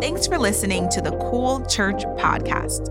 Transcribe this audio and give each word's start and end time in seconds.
Thanks 0.00 0.26
for 0.26 0.38
listening 0.38 0.88
to 0.92 1.02
the 1.02 1.10
Cool 1.30 1.62
Church 1.66 2.04
podcast. 2.16 2.88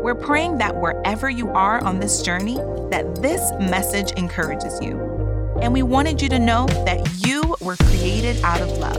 We're 0.00 0.14
praying 0.14 0.56
that 0.56 0.74
wherever 0.74 1.28
you 1.28 1.50
are 1.50 1.84
on 1.84 2.00
this 2.00 2.22
journey, 2.22 2.54
that 2.90 3.16
this 3.20 3.52
message 3.60 4.12
encourages 4.12 4.80
you. 4.80 4.98
And 5.60 5.74
we 5.74 5.82
wanted 5.82 6.22
you 6.22 6.30
to 6.30 6.38
know 6.38 6.64
that 6.86 7.26
you 7.26 7.42
were 7.60 7.76
created 7.76 8.42
out 8.42 8.62
of 8.62 8.70
love. 8.78 8.96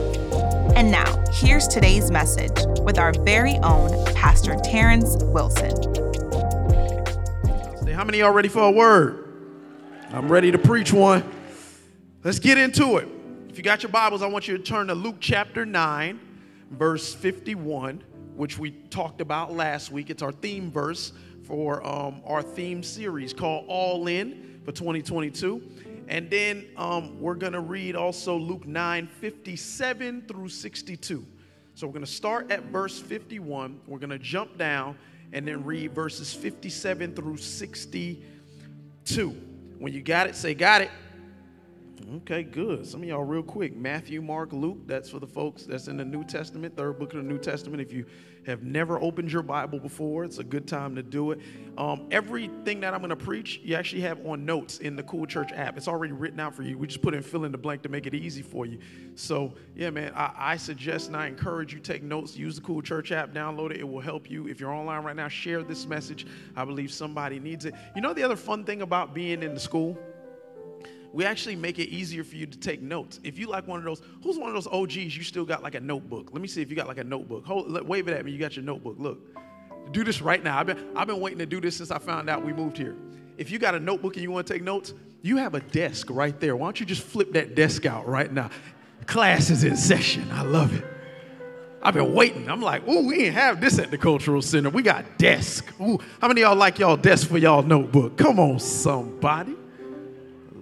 And 0.76 0.92
now, 0.92 1.26
here's 1.34 1.68
today's 1.68 2.12
message 2.12 2.54
with 2.82 3.00
our 3.00 3.12
very 3.23 3.55
own 3.64 4.05
Pastor 4.14 4.55
Terrence 4.64 5.18
Wilson. 5.24 5.71
How 7.92 8.04
many 8.04 8.21
are 8.21 8.32
ready 8.32 8.50
for 8.50 8.62
a 8.62 8.71
word? 8.71 9.34
I'm 10.12 10.32
ready 10.32 10.52
to 10.52 10.60
preach 10.60 10.94
one. 10.94 11.24
Let's 12.24 12.38
get 12.38 12.60
into 12.60 12.98
it. 12.98 13.08
If 13.50 13.58
you 13.58 13.64
got 13.64 13.82
your 13.82 13.92
Bibles, 13.92 14.21
I 14.21 14.28
want 14.28 14.48
you 14.48 14.55
to 14.55 14.64
turn 14.64 14.86
to 14.88 14.94
Luke 14.94 15.18
chapter 15.20 15.66
9 15.66 16.20
verse 16.71 17.13
51, 17.13 18.04
which 18.36 18.57
we 18.57 18.71
talked 18.71 19.21
about 19.21 19.53
last 19.53 19.91
week. 19.91 20.09
It's 20.09 20.21
our 20.21 20.31
theme 20.31 20.71
verse 20.71 21.13
for 21.44 21.85
um, 21.88 22.21
our 22.25 22.41
theme 22.41 22.84
series 22.84 23.34
called 23.34 23.66
All 23.67 24.08
In 24.08 24.62
for 24.66 24.72
2022. 24.72 25.61
And 26.09 26.30
then 26.30 26.66
um, 26.77 27.20
we're 27.20 27.35
going 27.35 27.53
to 27.53 27.59
read 27.59 27.95
also 27.95 28.38
Luke 28.38 28.66
9 28.66 29.08
57 29.08 30.23
through 30.27 30.49
62. 30.49 31.25
So 31.75 31.85
we're 31.85 31.94
going 31.94 32.05
to 32.05 32.11
start 32.11 32.52
at 32.52 32.63
verse 32.63 32.99
51. 32.99 33.80
We're 33.88 33.99
going 33.99 34.09
to 34.09 34.20
jump 34.20 34.58
down 34.58 34.97
and 35.34 35.47
then 35.47 35.63
read 35.63 35.94
verses 35.94 36.34
57 36.34 37.13
through 37.13 37.38
62. 37.38 39.30
When 39.77 39.94
you 39.94 40.02
got 40.02 40.27
it, 40.27 40.36
say, 40.36 40.53
Got 40.53 40.81
it. 40.81 40.91
Okay, 42.16 42.41
good. 42.41 42.88
Some 42.88 43.03
of 43.03 43.09
y'all 43.09 43.25
real 43.25 43.43
quick. 43.43 43.75
Matthew, 43.75 44.21
Mark, 44.21 44.53
Luke, 44.53 44.77
that's 44.85 45.09
for 45.09 45.20
the 45.20 45.27
folks 45.27 45.63
that's 45.63 45.89
in 45.89 45.97
the 45.97 46.05
New 46.05 46.23
Testament, 46.23 46.77
third 46.77 46.99
book 46.99 47.13
of 47.13 47.21
the 47.21 47.27
New 47.27 47.38
Testament. 47.38 47.81
If 47.81 47.91
you 47.91 48.05
have 48.45 48.63
never 48.63 48.97
opened 49.02 49.30
your 49.30 49.43
Bible 49.43 49.77
before, 49.77 50.23
it's 50.23 50.38
a 50.38 50.43
good 50.43 50.70
time 50.70 50.95
to 50.95 51.03
do 51.03 51.31
it. 51.31 51.39
Um, 51.77 52.08
everything 52.09 52.80
that 52.80 52.94
I'm 52.94 53.02
going 53.02 53.09
to 53.09 53.17
preach, 53.17 53.59
you 53.61 53.75
actually 53.75 54.03
have 54.03 54.25
on 54.25 54.45
notes 54.45 54.77
in 54.77 54.95
the 54.95 55.03
Cool 55.03 55.25
Church 55.25 55.52
app. 55.52 55.75
It's 55.75 55.89
already 55.89 56.14
written 56.14 56.39
out 56.39 56.55
for 56.55 56.64
you. 56.64 56.77
We 56.77 56.88
just 56.88 57.02
put 57.02 57.14
in 57.14 57.22
fill 57.22 57.44
in 57.44 57.52
the 57.52 57.58
blank 57.58 57.81
to 57.81 57.89
make 57.89 58.08
it 58.08 58.16
easy 58.16 58.42
for 58.42 58.66
you. 58.66 58.80
So, 59.16 59.55
yeah, 59.75 59.89
man, 59.89 60.14
I, 60.16 60.31
I 60.38 60.58
suggest 60.58 61.08
and 61.08 61.17
I 61.17 61.27
encourage 61.27 61.73
you 61.73 61.80
take 61.80 62.03
notes. 62.03 62.38
Use 62.38 62.55
the 62.55 62.61
Cool 62.61 62.81
Church 62.81 63.11
app, 63.11 63.33
download 63.33 63.71
it. 63.71 63.81
It 63.81 63.88
will 63.88 63.99
help 63.99 64.31
you. 64.31 64.47
If 64.47 64.61
you're 64.61 64.71
online 64.71 65.03
right 65.03 65.16
now, 65.16 65.27
share 65.27 65.61
this 65.61 65.86
message. 65.86 66.25
I 66.55 66.64
believe 66.64 66.89
somebody 66.89 67.38
needs 67.38 67.66
it. 67.66 67.73
You 67.97 68.02
know 68.02 68.14
the 68.14 68.23
other 68.23 68.38
fun 68.38 68.64
thing 68.64 68.81
about 68.81 69.14
being 69.14 69.44
in 69.44 69.53
the 69.53 69.59
school? 69.59 69.99
We 71.18 71.26
actually 71.26 71.56
make 71.56 71.80
it 71.80 71.90
easier 71.90 72.23
for 72.23 72.36
you 72.36 72.46
to 72.46 72.60
take 72.60 72.80
notes. 72.80 73.20
If 73.23 73.40
you 73.40 73.48
like 73.48 73.68
one 73.68 73.80
of 73.80 73.86
those, 73.86 74.04
who's 74.22 74.38
one 74.38 74.50
of 74.50 74.54
those 74.54 74.68
OGs 74.68 75.18
you 75.18 75.23
still 75.23 75.46
got 75.46 75.64
like 75.64 75.73
a 75.73 75.80
notebook? 75.80 76.30
Let 76.32 76.44
me 76.44 76.48
see 76.48 76.62
if 76.62 76.70
you 76.70 76.76
got 76.76 76.88
like 76.88 77.00
a 77.00 77.04
notebook. 77.04 77.44
Hold, 77.44 77.72
let, 77.72 77.84
wave 77.84 78.08
it 78.08 78.16
at 78.16 78.23
me. 78.23 78.32
You 78.32 78.38
got 78.38 78.56
your 78.56 78.64
notebook. 78.64 78.98
Look, 79.00 79.18
do 79.92 80.04
this 80.04 80.22
right 80.22 80.44
now. 80.44 80.60
I've 80.60 80.68
been, 80.68 80.78
I've 80.95 81.08
been 81.08 81.20
waiting 81.20 81.40
to 81.40 81.48
do 81.48 81.60
this 81.60 81.78
since 81.78 81.90
I 81.90 81.98
found 81.98 82.30
out 82.30 82.45
we 82.45 82.54
moved 82.54 82.78
here. 82.78 82.95
If 83.36 83.50
you 83.50 83.58
got 83.58 83.73
a 83.73 83.80
notebook 83.80 84.14
and 84.14 84.22
you 84.22 84.30
want 84.30 84.45
to 84.45 84.54
take 84.54 84.62
notes, 84.62 84.94
you 85.23 85.38
have 85.38 85.56
a 85.56 85.60
desk 85.60 86.12
right 86.12 86.40
there. 86.40 86.56
Why 86.56 86.68
don't 86.68 86.80
you 86.80 86.86
just 86.86 87.02
flip 87.02 87.34
that 87.34 87.56
desk 87.56 87.88
out 87.88 88.08
right 88.08 88.32
now? 88.32 88.52
Class 89.08 89.50
is 89.50 89.64
in 89.64 89.76
session. 89.76 90.30
I 90.32 90.44
love 90.44 90.78
it. 90.78 90.86
I've 91.82 91.95
been 91.95 92.14
waiting. 92.14 92.48
I'm 92.48 92.62
like, 92.62 92.88
ooh, 92.88 93.08
we 93.08 93.18
didn't 93.18 93.34
have 93.34 93.60
this 93.60 93.80
at 93.80 93.90
the 93.90 93.98
cultural 93.98 94.44
center. 94.44 94.70
We 94.70 94.84
got 94.84 95.18
desk. 95.18 95.66
Ooh, 95.82 95.98
how 96.22 96.28
many 96.28 96.42
y'all 96.42 96.56
like 96.56 96.78
y'all 96.78 96.95
desk 96.95 97.28
for 97.28 97.40
y'all 97.40 97.64
notebook? 97.64 98.18
Come 98.20 98.40
on, 98.40 98.60
somebody 98.60 99.56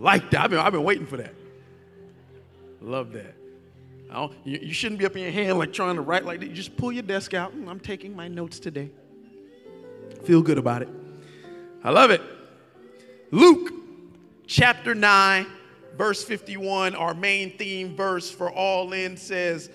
like 0.05 0.29
that. 0.29 0.41
I've 0.41 0.49
been, 0.51 0.59
I've 0.59 0.71
been 0.71 0.83
waiting 0.83 1.07
for 1.07 1.17
that. 1.17 1.33
Love 2.79 3.11
that. 3.13 3.33
You, 4.45 4.59
you, 4.61 4.73
shouldn't 4.73 4.99
be 4.99 5.05
up 5.05 5.15
in 5.15 5.23
your 5.23 5.31
hand 5.31 5.57
like 5.57 5.73
trying 5.73 5.95
to 5.95 6.01
write 6.01 6.23
like 6.23 6.39
that. 6.39 6.45
You 6.45 6.53
just 6.53 6.77
pull 6.77 6.91
your 6.91 7.03
desk 7.03 7.33
out. 7.33 7.53
Mm, 7.57 7.67
I'm 7.67 7.79
taking 7.79 8.15
my 8.15 8.27
notes 8.27 8.59
today. 8.59 8.91
Feel 10.23 10.43
good 10.43 10.59
about 10.59 10.83
it. 10.83 10.89
I 11.83 11.89
love 11.89 12.11
it. 12.11 12.21
Luke 13.31 13.73
chapter 14.45 14.93
9, 14.93 15.47
verse 15.97 16.23
51, 16.23 16.95
our 16.95 17.15
main 17.15 17.57
theme 17.57 17.95
verse 17.95 18.29
for 18.29 18.51
all 18.51 18.93
in 18.93 19.17
says, 19.17 19.71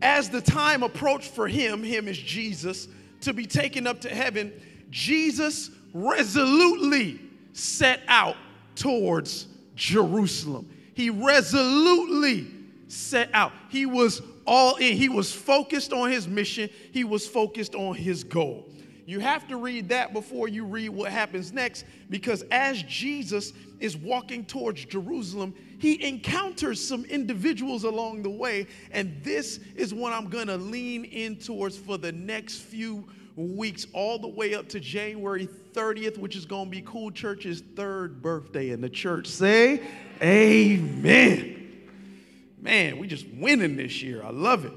As 0.00 0.30
the 0.30 0.40
time 0.40 0.84
approached 0.84 1.32
for 1.32 1.48
him, 1.48 1.82
him 1.82 2.06
is 2.06 2.16
Jesus, 2.16 2.86
to 3.22 3.34
be 3.34 3.44
taken 3.44 3.88
up 3.88 4.00
to 4.02 4.08
heaven, 4.08 4.52
Jesus 4.88 5.70
resolutely 5.92 7.20
set 7.52 8.00
out 8.06 8.36
towards 8.74 9.46
Jerusalem. 9.74 10.68
He 10.94 11.10
resolutely 11.10 12.46
set 12.88 13.30
out. 13.32 13.52
He 13.68 13.86
was 13.86 14.22
all 14.46 14.76
in. 14.76 14.96
He 14.96 15.08
was 15.08 15.32
focused 15.32 15.92
on 15.92 16.10
his 16.10 16.28
mission, 16.28 16.68
he 16.92 17.04
was 17.04 17.26
focused 17.26 17.74
on 17.74 17.94
his 17.94 18.24
goal. 18.24 18.68
You 19.04 19.18
have 19.18 19.48
to 19.48 19.56
read 19.56 19.88
that 19.88 20.12
before 20.12 20.46
you 20.46 20.64
read 20.64 20.90
what 20.90 21.10
happens 21.10 21.52
next 21.52 21.84
because 22.08 22.42
as 22.50 22.82
Jesus 22.84 23.52
is 23.80 23.96
walking 23.96 24.44
towards 24.44 24.84
Jerusalem, 24.84 25.54
he 25.78 26.02
encounters 26.06 26.80
some 26.80 27.04
individuals 27.06 27.82
along 27.82 28.22
the 28.22 28.30
way. 28.30 28.68
And 28.92 29.20
this 29.24 29.58
is 29.74 29.92
what 29.92 30.12
I'm 30.12 30.28
going 30.28 30.46
to 30.46 30.56
lean 30.56 31.04
in 31.04 31.36
towards 31.36 31.76
for 31.76 31.98
the 31.98 32.12
next 32.12 32.58
few 32.58 33.04
weeks, 33.36 33.86
all 33.92 34.18
the 34.18 34.28
way 34.28 34.54
up 34.54 34.68
to 34.70 34.80
January 34.80 35.48
30th, 35.72 36.18
which 36.18 36.36
is 36.36 36.44
going 36.44 36.66
to 36.66 36.70
be 36.70 36.82
Cool 36.82 37.10
Church's 37.10 37.62
third 37.76 38.22
birthday 38.22 38.70
in 38.70 38.80
the 38.80 38.88
church. 38.88 39.26
Say 39.26 39.80
amen. 40.22 41.58
Man, 42.60 42.98
we 42.98 43.06
just 43.06 43.26
winning 43.28 43.76
this 43.76 44.02
year. 44.02 44.22
I 44.22 44.30
love 44.30 44.64
it. 44.64 44.72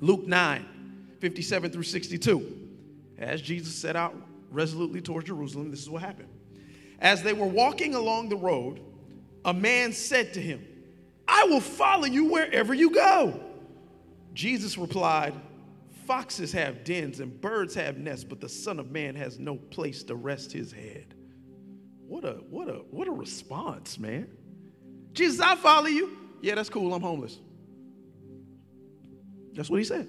Luke 0.00 0.26
9, 0.26 0.66
57 1.20 1.70
through 1.70 1.82
62. 1.82 2.58
As 3.18 3.42
Jesus 3.42 3.74
set 3.74 3.96
out 3.96 4.14
resolutely 4.50 5.00
towards 5.00 5.26
Jerusalem, 5.26 5.70
this 5.70 5.80
is 5.80 5.90
what 5.90 6.02
happened. 6.02 6.28
As 7.00 7.22
they 7.22 7.32
were 7.32 7.46
walking 7.46 7.94
along 7.94 8.28
the 8.28 8.36
road, 8.36 8.80
a 9.44 9.52
man 9.52 9.92
said 9.92 10.34
to 10.34 10.40
him, 10.40 10.64
I 11.26 11.44
will 11.44 11.60
follow 11.60 12.04
you 12.04 12.26
wherever 12.26 12.74
you 12.74 12.90
go. 12.90 13.40
Jesus 14.34 14.78
replied, 14.78 15.34
Foxes 16.06 16.52
have 16.52 16.84
dens 16.84 17.20
and 17.20 17.40
birds 17.40 17.74
have 17.74 17.98
nests, 17.98 18.24
but 18.24 18.40
the 18.40 18.48
Son 18.48 18.78
of 18.78 18.90
Man 18.90 19.14
has 19.14 19.38
no 19.38 19.56
place 19.56 20.02
to 20.04 20.14
rest 20.14 20.52
his 20.52 20.72
head. 20.72 21.14
What 22.06 22.24
a 22.24 22.32
what 22.50 22.68
a 22.68 22.82
what 22.90 23.08
a 23.08 23.12
response, 23.12 23.98
man. 23.98 24.28
Jesus, 25.12 25.40
I'll 25.40 25.56
follow 25.56 25.86
you. 25.86 26.16
Yeah, 26.40 26.56
that's 26.56 26.68
cool. 26.68 26.92
I'm 26.92 27.02
homeless. 27.02 27.38
That's 29.54 29.70
what 29.70 29.78
he 29.78 29.84
said. 29.84 30.08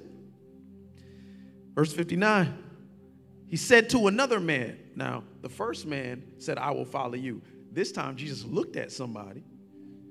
Verse 1.75 1.93
59. 1.93 2.57
He 3.47 3.57
said 3.57 3.89
to 3.91 4.07
another 4.07 4.39
man, 4.39 4.79
now 4.95 5.23
the 5.41 5.49
first 5.49 5.85
man 5.85 6.23
said, 6.39 6.57
I 6.57 6.71
will 6.71 6.85
follow 6.85 7.15
you. 7.15 7.41
This 7.71 7.91
time 7.91 8.15
Jesus 8.15 8.43
looked 8.45 8.75
at 8.75 8.91
somebody. 8.91 9.43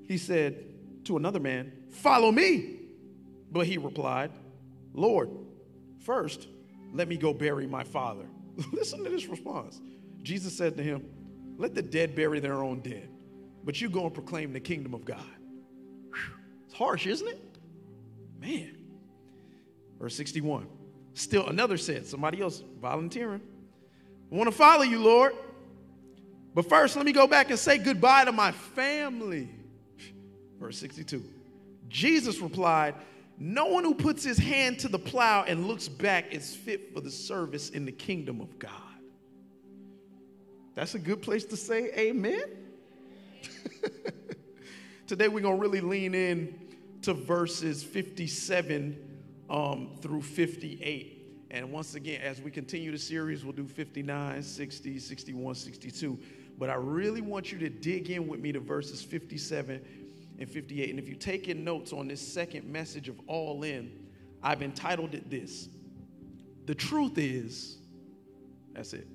He 0.07 0.17
said 0.17 1.05
to 1.05 1.17
another 1.17 1.39
man, 1.39 1.71
Follow 1.89 2.31
me. 2.31 2.79
But 3.51 3.67
he 3.67 3.77
replied, 3.77 4.31
Lord, 4.93 5.29
First, 6.03 6.47
let 6.93 7.07
me 7.07 7.17
go 7.17 7.33
bury 7.33 7.65
my 7.65 7.83
father. 7.83 8.25
Listen 8.71 9.03
to 9.03 9.09
this 9.09 9.25
response. 9.27 9.81
Jesus 10.21 10.55
said 10.55 10.77
to 10.77 10.83
him, 10.83 11.05
Let 11.57 11.73
the 11.73 11.81
dead 11.81 12.15
bury 12.15 12.39
their 12.39 12.63
own 12.63 12.81
dead, 12.81 13.09
but 13.63 13.81
you 13.81 13.89
go 13.89 14.05
and 14.05 14.13
proclaim 14.13 14.53
the 14.53 14.59
kingdom 14.59 14.93
of 14.93 15.05
God. 15.05 15.23
Whew. 16.11 16.35
It's 16.65 16.75
harsh, 16.75 17.07
isn't 17.07 17.27
it? 17.27 17.41
Man. 18.39 18.77
Verse 19.99 20.15
61. 20.15 20.67
Still 21.13 21.47
another 21.47 21.77
said, 21.77 22.05
somebody 22.05 22.41
else 22.41 22.63
volunteering. 22.81 23.41
I 24.31 24.35
want 24.35 24.49
to 24.49 24.55
follow 24.55 24.83
you, 24.83 24.99
Lord. 24.99 25.33
But 26.55 26.67
first, 26.67 26.95
let 26.95 27.05
me 27.05 27.11
go 27.11 27.27
back 27.27 27.49
and 27.49 27.59
say 27.59 27.77
goodbye 27.77 28.25
to 28.25 28.31
my 28.31 28.51
family. 28.51 29.49
Verse 30.59 30.77
62. 30.77 31.23
Jesus 31.87 32.39
replied, 32.39 32.95
no 33.37 33.65
one 33.65 33.83
who 33.83 33.95
puts 33.95 34.23
his 34.23 34.37
hand 34.37 34.79
to 34.79 34.87
the 34.87 34.99
plow 34.99 35.43
and 35.43 35.67
looks 35.67 35.87
back 35.87 36.33
is 36.33 36.55
fit 36.55 36.93
for 36.93 37.01
the 37.01 37.11
service 37.11 37.69
in 37.69 37.85
the 37.85 37.91
kingdom 37.91 38.41
of 38.41 38.59
God. 38.59 38.71
That's 40.75 40.95
a 40.95 40.99
good 40.99 41.21
place 41.21 41.45
to 41.45 41.57
say 41.57 41.91
amen. 41.97 42.43
Today 45.07 45.27
we're 45.27 45.41
going 45.41 45.57
to 45.57 45.61
really 45.61 45.81
lean 45.81 46.15
in 46.15 46.59
to 47.03 47.13
verses 47.13 47.83
57 47.83 48.97
um, 49.49 49.91
through 50.01 50.21
58. 50.21 51.47
And 51.51 51.71
once 51.71 51.93
again, 51.93 52.21
as 52.21 52.41
we 52.41 52.49
continue 52.49 52.91
the 52.91 52.97
series, 52.97 53.43
we'll 53.43 53.53
do 53.53 53.67
59, 53.67 54.41
60, 54.41 54.99
61, 54.99 55.55
62. 55.55 56.17
But 56.57 56.69
I 56.69 56.75
really 56.75 57.21
want 57.21 57.51
you 57.51 57.59
to 57.59 57.69
dig 57.69 58.09
in 58.09 58.27
with 58.27 58.39
me 58.39 58.51
to 58.51 58.59
verses 58.59 59.03
57 59.03 59.81
and 60.39 60.49
58. 60.49 60.89
And 60.89 60.99
if 60.99 61.07
you're 61.07 61.17
taking 61.17 61.63
notes 61.63 61.93
on 61.93 62.07
this 62.07 62.21
second 62.21 62.65
message 62.65 63.09
of 63.09 63.19
All 63.27 63.63
In, 63.63 63.91
I've 64.41 64.61
entitled 64.61 65.13
it 65.13 65.29
this 65.29 65.69
The 66.65 66.75
truth 66.75 67.17
is, 67.17 67.77
that's 68.73 68.93
it. 68.93 69.07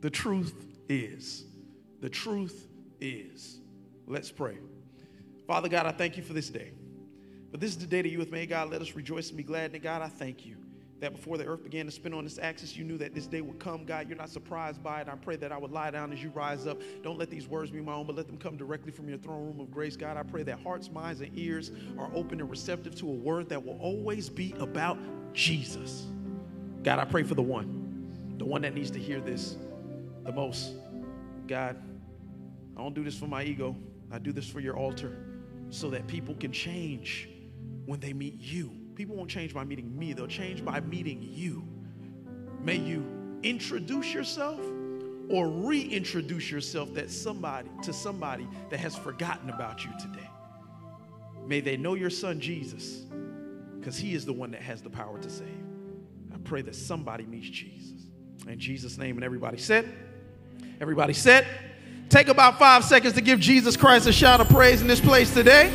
The 0.00 0.10
truth 0.10 0.54
is. 0.88 1.44
The 2.00 2.08
truth 2.08 2.68
is. 3.00 3.58
Let's 4.06 4.30
pray. 4.30 4.58
Father 5.46 5.68
God, 5.68 5.86
I 5.86 5.92
thank 5.92 6.16
you 6.16 6.22
for 6.22 6.32
this 6.32 6.48
day. 6.48 6.72
But 7.50 7.60
this 7.60 7.70
is 7.70 7.78
the 7.78 7.86
day 7.86 8.02
that 8.02 8.08
you 8.08 8.20
have 8.20 8.30
made, 8.30 8.48
God. 8.48 8.70
Let 8.70 8.80
us 8.80 8.94
rejoice 8.94 9.28
and 9.28 9.36
be 9.36 9.42
glad 9.42 9.74
in. 9.74 9.82
God, 9.82 10.02
I 10.02 10.08
thank 10.08 10.46
you 10.46 10.56
that 11.00 11.14
before 11.14 11.38
the 11.38 11.46
earth 11.46 11.62
began 11.62 11.86
to 11.86 11.90
spin 11.90 12.12
on 12.12 12.26
its 12.26 12.38
axis, 12.38 12.76
you 12.76 12.84
knew 12.84 12.98
that 12.98 13.14
this 13.14 13.26
day 13.26 13.40
would 13.40 13.58
come. 13.58 13.84
God, 13.84 14.08
you're 14.08 14.18
not 14.18 14.28
surprised 14.28 14.82
by 14.82 15.00
it. 15.00 15.08
I 15.08 15.14
pray 15.14 15.36
that 15.36 15.50
I 15.50 15.58
would 15.58 15.72
lie 15.72 15.90
down 15.90 16.12
as 16.12 16.22
you 16.22 16.30
rise 16.30 16.66
up. 16.66 16.80
Don't 17.02 17.18
let 17.18 17.30
these 17.30 17.48
words 17.48 17.70
be 17.70 17.80
my 17.80 17.94
own, 17.94 18.06
but 18.06 18.16
let 18.16 18.26
them 18.26 18.36
come 18.36 18.56
directly 18.56 18.92
from 18.92 19.08
your 19.08 19.18
throne 19.18 19.46
room 19.46 19.60
of 19.60 19.70
grace. 19.70 19.96
God, 19.96 20.16
I 20.16 20.22
pray 20.22 20.42
that 20.42 20.60
hearts, 20.60 20.90
minds, 20.90 21.20
and 21.22 21.36
ears 21.36 21.72
are 21.98 22.10
open 22.14 22.40
and 22.40 22.50
receptive 22.50 22.94
to 22.96 23.08
a 23.08 23.14
word 23.14 23.48
that 23.48 23.64
will 23.64 23.78
always 23.80 24.28
be 24.28 24.54
about 24.58 24.98
Jesus. 25.32 26.06
God, 26.82 26.98
I 26.98 27.04
pray 27.04 27.22
for 27.22 27.34
the 27.34 27.42
one, 27.42 28.36
the 28.38 28.44
one 28.44 28.62
that 28.62 28.74
needs 28.74 28.90
to 28.92 28.98
hear 28.98 29.20
this 29.20 29.56
the 30.24 30.32
most. 30.32 30.74
God, 31.46 31.76
I 32.76 32.80
don't 32.80 32.94
do 32.94 33.02
this 33.02 33.18
for 33.18 33.26
my 33.26 33.42
ego, 33.42 33.74
I 34.12 34.18
do 34.18 34.32
this 34.32 34.48
for 34.48 34.60
your 34.60 34.76
altar 34.76 35.16
so 35.70 35.88
that 35.90 36.06
people 36.06 36.34
can 36.34 36.52
change 36.52 37.28
when 37.86 38.00
they 38.00 38.12
meet 38.12 38.40
you. 38.40 38.79
People 39.00 39.16
won't 39.16 39.30
change 39.30 39.54
by 39.54 39.64
meeting 39.64 39.98
me, 39.98 40.12
they'll 40.12 40.26
change 40.26 40.62
by 40.62 40.78
meeting 40.80 41.26
you. 41.32 41.66
May 42.62 42.76
you 42.76 43.02
introduce 43.42 44.12
yourself 44.12 44.60
or 45.30 45.48
reintroduce 45.48 46.50
yourself 46.50 46.92
that 46.92 47.10
somebody 47.10 47.70
to 47.84 47.94
somebody 47.94 48.46
that 48.68 48.78
has 48.78 48.94
forgotten 48.94 49.48
about 49.48 49.86
you 49.86 49.90
today. 49.98 50.28
May 51.46 51.60
they 51.60 51.78
know 51.78 51.94
your 51.94 52.10
son 52.10 52.40
Jesus 52.40 53.04
because 53.78 53.96
he 53.96 54.12
is 54.12 54.26
the 54.26 54.34
one 54.34 54.50
that 54.50 54.60
has 54.60 54.82
the 54.82 54.90
power 54.90 55.18
to 55.18 55.30
save. 55.30 55.48
I 56.34 56.36
pray 56.44 56.60
that 56.60 56.74
somebody 56.74 57.24
meets 57.24 57.48
Jesus. 57.48 58.04
In 58.46 58.58
Jesus' 58.58 58.98
name, 58.98 59.16
and 59.16 59.24
everybody 59.24 59.56
said, 59.56 59.90
everybody 60.78 61.14
said, 61.14 61.46
take 62.10 62.28
about 62.28 62.58
five 62.58 62.84
seconds 62.84 63.14
to 63.14 63.22
give 63.22 63.40
Jesus 63.40 63.78
Christ 63.78 64.06
a 64.06 64.12
shout 64.12 64.42
of 64.42 64.50
praise 64.50 64.82
in 64.82 64.88
this 64.88 65.00
place 65.00 65.32
today. 65.32 65.72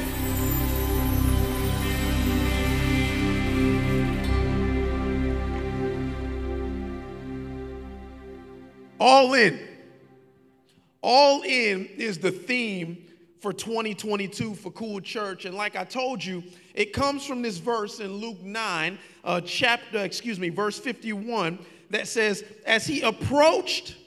All 9.00 9.34
in. 9.34 9.60
All 11.02 11.44
in 11.44 11.88
is 11.98 12.18
the 12.18 12.32
theme 12.32 13.06
for 13.40 13.54
2022 13.54 14.56
for 14.56 14.72
Cool 14.72 15.00
Church. 15.02 15.46
And 15.46 15.56
like 15.56 15.76
I 15.76 15.84
told 15.84 16.24
you, 16.24 16.42
it 16.74 16.94
comes 16.94 17.26
from 17.26 17.42
this 17.42 17.58
verse 17.58 18.00
in 18.00 18.12
Luke 18.12 18.42
9, 18.42 18.98
uh, 19.24 19.42
chapter, 19.42 20.00
excuse 20.00 20.40
me, 20.40 20.50
verse 20.50 20.80
51, 20.80 21.60
that 21.92 22.08
says, 22.08 22.44
As 22.66 22.88
he 22.88 23.02
approached, 23.02 23.98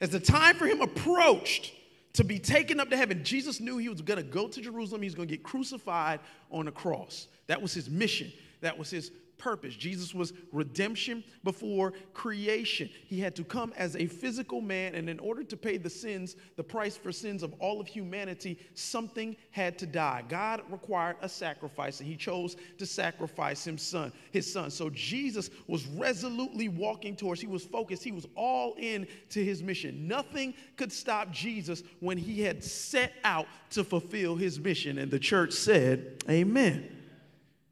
as 0.00 0.10
the 0.10 0.20
time 0.20 0.54
for 0.54 0.66
him 0.66 0.80
approached 0.80 1.72
to 2.12 2.22
be 2.22 2.38
taken 2.38 2.78
up 2.78 2.88
to 2.90 2.96
heaven, 2.96 3.24
Jesus 3.24 3.60
knew 3.60 3.78
he 3.78 3.88
was 3.88 4.00
going 4.00 4.18
to 4.18 4.22
go 4.22 4.46
to 4.46 4.60
Jerusalem. 4.60 5.02
He 5.02 5.06
was 5.06 5.14
going 5.14 5.28
to 5.28 5.34
get 5.34 5.42
crucified 5.42 6.20
on 6.50 6.68
a 6.68 6.72
cross. 6.72 7.26
That 7.48 7.60
was 7.60 7.74
his 7.74 7.90
mission, 7.90 8.32
that 8.60 8.78
was 8.78 8.90
his 8.90 9.10
purpose. 9.38 9.74
Jesus 9.74 10.14
was 10.14 10.32
redemption 10.52 11.22
before 11.44 11.92
creation. 12.14 12.88
He 13.06 13.20
had 13.20 13.34
to 13.36 13.44
come 13.44 13.72
as 13.76 13.96
a 13.96 14.06
physical 14.06 14.60
man, 14.60 14.94
and 14.94 15.08
in 15.08 15.18
order 15.18 15.44
to 15.44 15.56
pay 15.56 15.76
the 15.76 15.90
sins, 15.90 16.36
the 16.56 16.62
price 16.62 16.96
for 16.96 17.12
sins 17.12 17.42
of 17.42 17.54
all 17.58 17.80
of 17.80 17.86
humanity, 17.86 18.58
something 18.74 19.36
had 19.50 19.78
to 19.78 19.86
die. 19.86 20.24
God 20.28 20.62
required 20.70 21.16
a 21.22 21.28
sacrifice, 21.28 22.00
and 22.00 22.08
he 22.08 22.16
chose 22.16 22.56
to 22.78 22.86
sacrifice 22.86 23.64
his 23.64 23.82
son, 23.82 24.12
his 24.32 24.50
son. 24.50 24.70
So 24.70 24.90
Jesus 24.90 25.50
was 25.66 25.86
resolutely 25.86 26.68
walking 26.68 27.16
towards, 27.16 27.40
he 27.40 27.46
was 27.46 27.64
focused, 27.64 28.02
he 28.04 28.12
was 28.12 28.26
all 28.34 28.74
in 28.78 29.06
to 29.30 29.44
his 29.44 29.62
mission. 29.62 30.08
Nothing 30.08 30.54
could 30.76 30.92
stop 30.92 31.30
Jesus 31.30 31.82
when 32.00 32.18
he 32.18 32.42
had 32.42 32.62
set 32.62 33.12
out 33.24 33.46
to 33.70 33.84
fulfill 33.84 34.36
his 34.36 34.58
mission. 34.58 34.98
And 34.98 35.10
the 35.10 35.18
church 35.18 35.52
said, 35.52 36.22
Amen. 36.28 36.92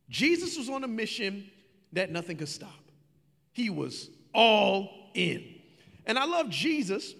Jesus 0.08 0.56
was 0.56 0.68
on 0.68 0.84
a 0.84 0.88
mission 0.88 1.50
that 1.94 2.10
nothing 2.10 2.36
could 2.36 2.48
stop. 2.48 2.70
He 3.52 3.70
was 3.70 4.10
all 4.34 4.90
in. 5.14 5.44
And 6.06 6.18
I 6.18 6.24
love 6.24 6.50
Jesus 6.50 7.14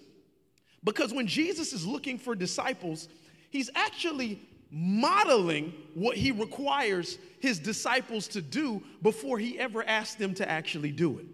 because 0.83 1.13
when 1.13 1.27
Jesus 1.27 1.73
is 1.73 1.85
looking 1.85 2.17
for 2.17 2.35
disciples, 2.35 3.09
he's 3.49 3.69
actually 3.73 4.39
modeling 4.69 5.73
what 5.93 6.17
he 6.17 6.31
requires 6.31 7.17
his 7.39 7.59
disciples 7.59 8.27
to 8.27 8.41
do 8.41 8.83
before 9.01 9.39
he 9.39 9.57
ever 9.57 9.83
asks 9.83 10.15
them 10.15 10.33
to 10.35 10.49
actually 10.49 10.91
do 10.91 11.17
it. 11.19 11.25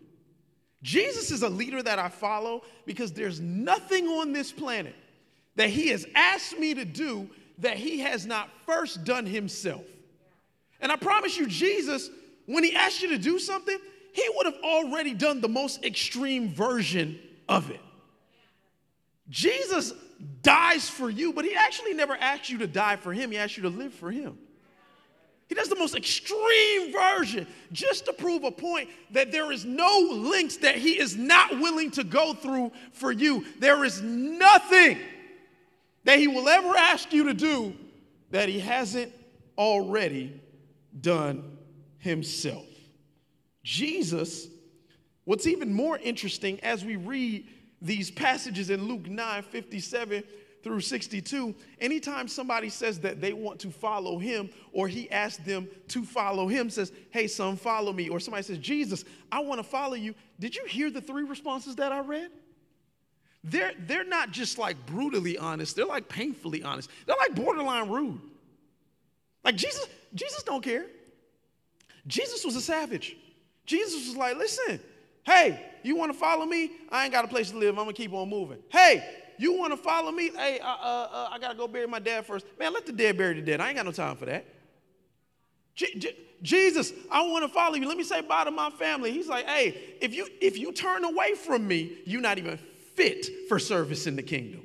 Jesus 0.83 1.31
is 1.31 1.43
a 1.43 1.49
leader 1.49 1.81
that 1.83 1.99
I 1.99 2.09
follow 2.09 2.63
because 2.85 3.11
there's 3.11 3.39
nothing 3.39 4.07
on 4.07 4.31
this 4.33 4.51
planet 4.51 4.95
that 5.55 5.69
he 5.69 5.89
has 5.89 6.05
asked 6.15 6.57
me 6.57 6.73
to 6.73 6.85
do 6.85 7.29
that 7.59 7.77
he 7.77 7.99
has 7.99 8.25
not 8.25 8.49
first 8.65 9.03
done 9.03 9.25
himself. 9.25 9.83
And 10.79 10.91
I 10.91 10.95
promise 10.95 11.37
you, 11.37 11.45
Jesus 11.45 12.09
when 12.45 12.63
he 12.63 12.75
asked 12.75 13.01
you 13.01 13.09
to 13.09 13.17
do 13.17 13.39
something, 13.39 13.77
he 14.13 14.29
would 14.35 14.45
have 14.45 14.61
already 14.63 15.13
done 15.13 15.41
the 15.41 15.49
most 15.49 15.85
extreme 15.85 16.49
version 16.49 17.19
of 17.47 17.69
it. 17.69 17.79
Jesus 19.29 19.93
dies 20.41 20.89
for 20.89 21.09
you, 21.09 21.33
but 21.33 21.45
he 21.45 21.55
actually 21.55 21.93
never 21.93 22.15
asked 22.15 22.49
you 22.49 22.57
to 22.59 22.67
die 22.67 22.97
for 22.97 23.13
him, 23.13 23.31
he 23.31 23.37
asked 23.37 23.57
you 23.57 23.63
to 23.63 23.69
live 23.69 23.93
for 23.93 24.11
him. 24.11 24.37
He 25.47 25.55
does 25.55 25.67
the 25.67 25.75
most 25.75 25.95
extreme 25.95 26.93
version 26.93 27.45
just 27.73 28.05
to 28.05 28.13
prove 28.13 28.45
a 28.45 28.51
point 28.51 28.89
that 29.11 29.33
there 29.33 29.51
is 29.51 29.65
no 29.65 30.09
links 30.13 30.55
that 30.57 30.75
he 30.77 30.97
is 30.97 31.17
not 31.17 31.51
willing 31.59 31.91
to 31.91 32.05
go 32.05 32.33
through 32.33 32.71
for 32.93 33.11
you. 33.11 33.45
There 33.59 33.83
is 33.83 34.01
nothing 34.01 34.97
that 36.05 36.19
he 36.19 36.29
will 36.29 36.47
ever 36.47 36.75
ask 36.77 37.11
you 37.11 37.25
to 37.25 37.33
do 37.33 37.73
that 38.29 38.47
he 38.47 38.61
hasn't 38.61 39.11
already 39.57 40.39
done 41.01 41.57
himself. 42.01 42.65
Jesus, 43.63 44.47
what's 45.23 45.47
even 45.47 45.73
more 45.73 45.97
interesting 45.97 46.59
as 46.61 46.83
we 46.83 46.95
read 46.95 47.47
these 47.81 48.11
passages 48.11 48.69
in 48.69 48.87
Luke 48.87 49.07
9 49.07 49.43
57 49.43 50.23
through 50.63 50.81
62, 50.81 51.55
anytime 51.79 52.27
somebody 52.27 52.69
says 52.69 52.99
that 52.99 53.19
they 53.19 53.33
want 53.33 53.59
to 53.59 53.71
follow 53.71 54.19
him 54.19 54.49
or 54.71 54.87
he 54.87 55.09
asks 55.09 55.43
them 55.43 55.67
to 55.87 56.03
follow 56.03 56.47
him, 56.47 56.69
says, 56.69 56.91
Hey, 57.09 57.27
son, 57.27 57.55
follow 57.55 57.91
me, 57.91 58.09
or 58.09 58.19
somebody 58.19 58.43
says, 58.43 58.59
Jesus, 58.59 59.03
I 59.31 59.39
want 59.39 59.59
to 59.59 59.63
follow 59.63 59.95
you. 59.95 60.13
Did 60.39 60.55
you 60.55 60.65
hear 60.65 60.91
the 60.91 61.01
three 61.01 61.23
responses 61.23 61.77
that 61.77 61.91
I 61.91 62.01
read? 62.01 62.29
They're, 63.43 63.73
they're 63.79 64.05
not 64.05 64.31
just 64.31 64.59
like 64.59 64.85
brutally 64.85 65.37
honest, 65.37 65.75
they're 65.75 65.85
like 65.85 66.07
painfully 66.07 66.61
honest. 66.61 66.89
They're 67.07 67.15
like 67.17 67.33
borderline 67.35 67.89
rude. 67.89 68.21
Like 69.43 69.55
Jesus, 69.55 69.87
Jesus 70.13 70.43
don't 70.43 70.63
care. 70.63 70.85
Jesus 72.07 72.43
was 72.43 72.55
a 72.55 72.61
savage. 72.61 73.15
Jesus 73.65 74.07
was 74.07 74.17
like, 74.17 74.37
listen, 74.37 74.79
hey, 75.23 75.63
you 75.83 75.95
want 75.95 76.11
to 76.11 76.17
follow 76.17 76.45
me? 76.45 76.71
I 76.91 77.03
ain't 77.03 77.13
got 77.13 77.25
a 77.25 77.27
place 77.27 77.51
to 77.51 77.57
live. 77.57 77.77
I'm 77.77 77.85
going 77.85 77.95
to 77.95 78.01
keep 78.01 78.13
on 78.13 78.29
moving. 78.29 78.57
Hey, 78.69 79.03
you 79.37 79.57
want 79.57 79.73
to 79.73 79.77
follow 79.77 80.11
me? 80.11 80.29
Hey, 80.29 80.59
uh, 80.59 80.67
uh, 80.67 81.09
uh, 81.11 81.29
I 81.31 81.39
got 81.39 81.49
to 81.49 81.57
go 81.57 81.67
bury 81.67 81.87
my 81.87 81.99
dad 81.99 82.25
first. 82.25 82.45
Man, 82.59 82.73
let 82.73 82.85
the 82.85 82.91
dead 82.91 83.17
bury 83.17 83.35
the 83.35 83.41
dead. 83.41 83.61
I 83.61 83.67
ain't 83.67 83.77
got 83.77 83.85
no 83.85 83.91
time 83.91 84.15
for 84.15 84.25
that. 84.25 84.45
J- 85.75 85.97
J- 85.97 86.15
Jesus, 86.41 86.91
I 87.11 87.21
want 87.23 87.43
to 87.43 87.49
follow 87.49 87.75
you. 87.75 87.87
Let 87.87 87.97
me 87.97 88.03
say 88.03 88.21
bye 88.21 88.43
to 88.43 88.51
my 88.51 88.69
family. 88.71 89.11
He's 89.11 89.27
like, 89.27 89.45
hey, 89.47 89.95
if 90.01 90.13
you 90.13 90.27
if 90.41 90.57
you 90.57 90.71
turn 90.71 91.03
away 91.03 91.35
from 91.35 91.67
me, 91.67 91.99
you're 92.05 92.21
not 92.21 92.37
even 92.37 92.57
fit 92.95 93.47
for 93.47 93.59
service 93.59 94.07
in 94.07 94.15
the 94.15 94.23
kingdom. 94.23 94.61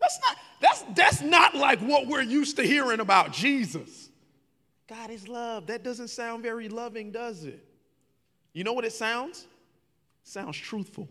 That's 0.00 0.18
not 0.24 0.36
that's 0.60 0.84
that's 0.94 1.20
not 1.22 1.54
like 1.54 1.80
what 1.80 2.06
we're 2.06 2.22
used 2.22 2.56
to 2.56 2.62
hearing 2.62 3.00
about 3.00 3.32
Jesus. 3.32 4.07
God 4.88 5.10
is 5.10 5.28
love. 5.28 5.66
That 5.66 5.84
doesn't 5.84 6.08
sound 6.08 6.42
very 6.42 6.68
loving, 6.68 7.10
does 7.12 7.44
it? 7.44 7.62
You 8.52 8.64
know 8.64 8.72
what 8.72 8.84
it 8.84 8.92
sounds? 8.92 9.40
It 10.22 10.28
sounds 10.28 10.56
truthful. 10.56 11.08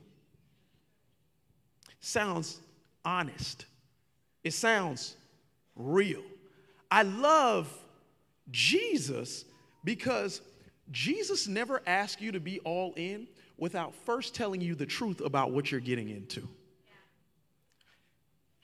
It 1.89 1.95
sounds 2.05 2.59
honest. 3.05 3.65
It 4.43 4.53
sounds 4.53 5.15
real. 5.75 6.23
I 6.89 7.03
love 7.03 7.71
Jesus 8.49 9.45
because 9.83 10.41
Jesus 10.91 11.47
never 11.47 11.81
asks 11.85 12.21
you 12.21 12.31
to 12.31 12.39
be 12.39 12.59
all 12.61 12.93
in 12.95 13.27
without 13.57 13.93
first 14.05 14.33
telling 14.33 14.61
you 14.61 14.73
the 14.73 14.85
truth 14.85 15.21
about 15.21 15.51
what 15.51 15.71
you're 15.71 15.79
getting 15.79 16.09
into. 16.09 16.47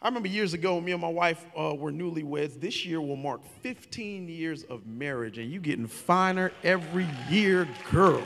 I 0.03 0.07
remember 0.07 0.27
years 0.27 0.53
ago, 0.53 0.81
me 0.81 0.91
and 0.91 1.01
my 1.01 1.07
wife 1.07 1.45
uh, 1.57 1.73
were 1.73 1.91
newlyweds. 1.91 2.59
This 2.59 2.85
year 2.85 2.99
will 2.99 3.15
mark 3.15 3.41
15 3.61 4.27
years 4.27 4.63
of 4.63 4.85
marriage, 4.85 5.37
and 5.37 5.49
you 5.49 5.61
getting 5.61 5.87
finer 5.87 6.51
every 6.61 7.07
year, 7.29 7.69
girl. 7.89 8.21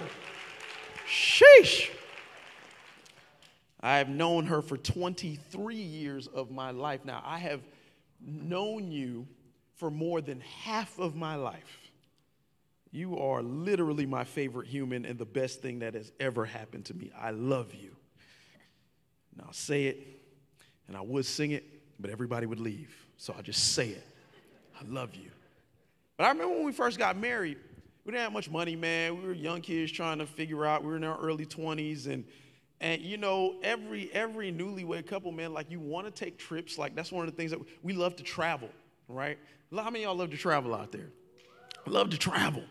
Sheesh. 1.08 1.92
I 3.80 4.00
have 4.00 4.10
known 4.10 4.48
her 4.48 4.64
for 4.64 4.76
23 4.76 5.76
years 5.76 6.26
of 6.26 6.50
my 6.50 6.72
life. 6.72 7.06
Now, 7.06 7.22
I 7.24 7.38
have 7.38 7.62
known 8.20 8.90
you 8.90 9.28
for 9.76 9.92
more 9.92 10.20
than 10.20 10.40
half 10.40 10.98
of 10.98 11.16
my 11.16 11.36
life. 11.36 11.78
You 12.90 13.20
are 13.20 13.44
literally 13.44 14.08
my 14.08 14.24
favorite 14.24 14.68
human 14.68 15.06
and 15.06 15.20
the 15.20 15.26
best 15.26 15.62
thing 15.62 15.80
that 15.80 15.94
has 15.94 16.12
ever 16.20 16.44
happened 16.44 16.86
to 16.86 16.96
me. 16.96 17.12
I 17.16 17.30
love 17.30 17.76
you. 17.76 17.96
Now, 19.36 19.50
say 19.52 19.86
it 19.86 20.17
and 20.88 20.96
I 20.96 21.02
would 21.02 21.26
sing 21.26 21.52
it, 21.52 21.64
but 22.00 22.10
everybody 22.10 22.46
would 22.46 22.60
leave. 22.60 22.96
So 23.18 23.36
I 23.38 23.42
just 23.42 23.74
say 23.74 23.90
it. 23.90 24.04
I 24.80 24.86
love 24.88 25.16
you. 25.16 25.32
But 26.18 26.26
I 26.26 26.30
remember 26.30 26.56
when 26.56 26.66
we 26.66 26.72
first 26.72 26.98
got 26.98 27.18
married, 27.18 27.58
we 28.06 28.12
didn't 28.12 28.24
have 28.24 28.34
much 28.34 28.50
money, 28.50 28.76
man. 28.76 29.18
We 29.18 29.28
were 29.28 29.34
young 29.34 29.62
kids 29.62 29.92
trying 29.92 30.20
to 30.20 30.26
figure 30.26 30.66
out. 30.66 30.84
We 30.84 30.90
were 30.90 30.98
in 30.98 31.04
our 31.04 31.20
early 31.20 31.46
20s, 31.46 32.08
and 32.08 32.24
and 32.80 33.02
you 33.02 33.18
know, 33.18 33.56
every 33.64 34.10
every 34.14 34.52
newlywed 34.52 35.08
couple, 35.08 35.32
man, 35.32 35.54
like 35.54 35.70
you 35.70 35.80
want 35.80 36.06
to 36.06 36.12
take 36.12 36.38
trips. 36.38 36.78
Like 36.78 36.96
that's 36.96 37.12
one 37.12 37.28
of 37.28 37.32
the 37.32 37.36
things 37.36 37.52
that 37.52 37.60
we 37.84 37.94
love 37.94 38.16
to 38.18 38.24
travel, 38.24 38.70
right? 39.08 39.38
How 39.76 39.90
many 39.90 40.04
of 40.04 40.10
y'all 40.10 40.16
love 40.16 40.32
to 40.32 40.38
travel 40.38 40.74
out 40.74 40.92
there? 40.92 41.10
Love 41.86 42.10
to 42.12 42.18
travel. 42.18 42.64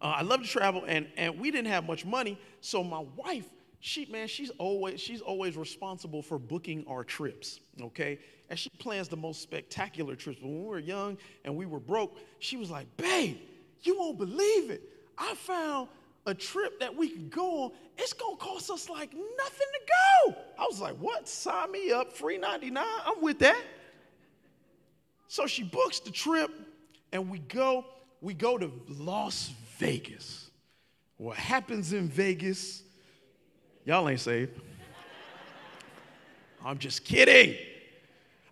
Uh, 0.00 0.14
I 0.16 0.22
love 0.22 0.42
to 0.42 0.48
travel, 0.48 0.84
and 0.86 1.06
and 1.16 1.38
we 1.38 1.50
didn't 1.50 1.70
have 1.70 1.86
much 1.86 2.04
money, 2.04 2.38
so 2.60 2.82
my 2.82 3.04
wife, 3.16 3.46
she 3.86 4.06
man, 4.06 4.28
she's 4.28 4.48
always 4.56 4.98
she's 4.98 5.20
always 5.20 5.58
responsible 5.58 6.22
for 6.22 6.38
booking 6.38 6.86
our 6.88 7.04
trips. 7.04 7.60
Okay, 7.82 8.18
and 8.48 8.58
she 8.58 8.70
plans 8.78 9.08
the 9.08 9.16
most 9.16 9.42
spectacular 9.42 10.16
trips. 10.16 10.40
When 10.40 10.62
we 10.62 10.66
were 10.66 10.78
young 10.78 11.18
and 11.44 11.54
we 11.54 11.66
were 11.66 11.80
broke, 11.80 12.16
she 12.38 12.56
was 12.56 12.70
like, 12.70 12.86
"Babe, 12.96 13.36
you 13.82 13.98
won't 13.98 14.16
believe 14.16 14.70
it. 14.70 14.82
I 15.18 15.34
found." 15.34 15.88
a 16.26 16.32
trip 16.32 16.80
that 16.80 16.96
we 16.96 17.10
could 17.10 17.30
go 17.30 17.64
on, 17.64 17.72
it's 17.98 18.14
gonna 18.14 18.34
cost 18.36 18.70
us 18.70 18.88
like 18.88 19.12
nothing 19.12 19.68
to 19.74 19.80
go. 20.32 20.36
I 20.58 20.64
was 20.64 20.80
like, 20.80 20.94
what? 20.94 21.28
Sign 21.28 21.70
me 21.70 21.92
up, 21.92 22.14
free 22.14 22.38
99. 22.38 22.82
I'm 23.04 23.20
with 23.20 23.40
that. 23.40 23.62
So 25.28 25.46
she 25.46 25.64
books 25.64 26.00
the 26.00 26.10
trip 26.10 26.50
and 27.12 27.28
we 27.28 27.40
go, 27.40 27.84
we 28.22 28.32
go 28.32 28.56
to 28.56 28.72
Las 28.88 29.52
Vegas. 29.76 30.50
What 31.18 31.36
happens 31.36 31.92
in 31.92 32.08
Vegas? 32.08 32.83
Y'all 33.84 34.08
ain't 34.08 34.20
saved. 34.20 34.58
I'm 36.64 36.78
just 36.78 37.04
kidding. 37.04 37.56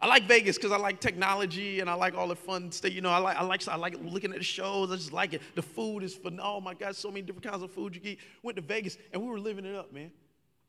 I 0.01 0.07
like 0.07 0.25
Vegas 0.25 0.57
because 0.57 0.73
I 0.73 0.77
like 0.77 1.01
technology 1.01 1.81
and 1.81 1.89
I 1.89 1.95
like 1.95 2.15
all 2.15 2.29
the 2.29 2.37
fun 2.37 2.73
stuff. 2.73 2.93
You 2.93 3.01
know, 3.01 3.09
I 3.09 3.19
like, 3.19 3.37
I 3.37 3.45
like 3.45 3.67
I 3.69 3.77
like 3.77 3.97
looking 4.03 4.33
at 4.33 4.39
the 4.39 4.45
shows. 4.45 4.91
I 4.91 4.97
just 4.97 5.13
like 5.13 5.33
it. 5.33 5.43
The 5.55 5.63
food 5.63 6.03
is 6.03 6.15
fun. 6.15 6.41
Oh 6.43 6.61
my 6.61 6.75
God, 6.75 6.97
so 6.97 7.09
many 7.09 7.23
different 7.23 7.49
kinds 7.49 7.63
of 7.63 7.71
food 7.71 7.95
you 7.95 8.03
eat. 8.05 8.19
Went 8.43 8.57
to 8.57 8.63
Vegas 8.63 8.99
and 9.13 9.23
we 9.23 9.29
were 9.29 9.39
living 9.39 9.65
it 9.65 9.77
up, 9.77 9.93
man. 9.93 10.11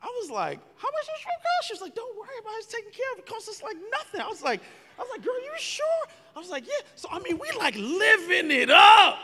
I 0.02 0.06
was 0.22 0.30
like, 0.30 0.60
how 0.76 0.88
much 0.88 1.08
does 1.08 1.20
trip 1.20 1.34
cost? 1.42 1.68
She 1.68 1.74
was 1.74 1.82
like, 1.82 1.96
don't 1.96 2.16
worry 2.18 2.38
about 2.42 2.52
it. 2.52 2.60
It's 2.60 2.68
taken 2.68 2.92
care 2.92 3.12
of. 3.14 3.20
It 3.20 3.26
costs 3.26 3.50
us 3.50 3.64
like 3.64 3.78
nothing. 3.92 4.22
I 4.22 4.28
was 4.28 4.44
like, 4.44 4.62
I 5.00 5.02
was 5.02 5.10
like, 5.12 5.24
girl, 5.24 5.34
you 5.42 5.52
sure? 5.58 5.86
I 6.36 6.40
was 6.40 6.50
like, 6.50 6.66
yeah. 6.68 6.86
So 6.96 7.10
I 7.12 7.20
mean, 7.20 7.40
we 7.40 7.50
like 7.58 7.76
living 7.76 8.52
it 8.52 8.70
up. 8.70 9.18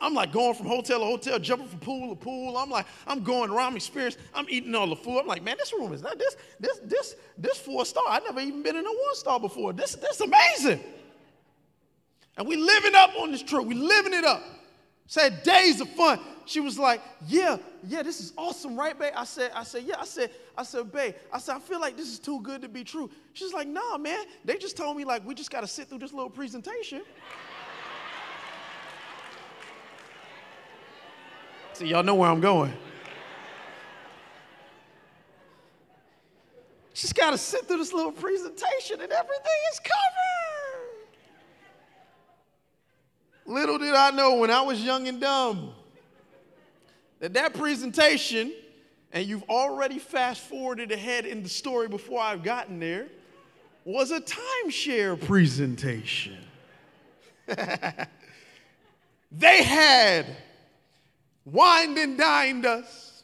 I'm 0.00 0.14
like 0.14 0.32
going 0.32 0.54
from 0.54 0.66
hotel 0.66 1.00
to 1.00 1.06
hotel, 1.06 1.38
jumping 1.38 1.68
from 1.68 1.80
pool 1.80 2.10
to 2.10 2.16
pool. 2.16 2.56
I'm 2.58 2.70
like, 2.70 2.86
I'm 3.06 3.22
going 3.22 3.50
around, 3.50 3.70
I'm 3.70 3.76
experienced. 3.76 4.18
I'm 4.34 4.46
eating 4.48 4.74
all 4.74 4.88
the 4.88 4.96
food. 4.96 5.20
I'm 5.20 5.26
like, 5.26 5.42
man, 5.42 5.56
this 5.58 5.72
room 5.72 5.92
is 5.92 6.02
not 6.02 6.18
this, 6.18 6.36
this, 6.60 6.78
this, 6.84 7.16
this 7.38 7.58
four 7.58 7.84
star. 7.86 8.04
I've 8.08 8.24
never 8.24 8.40
even 8.40 8.62
been 8.62 8.76
in 8.76 8.84
a 8.84 8.88
one 8.88 9.14
star 9.14 9.40
before. 9.40 9.72
This, 9.72 9.94
this 9.94 10.20
amazing. 10.20 10.80
And 12.36 12.46
we 12.46 12.56
living 12.56 12.94
up 12.94 13.10
on 13.18 13.32
this 13.32 13.42
trip. 13.42 13.64
We 13.64 13.74
living 13.74 14.12
it 14.12 14.24
up. 14.24 14.42
Said 15.06 15.42
days 15.42 15.80
of 15.80 15.88
fun. 15.90 16.20
She 16.44 16.60
was 16.60 16.78
like, 16.78 17.00
yeah, 17.26 17.56
yeah, 17.84 18.02
this 18.02 18.20
is 18.20 18.32
awesome, 18.36 18.76
right, 18.76 18.96
babe? 18.96 19.12
I 19.16 19.24
said, 19.24 19.50
I 19.54 19.64
said, 19.64 19.82
yeah. 19.84 19.96
I 19.98 20.04
said, 20.04 20.30
I 20.56 20.62
said, 20.62 20.92
babe, 20.92 21.14
I 21.32 21.38
said, 21.38 21.56
I 21.56 21.58
feel 21.58 21.80
like 21.80 21.96
this 21.96 22.08
is 22.08 22.20
too 22.20 22.40
good 22.40 22.62
to 22.62 22.68
be 22.68 22.84
true. 22.84 23.10
She's 23.32 23.52
like, 23.52 23.66
nah, 23.66 23.98
man. 23.98 24.24
They 24.44 24.56
just 24.56 24.76
told 24.76 24.96
me 24.96 25.04
like 25.04 25.24
we 25.26 25.34
just 25.34 25.50
got 25.50 25.62
to 25.62 25.66
sit 25.66 25.88
through 25.88 25.98
this 25.98 26.12
little 26.12 26.30
presentation. 26.30 27.02
See, 31.76 31.88
y'all 31.88 32.02
know 32.02 32.14
where 32.14 32.30
I'm 32.30 32.40
going. 32.40 32.72
She's 36.94 37.12
got 37.12 37.32
to 37.32 37.38
sit 37.38 37.68
through 37.68 37.76
this 37.76 37.92
little 37.92 38.12
presentation 38.12 39.02
and 39.02 39.12
everything 39.12 39.60
is 39.72 39.80
covered. 39.80 39.92
Little 43.44 43.76
did 43.76 43.94
I 43.94 44.10
know 44.12 44.36
when 44.36 44.50
I 44.50 44.62
was 44.62 44.82
young 44.82 45.06
and 45.06 45.20
dumb 45.20 45.74
that 47.18 47.34
that 47.34 47.52
presentation, 47.52 48.54
and 49.12 49.26
you've 49.26 49.44
already 49.50 49.98
fast 49.98 50.40
forwarded 50.44 50.92
ahead 50.92 51.26
in 51.26 51.42
the 51.42 51.48
story 51.50 51.88
before 51.88 52.22
I've 52.22 52.42
gotten 52.42 52.80
there, 52.80 53.08
was 53.84 54.12
a 54.12 54.20
timeshare 54.22 55.20
presentation. 55.20 56.38
they 59.30 59.62
had 59.62 60.24
wined 61.46 61.96
and 61.96 62.18
dined 62.18 62.66
us. 62.66 63.22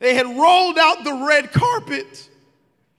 They 0.00 0.14
had 0.14 0.26
rolled 0.26 0.78
out 0.78 1.04
the 1.04 1.24
red 1.26 1.52
carpet 1.52 2.28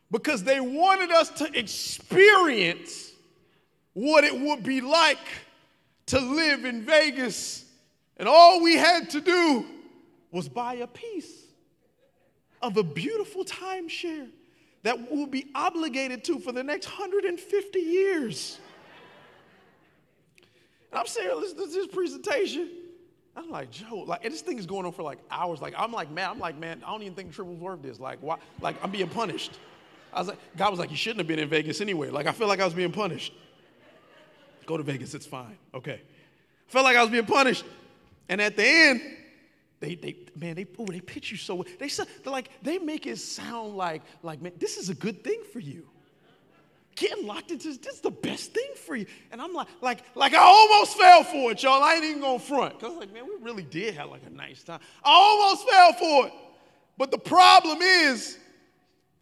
because 0.09 0.43
they 0.43 0.59
wanted 0.59 1.11
us 1.11 1.29
to 1.29 1.57
experience 1.57 3.11
what 3.93 4.23
it 4.23 4.37
would 4.37 4.63
be 4.63 4.81
like 4.81 5.17
to 6.07 6.19
live 6.19 6.65
in 6.65 6.83
Vegas. 6.83 7.65
And 8.17 8.27
all 8.27 8.61
we 8.61 8.75
had 8.77 9.09
to 9.11 9.21
do 9.21 9.65
was 10.31 10.47
buy 10.47 10.75
a 10.75 10.87
piece 10.87 11.45
of 12.61 12.77
a 12.77 12.83
beautiful 12.83 13.43
timeshare 13.43 14.29
that 14.83 15.11
we'll 15.11 15.27
be 15.27 15.47
obligated 15.55 16.23
to 16.25 16.39
for 16.39 16.51
the 16.51 16.63
next 16.63 16.87
150 16.87 17.79
years. 17.79 18.59
And 20.91 20.99
I'm 20.99 21.07
saying, 21.07 21.29
listen 21.39 21.57
to 21.57 21.65
this 21.67 21.87
presentation. 21.87 22.69
I'm 23.35 23.49
like, 23.49 23.71
Joe, 23.71 24.03
like, 24.05 24.23
this 24.23 24.41
thing 24.41 24.59
is 24.59 24.65
going 24.65 24.85
on 24.85 24.91
for 24.91 25.03
like 25.03 25.19
hours. 25.29 25.61
Like, 25.61 25.73
I'm 25.77 25.91
like, 25.91 26.11
man, 26.11 26.29
I'm 26.29 26.39
like, 26.39 26.57
man, 26.57 26.83
I 26.85 26.91
don't 26.91 27.01
even 27.01 27.15
think 27.15 27.29
the 27.29 27.35
trip 27.35 27.47
was 27.47 27.59
worth 27.59 27.81
this. 27.81 27.99
Like, 27.99 28.19
why? 28.21 28.37
Like, 28.59 28.75
I'm 28.83 28.91
being 28.91 29.07
punished. 29.07 29.53
I 30.13 30.19
was 30.19 30.27
like, 30.27 30.39
God 30.57 30.71
was 30.71 30.79
like, 30.79 30.91
you 30.91 30.97
shouldn't 30.97 31.19
have 31.19 31.27
been 31.27 31.39
in 31.39 31.47
Vegas 31.47 31.79
anyway. 31.79 32.09
Like, 32.09 32.27
I 32.27 32.33
feel 32.33 32.47
like 32.47 32.59
I 32.59 32.65
was 32.65 32.73
being 32.73 32.91
punished. 32.91 33.33
Go 34.65 34.75
to 34.77 34.83
Vegas, 34.83 35.13
it's 35.13 35.25
fine. 35.25 35.57
Okay. 35.73 36.01
I 36.01 36.71
felt 36.71 36.83
like 36.83 36.97
I 36.97 37.01
was 37.01 37.09
being 37.09 37.25
punished. 37.25 37.63
And 38.27 38.41
at 38.41 38.57
the 38.57 38.65
end, 38.65 39.01
they, 39.79 39.95
they 39.95 40.15
man, 40.35 40.55
they, 40.55 40.67
oh, 40.77 40.85
they 40.85 40.99
pitch 40.99 41.31
you 41.31 41.37
so 41.37 41.65
They 41.79 41.87
said, 41.87 42.07
like, 42.25 42.49
they 42.61 42.79
make 42.79 43.07
it 43.07 43.17
sound 43.17 43.75
like, 43.75 44.01
like, 44.23 44.41
man, 44.41 44.51
this 44.57 44.77
is 44.77 44.89
a 44.89 44.93
good 44.93 45.23
thing 45.23 45.41
for 45.51 45.59
you 45.59 45.87
getting 46.95 47.25
locked 47.25 47.51
into 47.51 47.67
this, 47.67 47.77
is 47.77 48.01
the 48.01 48.11
best 48.11 48.53
thing 48.53 48.69
for 48.75 48.95
you. 48.95 49.05
And 49.31 49.41
I'm 49.41 49.53
like, 49.53 49.67
like, 49.81 50.03
like 50.15 50.33
I 50.33 50.43
almost 50.43 50.97
fell 50.97 51.23
for 51.23 51.51
it, 51.51 51.63
y'all. 51.63 51.81
I 51.81 51.95
ain't 51.95 52.03
even 52.03 52.21
gonna 52.21 52.39
front. 52.39 52.79
Cause 52.79 52.83
I 52.83 52.87
was 52.89 52.97
like, 52.97 53.13
man, 53.13 53.25
we 53.25 53.43
really 53.43 53.63
did 53.63 53.95
have 53.95 54.09
like 54.09 54.25
a 54.25 54.29
nice 54.29 54.63
time. 54.63 54.79
I 55.03 55.11
almost 55.11 55.69
fell 55.69 55.93
for 55.93 56.27
it. 56.27 56.33
But 56.97 57.11
the 57.11 57.17
problem 57.17 57.81
is, 57.81 58.37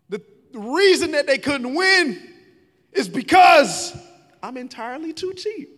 the, 0.09 0.21
the 0.51 0.59
reason 0.59 1.11
that 1.11 1.27
they 1.27 1.37
couldn't 1.37 1.73
win 1.73 2.33
is 2.91 3.07
because 3.07 3.95
I'm 4.41 4.57
entirely 4.57 5.13
too 5.13 5.33
cheap. 5.33 5.75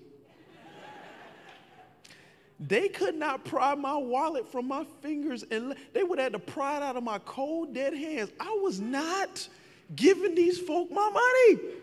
They 2.60 2.90
could 2.90 3.16
not 3.16 3.44
pry 3.44 3.74
my 3.74 3.98
wallet 3.98 4.48
from 4.48 4.68
my 4.68 4.86
fingers 5.02 5.44
and 5.50 5.76
they 5.94 6.04
would 6.04 6.20
have 6.20 6.32
had 6.32 6.34
to 6.34 6.52
pry 6.52 6.78
it 6.78 6.84
out 6.84 6.96
of 6.96 7.04
my 7.04 7.18
cold, 7.20 7.74
dead 7.74 7.96
hands. 7.96 8.30
I 8.40 8.56
was 8.62 8.80
not 8.80 9.48
giving 9.96 10.36
these 10.36 10.60
folk 10.60 10.92
my 10.92 11.10
money. 11.10 11.74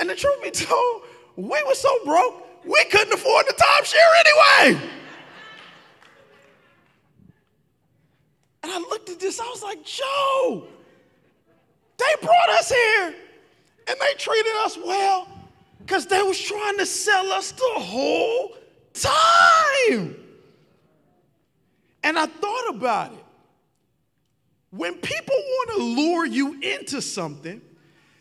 And 0.00 0.08
the 0.08 0.14
truth 0.14 0.42
be 0.42 0.50
told, 0.50 1.02
we 1.36 1.62
were 1.66 1.74
so 1.74 2.04
broke, 2.04 2.64
we 2.64 2.84
couldn't 2.90 3.12
afford 3.12 3.46
the 3.46 3.54
timeshare 3.54 4.66
anyway. 4.66 4.90
And 8.62 8.72
I 8.72 8.78
looked 8.78 9.08
at 9.10 9.18
this, 9.18 9.40
I 9.40 9.44
was 9.44 9.62
like, 9.62 9.84
Joe, 9.84 10.64
they 11.98 12.26
brought 12.26 12.50
us 12.50 12.70
here 12.70 13.14
and 13.88 13.96
they 14.00 14.14
treated 14.16 14.52
us 14.64 14.78
well 14.78 15.28
because 15.80 16.06
they 16.06 16.22
was 16.22 16.38
trying 16.38 16.78
to 16.78 16.86
sell 16.86 17.32
us 17.32 17.52
the 17.52 17.72
whole 17.76 18.54
time. 18.92 20.16
And 22.02 22.18
I 22.18 22.26
thought 22.26 22.68
about 22.70 23.12
it. 23.12 23.24
When 24.70 24.94
people 24.94 25.34
want 25.34 25.70
to 25.70 25.82
lure 25.82 26.26
you 26.26 26.60
into 26.60 27.02
something, 27.02 27.60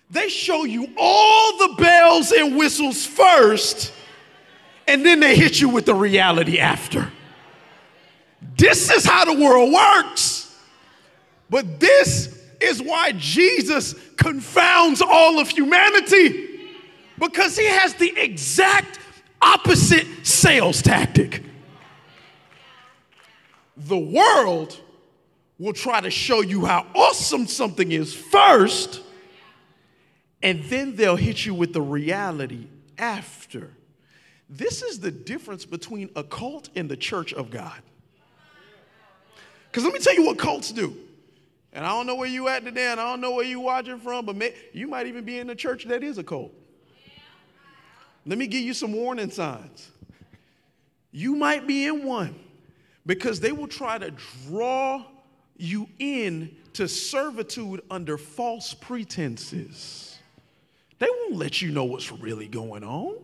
they 0.09 0.29
show 0.29 0.63
you 0.63 0.87
all 0.97 1.57
the 1.57 1.75
bells 1.75 2.31
and 2.31 2.57
whistles 2.57 3.05
first, 3.05 3.93
and 4.87 5.05
then 5.05 5.19
they 5.19 5.35
hit 5.35 5.61
you 5.61 5.69
with 5.69 5.85
the 5.85 5.93
reality 5.93 6.59
after. 6.59 7.11
This 8.57 8.89
is 8.89 9.05
how 9.05 9.25
the 9.25 9.39
world 9.39 9.71
works. 9.71 10.57
But 11.49 11.79
this 11.79 12.39
is 12.59 12.81
why 12.81 13.11
Jesus 13.13 13.95
confounds 14.15 15.01
all 15.01 15.39
of 15.39 15.49
humanity 15.49 16.69
because 17.17 17.57
he 17.57 17.65
has 17.65 17.93
the 17.95 18.13
exact 18.17 18.99
opposite 19.41 20.07
sales 20.23 20.81
tactic. 20.81 21.43
The 23.77 23.97
world 23.97 24.79
will 25.59 25.73
try 25.73 26.01
to 26.01 26.09
show 26.09 26.41
you 26.41 26.65
how 26.65 26.87
awesome 26.95 27.45
something 27.45 27.91
is 27.91 28.15
first 28.15 29.03
and 30.41 30.63
then 30.65 30.95
they'll 30.95 31.15
hit 31.15 31.45
you 31.45 31.53
with 31.53 31.73
the 31.73 31.81
reality 31.81 32.67
after. 32.97 33.71
This 34.49 34.81
is 34.81 34.99
the 34.99 35.11
difference 35.11 35.65
between 35.65 36.09
a 36.15 36.23
cult 36.23 36.69
and 36.75 36.89
the 36.89 36.97
church 36.97 37.33
of 37.33 37.51
God. 37.51 37.81
Because 39.69 39.83
let 39.83 39.93
me 39.93 39.99
tell 39.99 40.15
you 40.15 40.25
what 40.25 40.37
cults 40.37 40.71
do. 40.71 40.95
And 41.71 41.85
I 41.85 41.89
don't 41.89 42.07
know 42.07 42.15
where 42.15 42.27
you 42.27 42.47
at 42.47 42.65
today, 42.65 42.87
and 42.87 42.99
I 42.99 43.11
don't 43.11 43.21
know 43.21 43.31
where 43.31 43.45
you 43.45 43.59
watching 43.59 43.99
from, 43.99 44.25
but 44.25 44.35
may, 44.35 44.55
you 44.73 44.87
might 44.87 45.05
even 45.05 45.23
be 45.23 45.37
in 45.37 45.49
a 45.51 45.55
church 45.55 45.85
that 45.85 46.03
is 46.03 46.17
a 46.17 46.23
cult. 46.23 46.51
Let 48.25 48.37
me 48.37 48.47
give 48.47 48.61
you 48.61 48.73
some 48.73 48.93
warning 48.93 49.29
signs. 49.29 49.91
You 51.11 51.35
might 51.35 51.67
be 51.67 51.85
in 51.85 52.03
one 52.03 52.39
because 53.05 53.39
they 53.39 53.51
will 53.51 53.67
try 53.67 53.97
to 53.99 54.11
draw 54.47 55.05
you 55.59 55.87
in 55.99 56.55
to 56.73 56.87
servitude 56.87 57.81
under 57.91 58.17
false 58.17 58.73
pretenses. 58.73 60.17
They 60.99 61.07
won't 61.09 61.35
let 61.35 61.61
you 61.61 61.71
know 61.71 61.85
what's 61.85 62.11
really 62.11 62.47
going 62.47 62.83
on. 62.83 63.15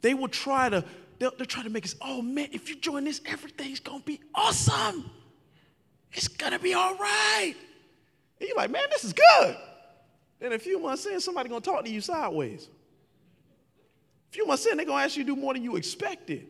They 0.00 0.14
will 0.14 0.28
try 0.28 0.68
to, 0.68 0.84
they'll, 1.18 1.32
they'll 1.36 1.46
try 1.46 1.62
to 1.62 1.70
make 1.70 1.84
us, 1.84 1.94
oh 2.00 2.20
man, 2.20 2.48
if 2.52 2.68
you 2.68 2.76
join 2.76 3.04
this, 3.04 3.20
everything's 3.26 3.80
gonna 3.80 4.02
be 4.04 4.20
awesome. 4.34 5.10
It's 6.12 6.28
gonna 6.28 6.58
be 6.58 6.74
all 6.74 6.94
right. 6.96 7.54
And 8.38 8.48
you're 8.48 8.56
like, 8.56 8.70
man, 8.70 8.84
this 8.90 9.04
is 9.04 9.12
good. 9.12 9.56
Then 10.40 10.52
a 10.52 10.58
few 10.58 10.78
months 10.78 11.06
in, 11.06 11.20
somebody 11.20 11.48
gonna 11.48 11.60
talk 11.60 11.84
to 11.84 11.90
you 11.90 12.00
sideways. 12.00 12.68
A 14.30 14.32
few 14.32 14.46
months 14.46 14.66
in, 14.66 14.76
they're 14.76 14.86
gonna 14.86 15.02
ask 15.02 15.16
you 15.16 15.24
to 15.24 15.34
do 15.34 15.40
more 15.40 15.54
than 15.54 15.62
you 15.62 15.76
expected. 15.76 16.46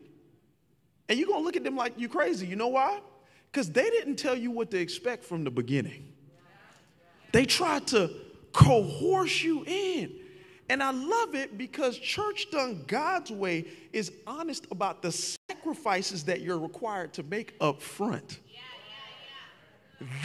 And 1.07 1.17
you're 1.17 1.27
gonna 1.27 1.43
look 1.43 1.55
at 1.55 1.63
them 1.63 1.75
like 1.75 1.93
you 1.97 2.09
crazy. 2.09 2.45
You 2.45 2.55
know 2.55 2.67
why? 2.67 2.99
Because 3.55 3.71
they 3.71 3.89
didn't 3.89 4.17
tell 4.17 4.35
you 4.35 4.51
what 4.51 4.69
to 4.71 4.77
expect 4.77 5.23
from 5.23 5.45
the 5.45 5.49
beginning. 5.49 6.11
They 7.31 7.45
tried 7.45 7.87
to 7.87 8.11
coerce 8.51 9.41
you 9.43 9.63
in. 9.65 10.11
And 10.67 10.83
I 10.83 10.91
love 10.91 11.35
it 11.35 11.57
because 11.57 11.97
church 11.97 12.51
done 12.51 12.83
God's 12.85 13.31
way 13.31 13.67
is 13.93 14.11
honest 14.27 14.67
about 14.71 15.01
the 15.01 15.13
sacrifices 15.13 16.25
that 16.25 16.41
you're 16.41 16.59
required 16.59 17.13
to 17.13 17.23
make 17.23 17.53
up 17.61 17.81
front. 17.81 18.41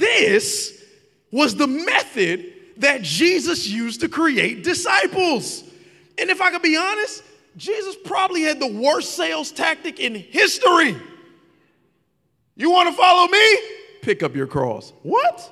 This 0.00 0.84
was 1.30 1.54
the 1.54 1.68
method 1.68 2.52
that 2.78 3.02
Jesus 3.02 3.68
used 3.68 4.00
to 4.00 4.08
create 4.08 4.64
disciples. 4.64 5.62
And 6.18 6.30
if 6.30 6.40
I 6.40 6.50
could 6.50 6.62
be 6.62 6.76
honest, 6.76 7.22
Jesus 7.56 7.94
probably 8.04 8.42
had 8.42 8.58
the 8.58 8.66
worst 8.66 9.14
sales 9.14 9.52
tactic 9.52 10.00
in 10.00 10.16
history. 10.16 10.96
You 12.56 12.70
want 12.70 12.88
to 12.88 12.94
follow 12.94 13.28
me? 13.28 13.58
Pick 14.02 14.22
up 14.22 14.34
your 14.34 14.46
cross. 14.46 14.92
What? 15.02 15.50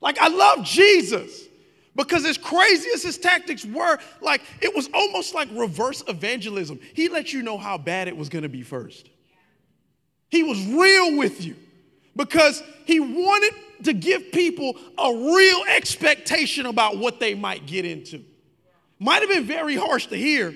Like, 0.00 0.18
I 0.18 0.28
love 0.28 0.64
Jesus 0.64 1.44
because 1.94 2.24
as 2.24 2.36
crazy 2.36 2.90
as 2.94 3.02
his 3.02 3.18
tactics 3.18 3.64
were, 3.64 3.98
like, 4.20 4.42
it 4.60 4.74
was 4.74 4.88
almost 4.92 5.34
like 5.34 5.48
reverse 5.52 6.02
evangelism. 6.06 6.78
He 6.94 7.08
let 7.08 7.32
you 7.32 7.42
know 7.42 7.56
how 7.58 7.78
bad 7.78 8.06
it 8.08 8.16
was 8.16 8.28
going 8.28 8.42
to 8.42 8.48
be 8.48 8.62
first. 8.62 9.08
He 10.28 10.42
was 10.42 10.64
real 10.66 11.16
with 11.16 11.44
you 11.44 11.56
because 12.14 12.62
he 12.84 13.00
wanted 13.00 13.54
to 13.84 13.92
give 13.92 14.32
people 14.32 14.76
a 14.98 15.12
real 15.12 15.64
expectation 15.68 16.66
about 16.66 16.98
what 16.98 17.20
they 17.20 17.34
might 17.34 17.66
get 17.66 17.84
into. 17.84 18.24
Might 18.98 19.20
have 19.20 19.28
been 19.28 19.44
very 19.44 19.76
harsh 19.76 20.06
to 20.06 20.16
hear, 20.16 20.54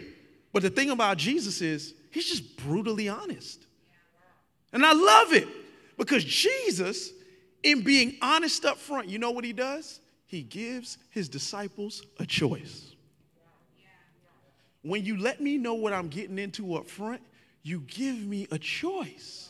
but 0.53 0.63
the 0.63 0.71
thing 0.71 0.91
about 0.91 1.19
Jesus 1.19 1.61
is 1.61 1.95
he's 2.11 2.29
just 2.29 2.57
brutally 2.59 3.09
honest. 3.09 3.60
And 4.73 4.85
I 4.85 4.93
love 4.93 5.33
it 5.33 5.49
because 5.99 6.25
Jesus, 6.25 7.13
in 7.63 7.83
being 7.83 8.17
honest 8.23 8.65
up 8.65 8.79
front, 8.79 9.09
you 9.09 9.19
know 9.19 9.31
what 9.31 9.45
he 9.45 9.53
does? 9.53 10.01
He 10.27 10.43
gives 10.43 10.99
his 11.11 11.29
disciples 11.29 12.03
a 12.19 12.27
choice. 12.27 12.95
When 14.83 15.05
you 15.05 15.19
let 15.19 15.41
me 15.41 15.59
know 15.59 15.75
what 15.75 15.93
I'm 15.93 16.09
getting 16.09 16.39
into 16.39 16.75
up 16.77 16.89
front, 16.89 17.21
you 17.63 17.81
give 17.81 18.17
me 18.17 18.47
a 18.51 18.59
choice. 18.59 19.50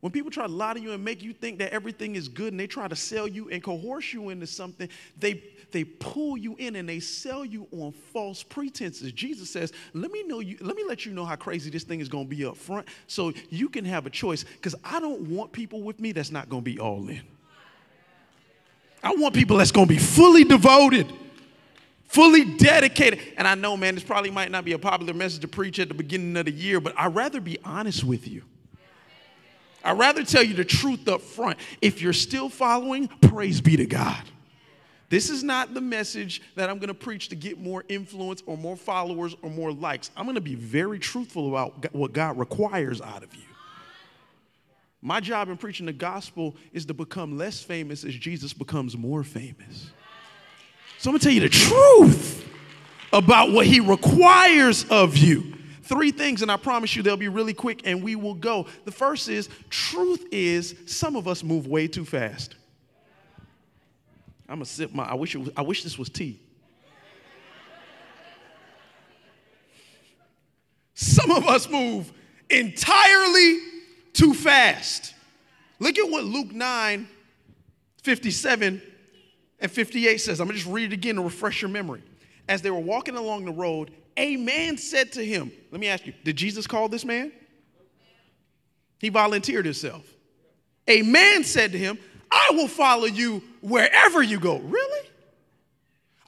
When 0.00 0.12
people 0.12 0.30
try 0.30 0.46
to 0.46 0.52
lie 0.52 0.74
to 0.74 0.80
you 0.80 0.92
and 0.92 1.04
make 1.04 1.22
you 1.22 1.32
think 1.32 1.58
that 1.58 1.72
everything 1.72 2.14
is 2.14 2.28
good 2.28 2.52
and 2.52 2.60
they 2.60 2.68
try 2.68 2.86
to 2.86 2.94
sell 2.94 3.26
you 3.26 3.48
and 3.50 3.60
coerce 3.62 4.12
you 4.12 4.28
into 4.28 4.46
something, 4.46 4.88
they, 5.18 5.42
they 5.72 5.82
pull 5.82 6.36
you 6.36 6.54
in 6.56 6.76
and 6.76 6.88
they 6.88 7.00
sell 7.00 7.44
you 7.44 7.66
on 7.72 7.90
false 8.12 8.44
pretenses. 8.44 9.10
Jesus 9.10 9.50
says, 9.50 9.72
Let 9.94 10.12
me 10.12 10.22
know 10.22 10.38
you, 10.38 10.56
let 10.60 10.76
me 10.76 10.84
let 10.86 11.04
you 11.04 11.12
know 11.12 11.24
how 11.24 11.34
crazy 11.34 11.68
this 11.68 11.82
thing 11.82 12.00
is 12.00 12.08
gonna 12.08 12.26
be 12.26 12.44
up 12.44 12.56
front 12.56 12.86
so 13.08 13.32
you 13.50 13.68
can 13.68 13.84
have 13.84 14.06
a 14.06 14.10
choice. 14.10 14.44
Because 14.44 14.76
I 14.84 15.00
don't 15.00 15.22
want 15.22 15.50
people 15.50 15.82
with 15.82 15.98
me 15.98 16.12
that's 16.12 16.30
not 16.30 16.48
gonna 16.48 16.62
be 16.62 16.78
all 16.78 17.08
in. 17.08 17.22
I 19.02 19.14
want 19.16 19.34
people 19.34 19.56
that's 19.56 19.72
gonna 19.72 19.86
be 19.86 19.98
fully 19.98 20.44
devoted 20.44 21.12
fully 22.08 22.56
dedicated. 22.56 23.20
And 23.36 23.46
I 23.46 23.54
know, 23.54 23.76
man, 23.76 23.94
this 23.94 24.02
probably 24.02 24.30
might 24.30 24.50
not 24.50 24.64
be 24.64 24.72
a 24.72 24.78
popular 24.78 25.12
message 25.12 25.42
to 25.42 25.48
preach 25.48 25.78
at 25.78 25.88
the 25.88 25.94
beginning 25.94 26.34
of 26.38 26.46
the 26.46 26.52
year, 26.52 26.80
but 26.80 26.94
I'd 26.98 27.14
rather 27.14 27.38
be 27.38 27.58
honest 27.64 28.02
with 28.02 28.26
you. 28.26 28.44
I'd 29.88 29.98
rather 29.98 30.22
tell 30.22 30.42
you 30.42 30.52
the 30.52 30.66
truth 30.66 31.08
up 31.08 31.22
front. 31.22 31.58
If 31.80 32.02
you're 32.02 32.12
still 32.12 32.50
following, 32.50 33.08
praise 33.08 33.62
be 33.62 33.78
to 33.78 33.86
God. 33.86 34.22
This 35.08 35.30
is 35.30 35.42
not 35.42 35.72
the 35.72 35.80
message 35.80 36.42
that 36.56 36.68
I'm 36.68 36.78
going 36.78 36.88
to 36.88 36.94
preach 36.94 37.30
to 37.30 37.36
get 37.36 37.58
more 37.58 37.82
influence 37.88 38.42
or 38.44 38.58
more 38.58 38.76
followers 38.76 39.34
or 39.40 39.48
more 39.48 39.72
likes. 39.72 40.10
I'm 40.14 40.26
going 40.26 40.34
to 40.34 40.42
be 40.42 40.56
very 40.56 40.98
truthful 40.98 41.48
about 41.48 41.94
what 41.94 42.12
God 42.12 42.38
requires 42.38 43.00
out 43.00 43.22
of 43.22 43.34
you. 43.34 43.44
My 45.00 45.20
job 45.20 45.48
in 45.48 45.56
preaching 45.56 45.86
the 45.86 45.92
gospel 45.94 46.54
is 46.74 46.84
to 46.84 46.92
become 46.92 47.38
less 47.38 47.62
famous 47.62 48.04
as 48.04 48.14
Jesus 48.14 48.52
becomes 48.52 48.94
more 48.94 49.24
famous. 49.24 49.90
So 50.98 51.08
I'm 51.08 51.12
going 51.12 51.20
to 51.20 51.24
tell 51.24 51.32
you 51.32 51.40
the 51.40 51.48
truth 51.48 52.46
about 53.10 53.52
what 53.52 53.64
he 53.64 53.80
requires 53.80 54.84
of 54.90 55.16
you. 55.16 55.54
Three 55.88 56.10
things, 56.10 56.42
and 56.42 56.52
I 56.52 56.58
promise 56.58 56.94
you 56.94 57.02
they'll 57.02 57.16
be 57.16 57.28
really 57.28 57.54
quick 57.54 57.80
and 57.86 58.02
we 58.02 58.14
will 58.14 58.34
go. 58.34 58.66
The 58.84 58.92
first 58.92 59.26
is 59.30 59.48
truth 59.70 60.26
is 60.30 60.74
some 60.84 61.16
of 61.16 61.26
us 61.26 61.42
move 61.42 61.66
way 61.66 61.88
too 61.88 62.04
fast. 62.04 62.56
I'm 64.46 64.56
gonna 64.56 64.66
sip 64.66 64.92
my, 64.92 65.04
I 65.04 65.14
wish, 65.14 65.34
it 65.34 65.38
was, 65.38 65.50
I 65.56 65.62
wish 65.62 65.82
this 65.82 65.98
was 65.98 66.10
tea. 66.10 66.38
Some 70.92 71.30
of 71.30 71.46
us 71.46 71.70
move 71.70 72.12
entirely 72.50 73.58
too 74.12 74.34
fast. 74.34 75.14
Look 75.78 75.98
at 75.98 76.10
what 76.10 76.24
Luke 76.24 76.52
9 76.52 77.08
57 78.02 78.82
and 79.60 79.70
58 79.70 80.18
says. 80.18 80.38
I'm 80.38 80.48
gonna 80.48 80.58
just 80.58 80.70
read 80.70 80.92
it 80.92 80.94
again 80.94 81.14
to 81.14 81.22
refresh 81.22 81.62
your 81.62 81.70
memory. 81.70 82.02
As 82.46 82.60
they 82.60 82.70
were 82.70 82.78
walking 82.78 83.16
along 83.16 83.46
the 83.46 83.52
road, 83.52 83.90
a 84.18 84.36
man 84.36 84.76
said 84.76 85.12
to 85.12 85.24
him, 85.24 85.50
Let 85.70 85.80
me 85.80 85.86
ask 85.86 86.04
you, 86.04 86.12
did 86.24 86.36
Jesus 86.36 86.66
call 86.66 86.88
this 86.88 87.04
man? 87.04 87.32
He 88.98 89.08
volunteered 89.08 89.64
himself. 89.64 90.04
A 90.88 91.02
man 91.02 91.44
said 91.44 91.72
to 91.72 91.78
him, 91.78 91.98
I 92.30 92.50
will 92.52 92.68
follow 92.68 93.04
you 93.04 93.42
wherever 93.60 94.22
you 94.22 94.40
go. 94.40 94.58
Really? 94.58 95.08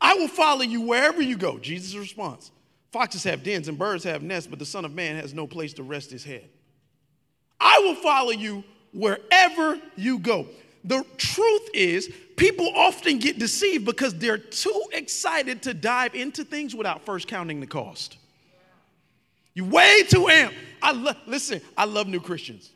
I 0.01 0.15
will 0.15 0.29
follow 0.29 0.63
you 0.63 0.83
wherever 0.83 1.21
you 1.21 1.37
go. 1.37 1.59
Jesus' 1.59 1.95
response 1.95 2.53
Foxes 2.93 3.25
have 3.25 3.43
dens 3.43 3.69
and 3.69 3.79
birds 3.79 4.05
have 4.05 4.23
nests, 4.23 4.49
but 4.49 4.59
the 4.59 4.65
Son 4.65 4.85
of 4.85 4.93
Man 4.93 5.17
has 5.17 5.35
no 5.35 5.47
place 5.47 5.73
to 5.75 5.83
rest 5.83 6.11
his 6.11 6.25
head. 6.25 6.49
I 7.61 7.81
will 7.85 7.95
follow 7.95 8.31
you 8.31 8.65
wherever 8.93 9.79
you 9.97 10.19
go. 10.19 10.47
The 10.85 11.05
truth 11.19 11.69
is, 11.75 12.11
people 12.37 12.71
often 12.75 13.19
get 13.19 13.39
deceived 13.39 13.85
because 13.85 14.15
they're 14.15 14.39
too 14.39 14.85
excited 14.93 15.63
to 15.63 15.75
dive 15.75 16.15
into 16.15 16.43
things 16.45 16.75
without 16.75 17.05
first 17.05 17.29
counting 17.29 17.61
the 17.61 17.67
cost. 17.67 18.17
You 19.55 19.65
way 19.67 20.05
too 20.09 20.25
amped. 20.25 20.55
I 20.83 20.93
lo- 20.93 21.13
listen, 21.27 21.61
I 21.77 21.85
love 21.85 22.07
new 22.07 22.21
Christians. 22.21 22.71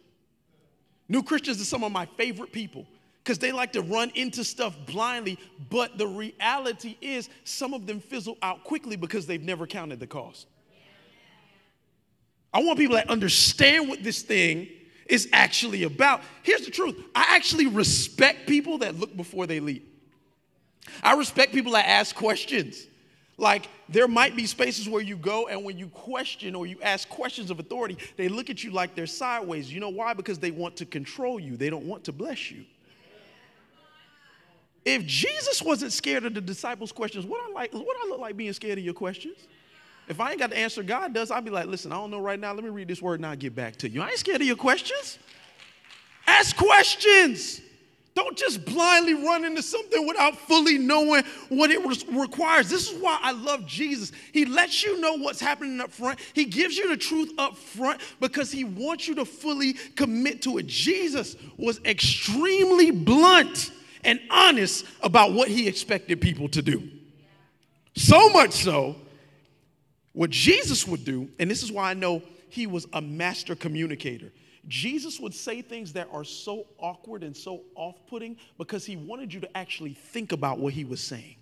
New 1.08 1.22
Christians 1.22 1.60
are 1.60 1.64
some 1.64 1.84
of 1.84 1.92
my 1.92 2.06
favorite 2.06 2.52
people 2.52 2.86
because 3.22 3.38
they 3.38 3.52
like 3.52 3.72
to 3.72 3.80
run 3.80 4.10
into 4.14 4.44
stuff 4.44 4.76
blindly, 4.86 5.38
but 5.70 5.96
the 5.96 6.06
reality 6.06 6.96
is 7.00 7.30
some 7.44 7.72
of 7.72 7.86
them 7.86 8.00
fizzle 8.00 8.36
out 8.42 8.64
quickly 8.64 8.96
because 8.96 9.26
they've 9.26 9.42
never 9.42 9.66
counted 9.66 9.98
the 9.98 10.06
cost. 10.06 10.46
I 12.52 12.62
want 12.62 12.78
people 12.78 12.96
that 12.96 13.08
understand 13.08 13.88
what 13.88 14.02
this 14.04 14.22
thing 14.22 14.68
is 15.06 15.28
actually 15.32 15.84
about. 15.84 16.22
Here's 16.42 16.64
the 16.64 16.70
truth 16.70 16.96
I 17.14 17.26
actually 17.30 17.66
respect 17.66 18.46
people 18.46 18.78
that 18.78 18.98
look 18.98 19.16
before 19.16 19.46
they 19.46 19.60
leap. 19.60 19.90
I 21.02 21.14
respect 21.14 21.52
people 21.52 21.72
that 21.72 21.86
ask 21.88 22.14
questions. 22.14 22.86
Like, 23.36 23.68
there 23.88 24.06
might 24.06 24.36
be 24.36 24.46
spaces 24.46 24.88
where 24.88 25.02
you 25.02 25.16
go, 25.16 25.48
and 25.48 25.64
when 25.64 25.76
you 25.76 25.88
question 25.88 26.54
or 26.54 26.66
you 26.66 26.78
ask 26.82 27.08
questions 27.08 27.50
of 27.50 27.58
authority, 27.58 27.98
they 28.16 28.28
look 28.28 28.48
at 28.48 28.62
you 28.62 28.70
like 28.70 28.94
they're 28.94 29.08
sideways. 29.08 29.72
You 29.72 29.80
know 29.80 29.88
why? 29.88 30.14
Because 30.14 30.38
they 30.38 30.52
want 30.52 30.76
to 30.76 30.86
control 30.86 31.40
you, 31.40 31.56
they 31.56 31.68
don't 31.68 31.84
want 31.84 32.04
to 32.04 32.12
bless 32.12 32.50
you. 32.50 32.64
If 34.84 35.04
Jesus 35.06 35.62
wasn't 35.62 35.92
scared 35.92 36.24
of 36.26 36.34
the 36.34 36.40
disciples' 36.40 36.92
questions, 36.92 37.24
what 37.24 37.40
I 37.48 37.52
like, 37.52 37.72
what 37.72 37.96
I 38.04 38.08
look 38.08 38.20
like 38.20 38.36
being 38.36 38.52
scared 38.52 38.78
of 38.78 38.84
your 38.84 38.94
questions? 38.94 39.38
If 40.08 40.20
I 40.20 40.30
ain't 40.30 40.38
got 40.38 40.50
the 40.50 40.58
answer 40.58 40.82
God 40.82 41.14
does, 41.14 41.30
I'll 41.30 41.40
be 41.40 41.50
like, 41.50 41.66
listen, 41.66 41.92
I 41.92 41.96
don't 41.96 42.10
know 42.10 42.20
right 42.20 42.38
now. 42.38 42.52
Let 42.52 42.64
me 42.64 42.70
read 42.70 42.88
this 42.88 43.00
word 43.00 43.20
and 43.20 43.26
I'll 43.26 43.36
get 43.36 43.54
back 43.54 43.76
to 43.76 43.88
you. 43.88 44.02
I 44.02 44.10
ain't 44.10 44.18
scared 44.18 44.40
of 44.40 44.46
your 44.46 44.56
questions. 44.56 45.18
Ask 46.26 46.56
questions. 46.56 47.60
Don't 48.14 48.36
just 48.38 48.64
blindly 48.64 49.14
run 49.14 49.44
into 49.44 49.62
something 49.62 50.06
without 50.06 50.38
fully 50.38 50.78
knowing 50.78 51.24
what 51.48 51.70
it 51.72 51.84
requires. 52.12 52.70
This 52.70 52.92
is 52.92 53.02
why 53.02 53.18
I 53.20 53.32
love 53.32 53.66
Jesus. 53.66 54.12
He 54.32 54.44
lets 54.44 54.84
you 54.84 55.00
know 55.00 55.14
what's 55.14 55.40
happening 55.40 55.80
up 55.80 55.90
front. 55.90 56.20
He 56.32 56.44
gives 56.44 56.76
you 56.76 56.88
the 56.88 56.96
truth 56.96 57.32
up 57.38 57.56
front 57.56 58.00
because 58.20 58.52
he 58.52 58.62
wants 58.62 59.08
you 59.08 59.16
to 59.16 59.24
fully 59.24 59.72
commit 59.96 60.42
to 60.42 60.58
it. 60.58 60.68
Jesus 60.68 61.34
was 61.56 61.80
extremely 61.84 62.92
blunt 62.92 63.72
and 64.04 64.20
honest 64.30 64.84
about 65.02 65.32
what 65.32 65.48
he 65.48 65.66
expected 65.66 66.20
people 66.20 66.48
to 66.50 66.62
do. 66.62 66.88
So 67.96 68.28
much 68.28 68.52
so 68.52 68.94
what 70.14 70.30
Jesus 70.30 70.86
would 70.86 71.04
do, 71.04 71.28
and 71.38 71.50
this 71.50 71.62
is 71.62 71.70
why 71.70 71.90
I 71.90 71.94
know 71.94 72.22
he 72.48 72.66
was 72.66 72.86
a 72.92 73.02
master 73.02 73.54
communicator. 73.54 74.32
Jesus 74.66 75.20
would 75.20 75.34
say 75.34 75.60
things 75.60 75.92
that 75.92 76.08
are 76.12 76.24
so 76.24 76.66
awkward 76.78 77.22
and 77.22 77.36
so 77.36 77.62
off 77.74 77.96
putting 78.06 78.36
because 78.56 78.86
he 78.86 78.96
wanted 78.96 79.34
you 79.34 79.40
to 79.40 79.56
actually 79.56 79.92
think 79.92 80.32
about 80.32 80.58
what 80.58 80.72
he 80.72 80.84
was 80.84 81.00
saying. 81.00 81.36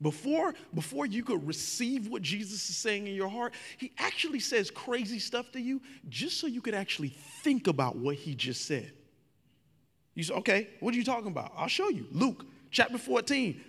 Before, 0.00 0.54
before 0.74 1.06
you 1.06 1.24
could 1.24 1.46
receive 1.46 2.08
what 2.08 2.22
Jesus 2.22 2.68
is 2.68 2.76
saying 2.76 3.06
in 3.06 3.14
your 3.14 3.28
heart, 3.28 3.54
he 3.78 3.92
actually 3.98 4.40
says 4.40 4.70
crazy 4.70 5.18
stuff 5.18 5.50
to 5.52 5.60
you 5.60 5.80
just 6.08 6.38
so 6.38 6.46
you 6.46 6.60
could 6.60 6.74
actually 6.74 7.14
think 7.42 7.66
about 7.66 7.96
what 7.96 8.16
he 8.16 8.34
just 8.34 8.66
said. 8.66 8.92
You 10.14 10.24
say, 10.24 10.34
okay, 10.34 10.68
what 10.80 10.92
are 10.94 10.98
you 10.98 11.04
talking 11.04 11.30
about? 11.30 11.52
I'll 11.56 11.68
show 11.68 11.88
you. 11.88 12.06
Luke 12.12 12.44
chapter 12.70 12.98
14, 12.98 13.60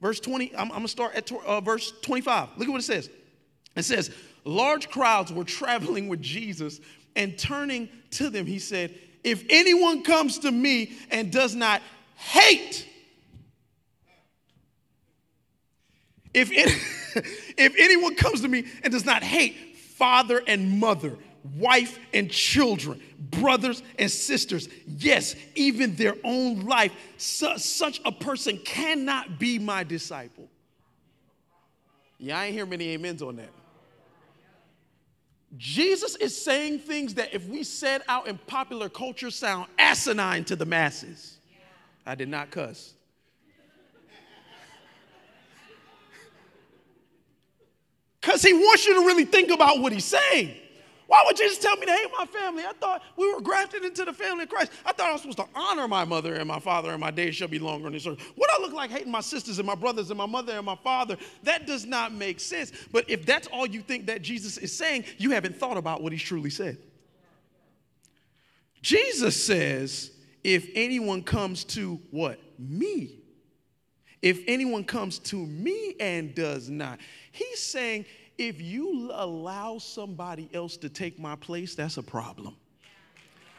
verse 0.00 0.20
20. 0.20 0.54
I'm, 0.54 0.62
I'm 0.62 0.68
going 0.68 0.82
to 0.82 0.88
start 0.88 1.14
at 1.14 1.30
uh, 1.32 1.60
verse 1.60 1.92
25. 2.02 2.50
Look 2.56 2.68
at 2.68 2.70
what 2.70 2.80
it 2.80 2.84
says. 2.84 3.10
It 3.76 3.84
says, 3.84 4.10
large 4.44 4.90
crowds 4.90 5.32
were 5.32 5.44
traveling 5.44 6.08
with 6.08 6.20
Jesus 6.20 6.80
and 7.16 7.38
turning 7.38 7.88
to 8.12 8.30
them, 8.30 8.46
he 8.46 8.58
said, 8.58 8.94
If 9.24 9.44
anyone 9.50 10.02
comes 10.02 10.40
to 10.40 10.50
me 10.50 10.92
and 11.10 11.30
does 11.32 11.54
not 11.54 11.82
hate, 12.16 12.86
if, 16.32 16.50
if 17.58 17.74
anyone 17.78 18.14
comes 18.14 18.42
to 18.42 18.48
me 18.48 18.66
and 18.82 18.92
does 18.92 19.04
not 19.04 19.22
hate 19.22 19.76
father 19.76 20.42
and 20.46 20.78
mother, 20.78 21.16
wife 21.56 21.98
and 22.12 22.30
children, 22.30 23.00
brothers 23.18 23.82
and 23.98 24.10
sisters, 24.10 24.68
yes, 24.86 25.34
even 25.54 25.94
their 25.96 26.14
own 26.24 26.60
life, 26.66 26.92
su- 27.16 27.58
such 27.58 28.00
a 28.04 28.12
person 28.12 28.58
cannot 28.58 29.38
be 29.38 29.58
my 29.58 29.84
disciple. 29.84 30.48
Yeah, 32.18 32.38
I 32.38 32.46
ain't 32.46 32.54
hear 32.54 32.66
many 32.66 32.94
amens 32.94 33.22
on 33.22 33.36
that. 33.36 33.50
Jesus 35.56 36.14
is 36.16 36.40
saying 36.40 36.80
things 36.80 37.14
that, 37.14 37.34
if 37.34 37.46
we 37.48 37.64
said 37.64 38.02
out 38.06 38.28
in 38.28 38.38
popular 38.38 38.88
culture, 38.88 39.30
sound 39.30 39.66
asinine 39.78 40.44
to 40.44 40.54
the 40.54 40.66
masses. 40.66 41.38
I 42.06 42.14
did 42.14 42.28
not 42.28 42.50
cuss. 42.50 42.94
Because 48.20 48.42
he 48.42 48.52
wants 48.52 48.86
you 48.86 48.94
to 49.00 49.06
really 49.06 49.24
think 49.24 49.50
about 49.50 49.80
what 49.80 49.92
he's 49.92 50.04
saying. 50.04 50.54
Why 51.10 51.24
would 51.26 51.36
Jesus 51.36 51.58
tell 51.58 51.76
me 51.76 51.86
to 51.86 51.92
hate 51.92 52.06
my 52.16 52.24
family? 52.24 52.62
I 52.62 52.72
thought 52.74 53.02
we 53.16 53.34
were 53.34 53.40
grafted 53.40 53.84
into 53.84 54.04
the 54.04 54.12
family 54.12 54.44
of 54.44 54.48
Christ. 54.48 54.70
I 54.86 54.92
thought 54.92 55.08
I 55.08 55.12
was 55.12 55.22
supposed 55.22 55.38
to 55.38 55.48
honor 55.56 55.88
my 55.88 56.04
mother 56.04 56.36
and 56.36 56.46
my 56.46 56.60
father, 56.60 56.92
and 56.92 57.00
my 57.00 57.10
days 57.10 57.34
shall 57.34 57.48
be 57.48 57.58
longer 57.58 57.88
on 57.88 57.94
this 57.94 58.06
earth. 58.06 58.20
What 58.36 58.48
I 58.56 58.62
look 58.62 58.72
like 58.72 58.92
hating 58.92 59.10
my 59.10 59.20
sisters 59.20 59.58
and 59.58 59.66
my 59.66 59.74
brothers 59.74 60.10
and 60.10 60.18
my 60.18 60.26
mother 60.26 60.52
and 60.52 60.64
my 60.64 60.76
father? 60.76 61.16
That 61.42 61.66
does 61.66 61.84
not 61.84 62.14
make 62.14 62.38
sense. 62.38 62.70
But 62.92 63.10
if 63.10 63.26
that's 63.26 63.48
all 63.48 63.66
you 63.66 63.80
think 63.80 64.06
that 64.06 64.22
Jesus 64.22 64.56
is 64.56 64.72
saying, 64.72 65.04
you 65.18 65.32
haven't 65.32 65.56
thought 65.56 65.76
about 65.76 66.00
what 66.00 66.12
he's 66.12 66.22
truly 66.22 66.48
said. 66.48 66.78
Jesus 68.80 69.44
says, 69.44 70.12
if 70.44 70.70
anyone 70.76 71.24
comes 71.24 71.64
to 71.64 72.00
what? 72.12 72.38
Me. 72.56 73.16
If 74.22 74.44
anyone 74.46 74.84
comes 74.84 75.18
to 75.18 75.44
me 75.44 75.96
and 75.98 76.36
does 76.36 76.70
not. 76.70 77.00
He's 77.32 77.58
saying, 77.58 78.04
if 78.40 78.58
you 78.58 79.10
allow 79.12 79.76
somebody 79.76 80.48
else 80.54 80.78
to 80.78 80.88
take 80.88 81.18
my 81.18 81.36
place, 81.36 81.74
that's 81.74 81.98
a 81.98 82.02
problem. 82.02 82.56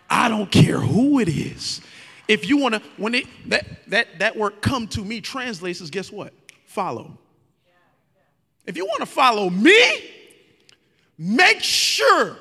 I 0.10 0.28
don't 0.28 0.52
care 0.52 0.80
who 0.80 1.20
it 1.20 1.30
is. 1.30 1.82
If 2.28 2.50
you 2.50 2.58
want 2.58 2.76
to, 2.76 2.82
when 2.98 3.14
it 3.14 3.28
that 3.46 3.66
that 3.90 4.08
that 4.20 4.36
word 4.36 4.60
come 4.62 4.88
to 4.90 5.02
me 5.02 5.22
translates 5.22 5.82
as 5.82 5.92
guess 5.92 6.12
what? 6.12 6.34
Follow. 6.66 7.16
If 8.66 8.76
you 8.76 8.86
want 8.86 9.02
to 9.02 9.06
follow 9.06 9.52
me, 9.52 10.12
make 11.16 11.60
sure 11.60 12.38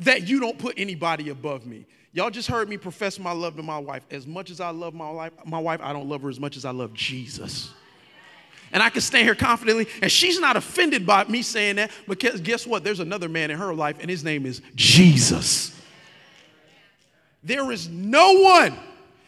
that 0.00 0.28
you 0.28 0.40
don't 0.40 0.58
put 0.58 0.74
anybody 0.78 1.28
above 1.28 1.64
me. 1.64 1.86
Y'all 2.12 2.30
just 2.30 2.48
heard 2.48 2.68
me 2.68 2.76
profess 2.76 3.20
my 3.20 3.32
love 3.32 3.54
to 3.56 3.62
my 3.62 3.78
wife. 3.78 4.04
As 4.10 4.26
much 4.26 4.50
as 4.50 4.60
I 4.60 4.70
love 4.70 4.94
my 4.94 5.10
wife, 5.10 5.32
my 5.46 5.60
wife, 5.60 5.80
I 5.80 5.92
don't 5.92 6.08
love 6.08 6.22
her 6.22 6.28
as 6.28 6.40
much 6.40 6.56
as 6.56 6.64
I 6.64 6.72
love 6.72 6.92
Jesus 6.92 7.72
and 8.72 8.82
I 8.82 8.90
can 8.90 9.02
stand 9.02 9.24
here 9.24 9.34
confidently, 9.34 9.86
and 10.00 10.10
she's 10.10 10.40
not 10.40 10.56
offended 10.56 11.06
by 11.06 11.24
me 11.24 11.42
saying 11.42 11.76
that 11.76 11.90
because 12.08 12.40
guess 12.40 12.66
what? 12.66 12.84
There's 12.84 13.00
another 13.00 13.28
man 13.28 13.50
in 13.50 13.58
her 13.58 13.74
life, 13.74 13.98
and 14.00 14.10
his 14.10 14.24
name 14.24 14.46
is 14.46 14.62
Jesus. 14.74 15.78
There 17.44 17.70
is 17.70 17.88
no 17.88 18.40
one 18.40 18.74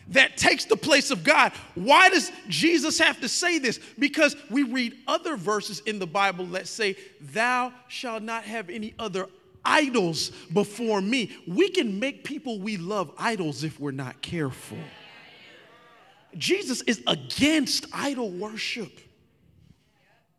that 0.09 0.37
takes 0.37 0.65
the 0.65 0.77
place 0.77 1.11
of 1.11 1.25
God. 1.25 1.53
Why 1.75 2.09
does 2.09 2.31
Jesus 2.49 2.99
have 2.99 3.21
to 3.21 3.29
say 3.29 3.59
this? 3.59 3.81
Because 3.99 4.37
we 4.51 4.63
read 4.63 4.97
other 5.07 5.37
verses 5.37 5.81
in 5.81 5.99
the 5.99 6.07
Bible 6.07 6.47
that 6.47 6.69
say, 6.69 6.97
Thou 7.21 7.73
shalt 7.89 8.23
not 8.23 8.45
have 8.45 8.71
any 8.71 8.95
other 8.99 9.29
idols 9.65 10.31
before 10.53 11.01
me. 11.01 11.37
We 11.47 11.71
can 11.71 11.99
make 11.99 12.25
people 12.25 12.59
we 12.59 12.77
love 12.77 13.11
idols 13.19 13.65
if 13.65 13.81
we're 13.81 13.93
not 13.93 14.21
careful. 14.21 14.79
Jesus 16.37 16.83
is 16.83 17.03
against 17.07 17.87
idol 17.93 18.31
worship. 18.31 19.01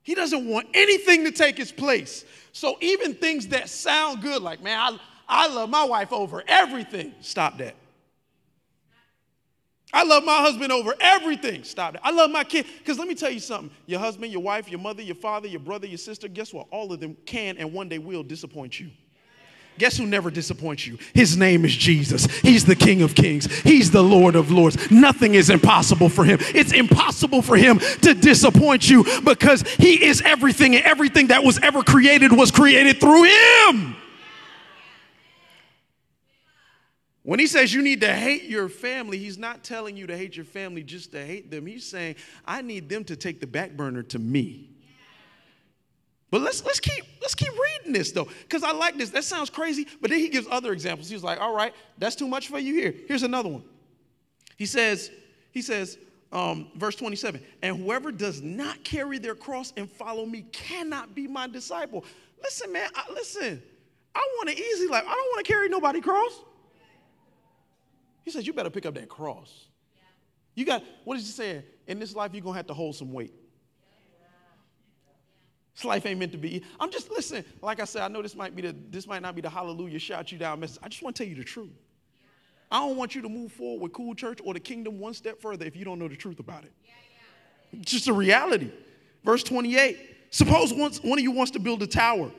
He 0.05 0.13
doesn't 0.13 0.47
want 0.47 0.67
anything 0.75 1.25
to 1.25 1.31
take 1.31 1.57
his 1.57 1.71
place. 1.71 2.25
So 2.51 2.77
even 2.79 3.15
things 3.15 3.47
that 3.47 3.69
sound 3.69 4.21
good, 4.21 4.41
like, 4.43 4.61
man, 4.61 4.79
I, 4.79 4.97
I 5.27 5.47
love 5.47 5.67
my 5.69 5.83
wife 5.83 6.13
over 6.13 6.43
everything, 6.47 7.11
stop 7.21 7.57
that. 7.57 7.75
I 9.91 10.03
love 10.03 10.23
my 10.23 10.37
husband 10.37 10.71
over 10.71 10.93
everything. 10.99 11.63
Stop 11.63 11.93
that. 11.93 12.01
I 12.03 12.11
love 12.11 12.29
my 12.29 12.43
kid. 12.43 12.65
Because 12.79 12.99
let 12.99 13.07
me 13.07 13.15
tell 13.15 13.31
you 13.31 13.39
something 13.39 13.71
your 13.87 13.99
husband, 13.99 14.31
your 14.31 14.41
wife, 14.41 14.69
your 14.69 14.79
mother, 14.79 15.01
your 15.01 15.15
father, 15.15 15.47
your 15.47 15.59
brother, 15.59 15.87
your 15.87 15.97
sister, 15.97 16.27
guess 16.27 16.53
what? 16.53 16.67
All 16.69 16.91
of 16.93 16.99
them 16.99 17.17
can 17.25 17.57
and 17.57 17.73
one 17.73 17.89
day 17.89 17.97
will 17.97 18.23
disappoint 18.23 18.79
you. 18.79 18.91
Guess 19.77 19.97
who 19.97 20.05
never 20.05 20.31
disappoints 20.31 20.87
you? 20.87 20.97
His 21.13 21.35
name 21.35 21.65
is 21.65 21.75
Jesus. 21.75 22.25
He's 22.39 22.63
the 22.63 22.75
King 22.75 23.01
of 23.01 23.13
Kings. 23.13 23.45
He's 23.61 23.91
the 23.91 24.03
Lord 24.03 24.35
of 24.35 24.49
Lords. 24.49 24.89
Nothing 24.89 25.35
is 25.35 25.49
impossible 25.49 26.07
for 26.07 26.23
him. 26.23 26.39
It's 26.41 26.71
impossible 26.71 27.41
for 27.41 27.57
him 27.57 27.79
to 27.79 28.13
disappoint 28.13 28.89
you 28.89 29.05
because 29.21 29.63
he 29.75 30.05
is 30.05 30.21
everything, 30.21 30.75
and 30.75 30.85
everything 30.85 31.27
that 31.27 31.43
was 31.43 31.59
ever 31.59 31.83
created 31.83 32.31
was 32.31 32.51
created 32.51 33.01
through 33.01 33.23
him. 33.23 33.95
When 37.23 37.39
he 37.39 37.47
says 37.47 37.73
you 37.73 37.81
need 37.81 38.01
to 38.01 38.13
hate 38.13 38.43
your 38.43 38.69
family, 38.69 39.17
he's 39.17 39.39
not 39.39 39.63
telling 39.63 39.97
you 39.97 40.05
to 40.07 40.15
hate 40.15 40.37
your 40.37 40.45
family 40.45 40.83
just 40.83 41.11
to 41.13 41.25
hate 41.25 41.49
them. 41.49 41.65
He's 41.65 41.83
saying, 41.83 42.15
I 42.45 42.61
need 42.61 42.87
them 42.87 43.03
to 43.05 43.15
take 43.15 43.41
the 43.41 43.47
back 43.47 43.71
burner 43.71 44.03
to 44.03 44.19
me. 44.19 44.74
But 46.31 46.41
let's 46.41 46.63
let's 46.65 46.79
keep 46.79 47.03
let's 47.21 47.35
keep 47.35 47.51
reading 47.51 47.93
this 47.93 48.11
though, 48.11 48.27
because 48.43 48.63
I 48.63 48.71
like 48.71 48.97
this. 48.97 49.09
That 49.11 49.23
sounds 49.23 49.49
crazy, 49.49 49.87
but 50.01 50.09
then 50.09 50.19
he 50.19 50.29
gives 50.29 50.47
other 50.49 50.73
examples. 50.73 51.09
He's 51.09 51.23
like, 51.23 51.39
all 51.39 51.55
right, 51.55 51.73
that's 51.97 52.15
too 52.15 52.27
much 52.27 52.47
for 52.47 52.59
you 52.59 52.73
here. 52.73 52.93
Here's 53.07 53.23
another 53.23 53.49
one. 53.49 53.63
He 54.57 54.65
says, 54.65 55.11
he 55.51 55.61
says, 55.61 55.97
um, 56.31 56.67
verse 56.75 56.95
27, 56.95 57.41
and 57.61 57.77
whoever 57.77 58.11
does 58.11 58.41
not 58.41 58.83
carry 58.83 59.19
their 59.19 59.35
cross 59.35 59.73
and 59.77 59.89
follow 59.89 60.25
me 60.25 60.43
cannot 60.51 61.13
be 61.13 61.27
my 61.27 61.47
disciple. 61.47 62.03
Listen, 62.43 62.71
man, 62.71 62.89
I, 62.95 63.11
listen, 63.13 63.61
I 64.13 64.27
want 64.37 64.49
an 64.49 64.57
easy 64.57 64.87
life. 64.87 65.03
I 65.07 65.13
don't 65.13 65.29
want 65.29 65.45
to 65.45 65.51
carry 65.51 65.69
nobody 65.69 66.01
cross. 66.01 66.41
He 68.23 68.31
says, 68.31 68.47
you 68.47 68.53
better 68.53 68.69
pick 68.69 68.85
up 68.85 68.95
that 68.95 69.07
cross. 69.07 69.67
You 70.55 70.65
got, 70.65 70.83
what 71.03 71.17
is 71.17 71.25
he 71.25 71.31
saying? 71.31 71.63
In 71.87 71.99
this 71.99 72.15
life, 72.15 72.33
you're 72.33 72.41
to 72.41 72.51
have 72.51 72.67
to 72.67 72.73
hold 72.73 72.95
some 72.95 73.13
weight. 73.13 73.33
This 75.75 75.83
life 75.83 76.05
ain't 76.05 76.19
meant 76.19 76.31
to 76.31 76.37
be. 76.37 76.63
I'm 76.79 76.89
just 76.89 77.11
listening. 77.11 77.43
Like 77.61 77.81
I 77.81 77.85
said, 77.85 78.01
I 78.01 78.07
know 78.07 78.21
this 78.21 78.35
might 78.35 78.55
be 78.55 78.61
the 78.61 78.75
this 78.89 79.07
might 79.07 79.21
not 79.21 79.35
be 79.35 79.41
the 79.41 79.49
hallelujah 79.49 79.99
shout 79.99 80.31
you 80.31 80.37
down 80.37 80.59
message. 80.59 80.79
I 80.81 80.87
just 80.87 81.03
want 81.03 81.15
to 81.15 81.23
tell 81.23 81.29
you 81.29 81.35
the 81.35 81.43
truth. 81.43 81.71
I 82.71 82.79
don't 82.79 82.95
want 82.95 83.13
you 83.13 83.21
to 83.21 83.29
move 83.29 83.51
forward 83.51 83.81
with 83.81 83.93
Cool 83.93 84.15
Church 84.15 84.39
or 84.43 84.53
the 84.53 84.59
kingdom 84.59 84.99
one 84.99 85.13
step 85.13 85.39
further 85.41 85.65
if 85.65 85.75
you 85.75 85.85
don't 85.85 85.99
know 85.99 86.07
the 86.07 86.15
truth 86.15 86.39
about 86.39 86.63
it. 86.63 86.71
It's 87.73 87.91
just 87.91 88.07
a 88.07 88.13
reality. 88.13 88.71
Verse 89.23 89.43
28. 89.43 89.97
Suppose 90.31 90.73
once 90.73 91.03
one 91.03 91.19
of 91.19 91.23
you 91.23 91.31
wants 91.31 91.51
to 91.51 91.59
build 91.59 91.83
a 91.83 91.87
tower. 91.87 92.31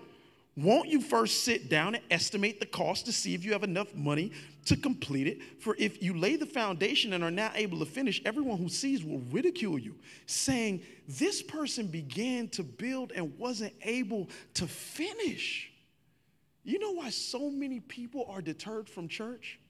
Won't 0.57 0.89
you 0.89 1.03
first 1.03 1.45
sit 1.45 1.69
down 1.69 1.97
and 1.97 2.05
estimate 2.11 2.61
the 2.61 2.67
cost 2.67 3.05
to 3.07 3.13
see 3.13 3.35
if 3.35 3.45
you 3.45 3.53
have 3.53 3.63
enough 3.63 3.95
money 3.95 4.33
to 4.65 4.77
complete 4.77 5.27
it? 5.27 5.61
For 5.61 5.77
if 5.79 6.03
you 6.03 6.17
lay 6.17 6.37
the 6.37 6.47
foundation 6.47 7.13
and 7.13 7.23
are 7.23 7.31
not 7.31 7.53
able 7.57 7.79
to 7.81 7.85
finish, 7.85 8.23
everyone 8.25 8.57
who 8.57 8.71
sees 8.71 9.05
will 9.05 9.21
ridicule 9.31 9.79
you, 9.79 9.95
saying, 10.25 10.83
This 11.07 11.43
person 11.43 11.89
began 11.89 12.49
to 12.49 12.63
build 12.63 13.13
and 13.13 13.37
wasn't 13.39 13.75
able 13.83 14.31
to 14.55 14.67
finish. 14.67 15.71
You 16.65 16.79
know 16.79 16.93
why 16.93 17.11
so 17.11 17.51
many 17.51 17.81
people 17.81 18.27
are 18.29 18.41
deterred 18.41 18.89
from 18.89 19.09
church? 19.09 19.61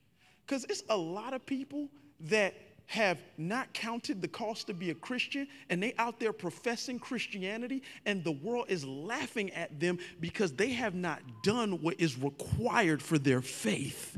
Because 0.47 0.65
it's 0.65 0.85
a 0.89 0.97
lot 0.97 1.35
of 1.35 1.45
people 1.45 1.89
that 2.21 2.55
have 2.87 3.19
not 3.37 3.73
counted 3.73 4.23
the 4.23 4.29
cost 4.29 4.69
to 4.69 4.75
be 4.75 4.91
a 4.91 4.95
Christian 4.95 5.49
and 5.69 5.83
they 5.83 5.93
out 5.99 6.21
there 6.21 6.33
professing 6.33 6.99
Christianity 6.99 7.83
and 8.05 8.23
the 8.23 8.33
world 8.33 8.67
is 8.69 8.85
laughing 8.85 9.51
at 9.53 9.79
them 9.81 9.99
because 10.21 10.53
they 10.53 10.71
have 10.71 10.95
not 10.95 11.21
done 11.43 11.83
what 11.83 12.01
is 12.01 12.17
required 12.17 13.03
for 13.03 13.19
their 13.19 13.43
faith. 13.43 14.17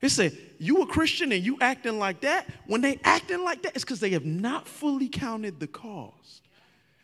They 0.00 0.08
say, 0.08 0.36
you 0.58 0.82
a 0.82 0.86
Christian 0.86 1.32
and 1.32 1.42
you 1.42 1.56
acting 1.60 1.98
like 1.98 2.20
that? 2.22 2.46
When 2.66 2.80
they 2.80 3.00
acting 3.04 3.42
like 3.44 3.62
that, 3.62 3.74
it's 3.74 3.84
because 3.84 4.00
they 4.00 4.10
have 4.10 4.26
not 4.26 4.66
fully 4.66 5.08
counted 5.08 5.60
the 5.60 5.66
cost. 5.68 6.42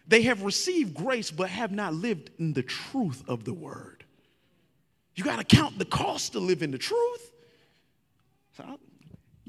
They 0.07 0.23
have 0.23 0.43
received 0.43 0.95
grace 0.95 1.31
but 1.31 1.49
have 1.49 1.71
not 1.71 1.95
lived 1.95 2.31
in 2.39 2.53
the 2.53 2.65
truth 2.65 3.23
of 3.29 3.45
the 3.45 3.55
word. 3.55 4.05
You 5.15 5.23
got 5.23 5.37
to 5.37 5.45
count 5.45 5.79
the 5.79 5.85
cost 5.85 6.33
to 6.33 6.41
live 6.41 6.63
in 6.63 6.73
the 6.73 6.79
truth. 6.79 7.33
So 8.57 8.79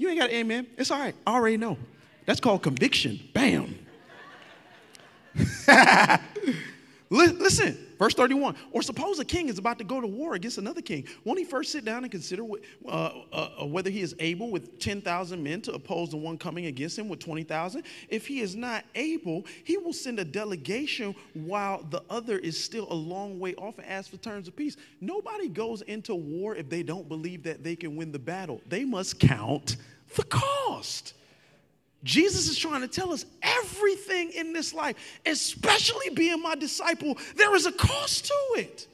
you 0.01 0.09
ain't 0.09 0.19
got 0.19 0.31
amen. 0.31 0.65
It's 0.79 0.89
all 0.89 0.99
right. 0.99 1.13
I 1.27 1.35
already 1.35 1.57
know. 1.57 1.77
That's 2.25 2.39
called 2.39 2.63
conviction. 2.63 3.19
Bam. 3.35 3.77
Listen, 7.11 7.77
verse 7.99 8.13
31. 8.15 8.55
Or 8.71 8.81
suppose 8.81 9.19
a 9.19 9.25
king 9.25 9.49
is 9.49 9.59
about 9.59 9.77
to 9.77 9.83
go 9.83 10.01
to 10.01 10.07
war 10.07 10.33
against 10.33 10.57
another 10.57 10.81
king. 10.81 11.05
Won't 11.23 11.37
he 11.37 11.45
first 11.45 11.71
sit 11.71 11.85
down 11.85 12.03
and 12.03 12.11
consider 12.11 12.43
uh, 12.43 12.87
uh, 12.87 13.49
uh, 13.61 13.65
whether 13.65 13.91
he 13.91 14.01
is 14.01 14.15
able 14.17 14.49
with 14.49 14.79
10,000 14.79 15.43
men 15.43 15.61
to 15.61 15.73
oppose 15.73 16.09
the 16.09 16.17
one 16.17 16.37
coming 16.37 16.65
against 16.65 16.97
him 16.97 17.09
with 17.09 17.19
20,000? 17.19 17.83
If 18.09 18.25
he 18.25 18.39
is 18.39 18.55
not 18.55 18.85
able, 18.95 19.45
he 19.65 19.77
will 19.77 19.93
send 19.93 20.19
a 20.19 20.25
delegation 20.25 21.13
while 21.33 21.83
the 21.89 22.01
other 22.09 22.39
is 22.39 22.61
still 22.61 22.87
a 22.89 22.95
long 22.95 23.39
way 23.39 23.53
off 23.55 23.77
and 23.77 23.85
ask 23.87 24.09
for 24.09 24.17
terms 24.17 24.47
of 24.47 24.55
peace. 24.55 24.77
Nobody 24.99 25.47
goes 25.47 25.81
into 25.83 26.15
war 26.15 26.55
if 26.55 26.69
they 26.69 26.81
don't 26.81 27.07
believe 27.07 27.43
that 27.43 27.63
they 27.63 27.75
can 27.75 27.97
win 27.97 28.11
the 28.11 28.19
battle. 28.19 28.61
They 28.67 28.85
must 28.85 29.19
count 29.19 29.75
the 30.15 30.23
cost. 30.23 31.13
Jesus 32.03 32.47
is 32.47 32.57
trying 32.57 32.81
to 32.81 32.87
tell 32.87 33.13
us 33.13 33.25
everything 33.41 34.31
in 34.31 34.53
this 34.53 34.73
life, 34.73 34.95
especially 35.25 36.09
being 36.09 36.41
my 36.41 36.55
disciple, 36.55 37.17
there 37.35 37.55
is 37.55 37.65
a 37.65 37.71
cost 37.71 38.25
to 38.25 38.59
it. 38.59 38.87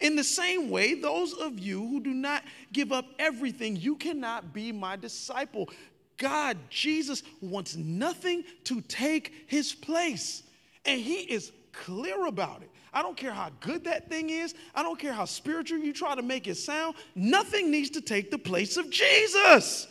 In 0.00 0.14
the 0.14 0.22
same 0.22 0.70
way, 0.70 0.94
those 0.94 1.34
of 1.34 1.58
you 1.58 1.84
who 1.84 2.00
do 2.00 2.14
not 2.14 2.44
give 2.72 2.92
up 2.92 3.06
everything, 3.18 3.74
you 3.74 3.96
cannot 3.96 4.52
be 4.52 4.70
my 4.70 4.94
disciple. 4.94 5.68
God, 6.16 6.56
Jesus, 6.70 7.24
wants 7.40 7.74
nothing 7.74 8.44
to 8.64 8.80
take 8.82 9.32
his 9.48 9.72
place. 9.72 10.44
And 10.84 11.00
he 11.00 11.14
is 11.14 11.50
clear 11.72 12.26
about 12.26 12.62
it. 12.62 12.70
I 12.92 13.02
don't 13.02 13.16
care 13.16 13.32
how 13.32 13.50
good 13.60 13.84
that 13.84 14.08
thing 14.08 14.30
is, 14.30 14.54
I 14.74 14.82
don't 14.82 14.98
care 14.98 15.12
how 15.12 15.24
spiritual 15.24 15.78
you 15.78 15.92
try 15.92 16.14
to 16.14 16.22
make 16.22 16.46
it 16.46 16.56
sound, 16.56 16.94
nothing 17.14 17.70
needs 17.70 17.90
to 17.90 18.00
take 18.00 18.30
the 18.30 18.38
place 18.38 18.76
of 18.76 18.88
Jesus. 18.90 19.88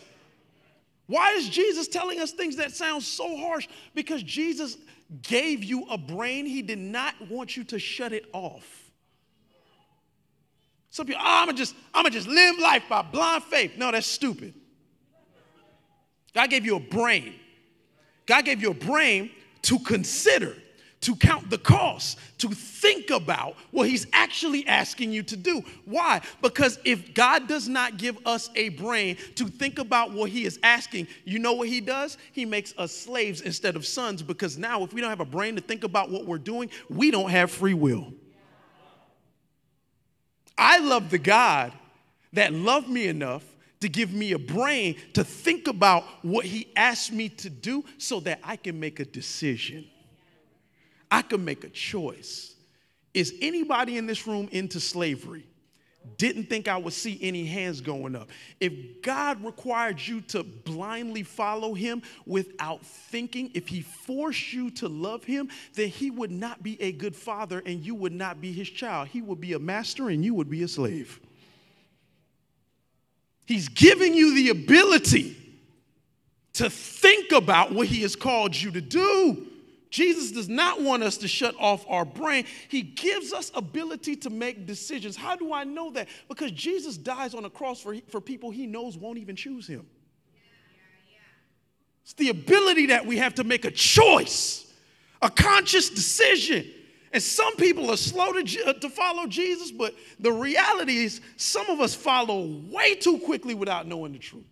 Why 1.08 1.32
is 1.32 1.50
Jesus 1.50 1.88
telling 1.88 2.20
us 2.20 2.32
things 2.32 2.58
that 2.58 2.72
sound 2.72 3.02
so 3.04 3.38
harsh? 3.38 3.67
Because 3.96 4.22
Jesus 4.22 4.78
gave 5.22 5.63
you 5.63 5.86
a 5.89 5.98
brain, 5.98 6.46
He 6.46 6.62
did 6.62 6.80
not 6.80 7.15
want 7.30 7.56
you 7.56 7.63
to 7.65 7.80
shut 7.80 8.12
it 8.12 8.26
off. 8.34 8.91
Some 10.89 11.06
people, 11.06 11.22
ah, 11.24 11.39
oh, 11.39 11.41
I'm 11.41 11.46
gonna 11.48 11.58
just, 11.58 11.76
I'm 11.93 12.04
gonna 12.04 12.13
just 12.13 12.28
live 12.28 12.58
life 12.60 12.84
by 12.89 13.02
blind 13.04 13.43
faith. 13.43 13.74
No, 13.78 13.91
that's 13.91 14.08
stupid. 14.08 14.54
God 16.34 16.50
gave 16.50 16.65
you 16.65 16.76
a 16.76 16.80
brain. 16.80 17.36
God 18.26 18.46
gave 18.46 18.62
you 18.62 18.72
a 18.72 18.74
brain 18.74 19.32
to 19.63 19.80
consider 19.80 20.56
to 21.01 21.15
count 21.15 21.49
the 21.49 21.57
cost, 21.57 22.17
to 22.39 22.49
think 22.49 23.12
about 23.12 23.55
what 23.71 23.88
he's 23.88 24.07
actually 24.13 24.65
asking 24.67 25.12
you 25.12 25.21
to 25.23 25.36
do. 25.36 25.63
Why? 25.86 26.21
Because 26.41 26.79
if 26.83 27.13
God 27.13 27.47
does 27.47 27.67
not 27.67 27.97
give 27.97 28.17
us 28.25 28.49
a 28.55 28.69
brain 28.69 29.17
to 29.36 29.45
think 29.45 29.79
about 29.79 30.12
what 30.12 30.29
he 30.29 30.45
is 30.45 30.60
asking, 30.63 31.07
you 31.23 31.39
know 31.39 31.53
what 31.53 31.67
he 31.67 31.81
does? 31.81 32.17
He 32.31 32.45
makes 32.45 32.73
us 32.77 32.91
slaves 32.91 33.41
instead 33.41 33.75
of 33.75 33.86
sons 33.86 34.23
because 34.23 34.57
now 34.57 34.83
if 34.83 34.93
we 34.93 35.01
don't 35.01 35.12
have 35.12 35.19
a 35.19 35.25
brain 35.25 35.55
to 35.55 35.62
think 35.62 35.83
about 35.83 36.10
what 36.10 36.25
we're 36.25 36.39
doing, 36.39 36.69
we 36.89 37.12
don't 37.12 37.29
have 37.29 37.51
free 37.51 37.75
will. 37.75 38.13
I 40.57 40.79
love 40.79 41.12
the 41.12 41.19
God 41.19 41.73
that 42.33 42.53
loved 42.53 42.89
me 42.89 43.07
enough 43.07 43.43
to 43.81 43.89
give 43.89 44.12
me 44.12 44.31
a 44.31 44.39
brain 44.39 44.95
to 45.13 45.23
think 45.23 45.67
about 45.67 46.03
what 46.23 46.45
he 46.45 46.67
asked 46.75 47.12
me 47.12 47.29
to 47.29 47.49
do 47.49 47.86
so 47.99 48.19
that 48.21 48.39
I 48.43 48.55
can 48.55 48.79
make 48.79 48.99
a 48.99 49.05
decision. 49.05 49.86
I 51.10 51.22
can 51.22 51.43
make 51.43 51.63
a 51.63 51.70
choice. 51.70 52.56
Is 53.13 53.34
anybody 53.41 53.98
in 53.98 54.06
this 54.06 54.28
room 54.28 54.48
into 54.52 54.80
slavery? 54.80 55.46
Didn't 56.17 56.46
think 56.46 56.67
I 56.67 56.78
would 56.78 56.93
see 56.93 57.20
any 57.22 57.46
hands 57.46 57.82
going 57.82 58.15
up. 58.15 58.30
If 58.60 59.02
God 59.02 59.43
required 59.43 60.00
you 60.00 60.22
to 60.22 60.43
blindly 60.43 61.24
follow 61.24 61.74
Him 61.74 62.02
without 62.26 62.86
thinking, 62.86 63.52
if 63.54 63.67
He 63.67 63.82
forced 63.82 64.54
you 64.54 64.72
to 64.72 64.88
love 64.88 65.26
Him, 65.26 65.50
then 65.74 65.89
He 65.89 66.10
would 66.10 66.32
not 66.32 66.63
be 66.63 66.82
a 66.82 66.91
good 66.91 67.15
father 67.15 67.62
and 67.65 67.84
you 67.84 67.93
would 67.96 68.13
not 68.13 68.39
be 68.39 68.54
His 68.54 68.70
child. 68.70 69.10
He 69.10 69.22
would 69.22 69.41
be 69.41 69.54
a 69.54 69.60
master 69.60 70.10
and 70.10 70.24
you 70.24 70.34
would 70.34 70.50
be 70.50 70.63
a 70.63 70.67
slave. 70.67 71.20
He's 73.46 73.67
giving 73.67 74.13
you 74.13 74.36
the 74.36 74.50
ability 74.50 75.36
to 76.54 76.70
think 76.70 77.32
about 77.32 77.74
what 77.74 77.88
He 77.88 78.02
has 78.04 78.15
called 78.15 78.56
you 78.56 78.72
to 78.72 78.82
do. 78.82 79.46
Jesus 79.89 80.32
does 80.32 80.50
not 80.50 80.82
want 80.82 81.04
us 81.04 81.17
to 81.17 81.28
shut 81.28 81.56
off 81.60 81.86
our 81.88 82.06
brain. 82.06 82.45
He 82.67 82.82
gives 82.82 83.32
us 83.32 83.52
ability 83.56 84.17
to 84.17 84.30
make 84.30 84.65
decisions. 84.65 85.15
How 85.15 85.36
do 85.36 85.54
I 85.54 85.63
know 85.63 85.91
that? 85.91 86.08
Because 86.28 86.52
Jesus 86.52 86.97
dies 86.97 87.34
on 87.34 87.45
a 87.45 87.50
cross 87.50 87.80
for, 87.80 87.95
for 88.10 88.19
people 88.19 88.52
he 88.52 88.67
knows 88.67 88.97
won't 88.97 89.17
even 89.17 89.36
choose 89.36 89.67
him. 89.67 89.86
It's 92.04 92.13
the 92.13 92.30
ability 92.30 92.88
that 92.88 93.06
we 93.06 93.17
have 93.17 93.36
to 93.36 93.43
make 93.43 93.65
a 93.65 93.71
choice, 93.71 94.71
a 95.21 95.30
conscious 95.30 95.89
decision. 95.89 96.65
And 97.12 97.21
some 97.21 97.56
people 97.56 97.91
are 97.91 97.97
slow 97.97 98.32
to, 98.34 98.63
uh, 98.65 98.73
to 98.73 98.89
follow 98.89 99.28
Jesus, 99.28 99.71
but 99.71 99.93
the 100.19 100.32
reality 100.32 100.97
is 100.97 101.21
some 101.36 101.69
of 101.69 101.82
us 101.82 101.93
follow 101.93 102.62
way 102.69 102.95
too 102.95 103.19
quickly 103.19 103.56
without 103.56 103.88
knowing 103.88 104.13
the 104.13 104.19
truth. 104.19 104.45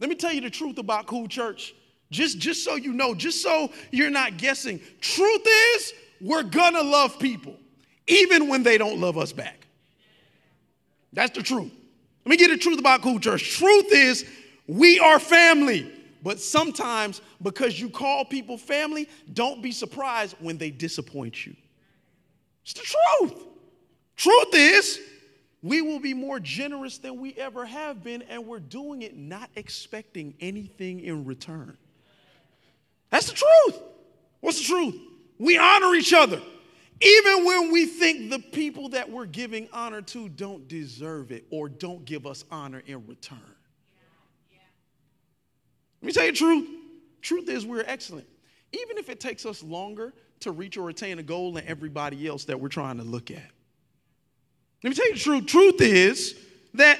Let 0.00 0.10
me 0.10 0.16
tell 0.16 0.32
you 0.32 0.40
the 0.40 0.50
truth 0.50 0.78
about 0.78 1.06
Cool 1.06 1.28
Church. 1.28 1.74
Just, 2.14 2.38
just 2.38 2.62
so 2.62 2.76
you 2.76 2.92
know, 2.92 3.12
just 3.12 3.42
so 3.42 3.72
you're 3.90 4.08
not 4.08 4.36
guessing. 4.36 4.80
Truth 5.00 5.46
is, 5.74 5.92
we're 6.20 6.44
gonna 6.44 6.82
love 6.82 7.18
people, 7.18 7.56
even 8.06 8.46
when 8.48 8.62
they 8.62 8.78
don't 8.78 9.00
love 9.00 9.18
us 9.18 9.32
back. 9.32 9.66
That's 11.12 11.36
the 11.36 11.42
truth. 11.42 11.72
Let 12.24 12.30
me 12.30 12.36
get 12.36 12.50
the 12.50 12.56
truth 12.56 12.78
about 12.78 13.02
Cool 13.02 13.18
Church. 13.18 13.58
Truth 13.58 13.86
is, 13.90 14.24
we 14.68 15.00
are 15.00 15.18
family. 15.18 15.90
But 16.22 16.40
sometimes, 16.40 17.20
because 17.42 17.78
you 17.78 17.90
call 17.90 18.24
people 18.24 18.56
family, 18.58 19.08
don't 19.32 19.60
be 19.60 19.72
surprised 19.72 20.36
when 20.38 20.56
they 20.56 20.70
disappoint 20.70 21.44
you. 21.44 21.54
It's 22.62 22.74
the 22.74 22.96
truth. 23.18 23.42
Truth 24.16 24.54
is, 24.54 25.00
we 25.62 25.82
will 25.82 25.98
be 25.98 26.14
more 26.14 26.38
generous 26.38 26.98
than 26.98 27.20
we 27.20 27.34
ever 27.34 27.66
have 27.66 28.04
been, 28.04 28.22
and 28.22 28.46
we're 28.46 28.60
doing 28.60 29.02
it 29.02 29.16
not 29.16 29.50
expecting 29.56 30.34
anything 30.40 31.00
in 31.00 31.24
return. 31.24 31.76
That's 33.14 33.26
the 33.26 33.34
truth. 33.34 33.80
What's 34.40 34.58
the 34.58 34.64
truth? 34.64 35.00
We 35.38 35.56
honor 35.56 35.94
each 35.94 36.12
other. 36.12 36.42
Even 37.00 37.44
when 37.44 37.70
we 37.70 37.86
think 37.86 38.28
the 38.28 38.40
people 38.40 38.88
that 38.88 39.08
we're 39.08 39.26
giving 39.26 39.68
honor 39.72 40.02
to 40.02 40.28
don't 40.28 40.66
deserve 40.66 41.30
it 41.30 41.44
or 41.52 41.68
don't 41.68 42.04
give 42.04 42.26
us 42.26 42.44
honor 42.50 42.82
in 42.84 43.06
return. 43.06 43.38
Let 46.02 46.06
me 46.06 46.12
tell 46.12 46.24
you 46.24 46.32
the 46.32 46.38
truth. 46.38 46.68
Truth 47.22 47.48
is, 47.50 47.64
we're 47.64 47.84
excellent. 47.86 48.26
Even 48.72 48.98
if 48.98 49.08
it 49.08 49.20
takes 49.20 49.46
us 49.46 49.62
longer 49.62 50.12
to 50.40 50.50
reach 50.50 50.76
or 50.76 50.88
attain 50.88 51.20
a 51.20 51.22
goal 51.22 51.52
than 51.52 51.64
everybody 51.68 52.26
else 52.26 52.46
that 52.46 52.58
we're 52.58 52.66
trying 52.66 52.96
to 52.96 53.04
look 53.04 53.30
at. 53.30 53.48
Let 54.82 54.90
me 54.90 54.94
tell 54.96 55.06
you 55.06 55.14
the 55.14 55.20
truth. 55.20 55.46
Truth 55.46 55.80
is 55.82 56.34
that 56.74 56.98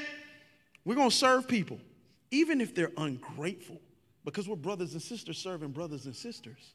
we're 0.84 0.94
going 0.94 1.10
to 1.10 1.16
serve 1.16 1.48
people, 1.48 1.80
even 2.30 2.60
if 2.60 2.72
they're 2.72 2.92
ungrateful 2.96 3.80
because 4.24 4.48
we're 4.48 4.56
brothers 4.56 4.92
and 4.92 5.02
sisters 5.02 5.38
serving 5.38 5.70
brothers 5.70 6.06
and 6.06 6.16
sisters. 6.16 6.74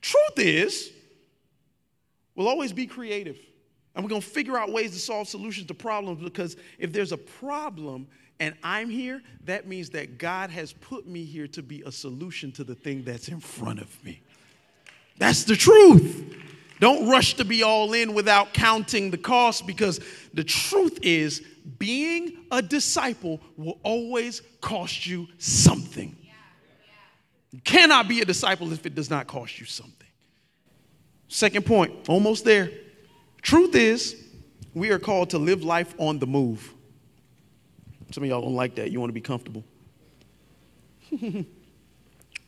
Truth 0.00 0.38
is, 0.38 0.92
we'll 2.34 2.48
always 2.48 2.72
be 2.72 2.86
creative. 2.86 3.38
And 3.94 4.04
we're 4.04 4.08
going 4.08 4.22
to 4.22 4.26
figure 4.26 4.56
out 4.56 4.72
ways 4.72 4.92
to 4.92 4.98
solve 4.98 5.28
solutions 5.28 5.66
to 5.68 5.74
problems 5.74 6.22
because 6.22 6.56
if 6.78 6.92
there's 6.92 7.12
a 7.12 7.18
problem 7.18 8.06
and 8.40 8.54
I'm 8.62 8.88
here, 8.88 9.22
that 9.44 9.68
means 9.68 9.90
that 9.90 10.18
God 10.18 10.50
has 10.50 10.72
put 10.72 11.06
me 11.06 11.24
here 11.24 11.46
to 11.48 11.62
be 11.62 11.82
a 11.82 11.92
solution 11.92 12.50
to 12.52 12.64
the 12.64 12.74
thing 12.74 13.04
that's 13.04 13.28
in 13.28 13.38
front 13.38 13.80
of 13.80 14.04
me. 14.04 14.20
That's 15.18 15.44
the 15.44 15.54
truth. 15.54 16.34
Don't 16.80 17.08
rush 17.08 17.34
to 17.34 17.44
be 17.44 17.62
all 17.62 17.92
in 17.92 18.14
without 18.14 18.52
counting 18.52 19.12
the 19.12 19.18
cost 19.18 19.66
because 19.66 20.00
the 20.34 20.42
truth 20.42 20.98
is 21.02 21.42
being 21.78 22.38
a 22.50 22.60
disciple 22.60 23.40
will 23.56 23.78
always 23.84 24.42
cost 24.60 25.06
you 25.06 25.28
something. 25.38 26.16
You 27.52 27.60
cannot 27.60 28.08
be 28.08 28.20
a 28.20 28.24
disciple 28.24 28.72
if 28.72 28.86
it 28.86 28.94
does 28.94 29.10
not 29.10 29.26
cost 29.26 29.60
you 29.60 29.66
something. 29.66 30.08
Second 31.28 31.64
point, 31.66 32.08
almost 32.08 32.44
there. 32.44 32.70
Truth 33.42 33.74
is, 33.74 34.16
we 34.74 34.90
are 34.90 34.98
called 34.98 35.30
to 35.30 35.38
live 35.38 35.62
life 35.62 35.94
on 35.98 36.18
the 36.18 36.26
move. 36.26 36.72
Some 38.10 38.24
of 38.24 38.28
y'all 38.28 38.42
don't 38.42 38.54
like 38.54 38.74
that. 38.76 38.90
You 38.90 39.00
want 39.00 39.10
to 39.10 39.14
be 39.14 39.20
comfortable. 39.20 39.64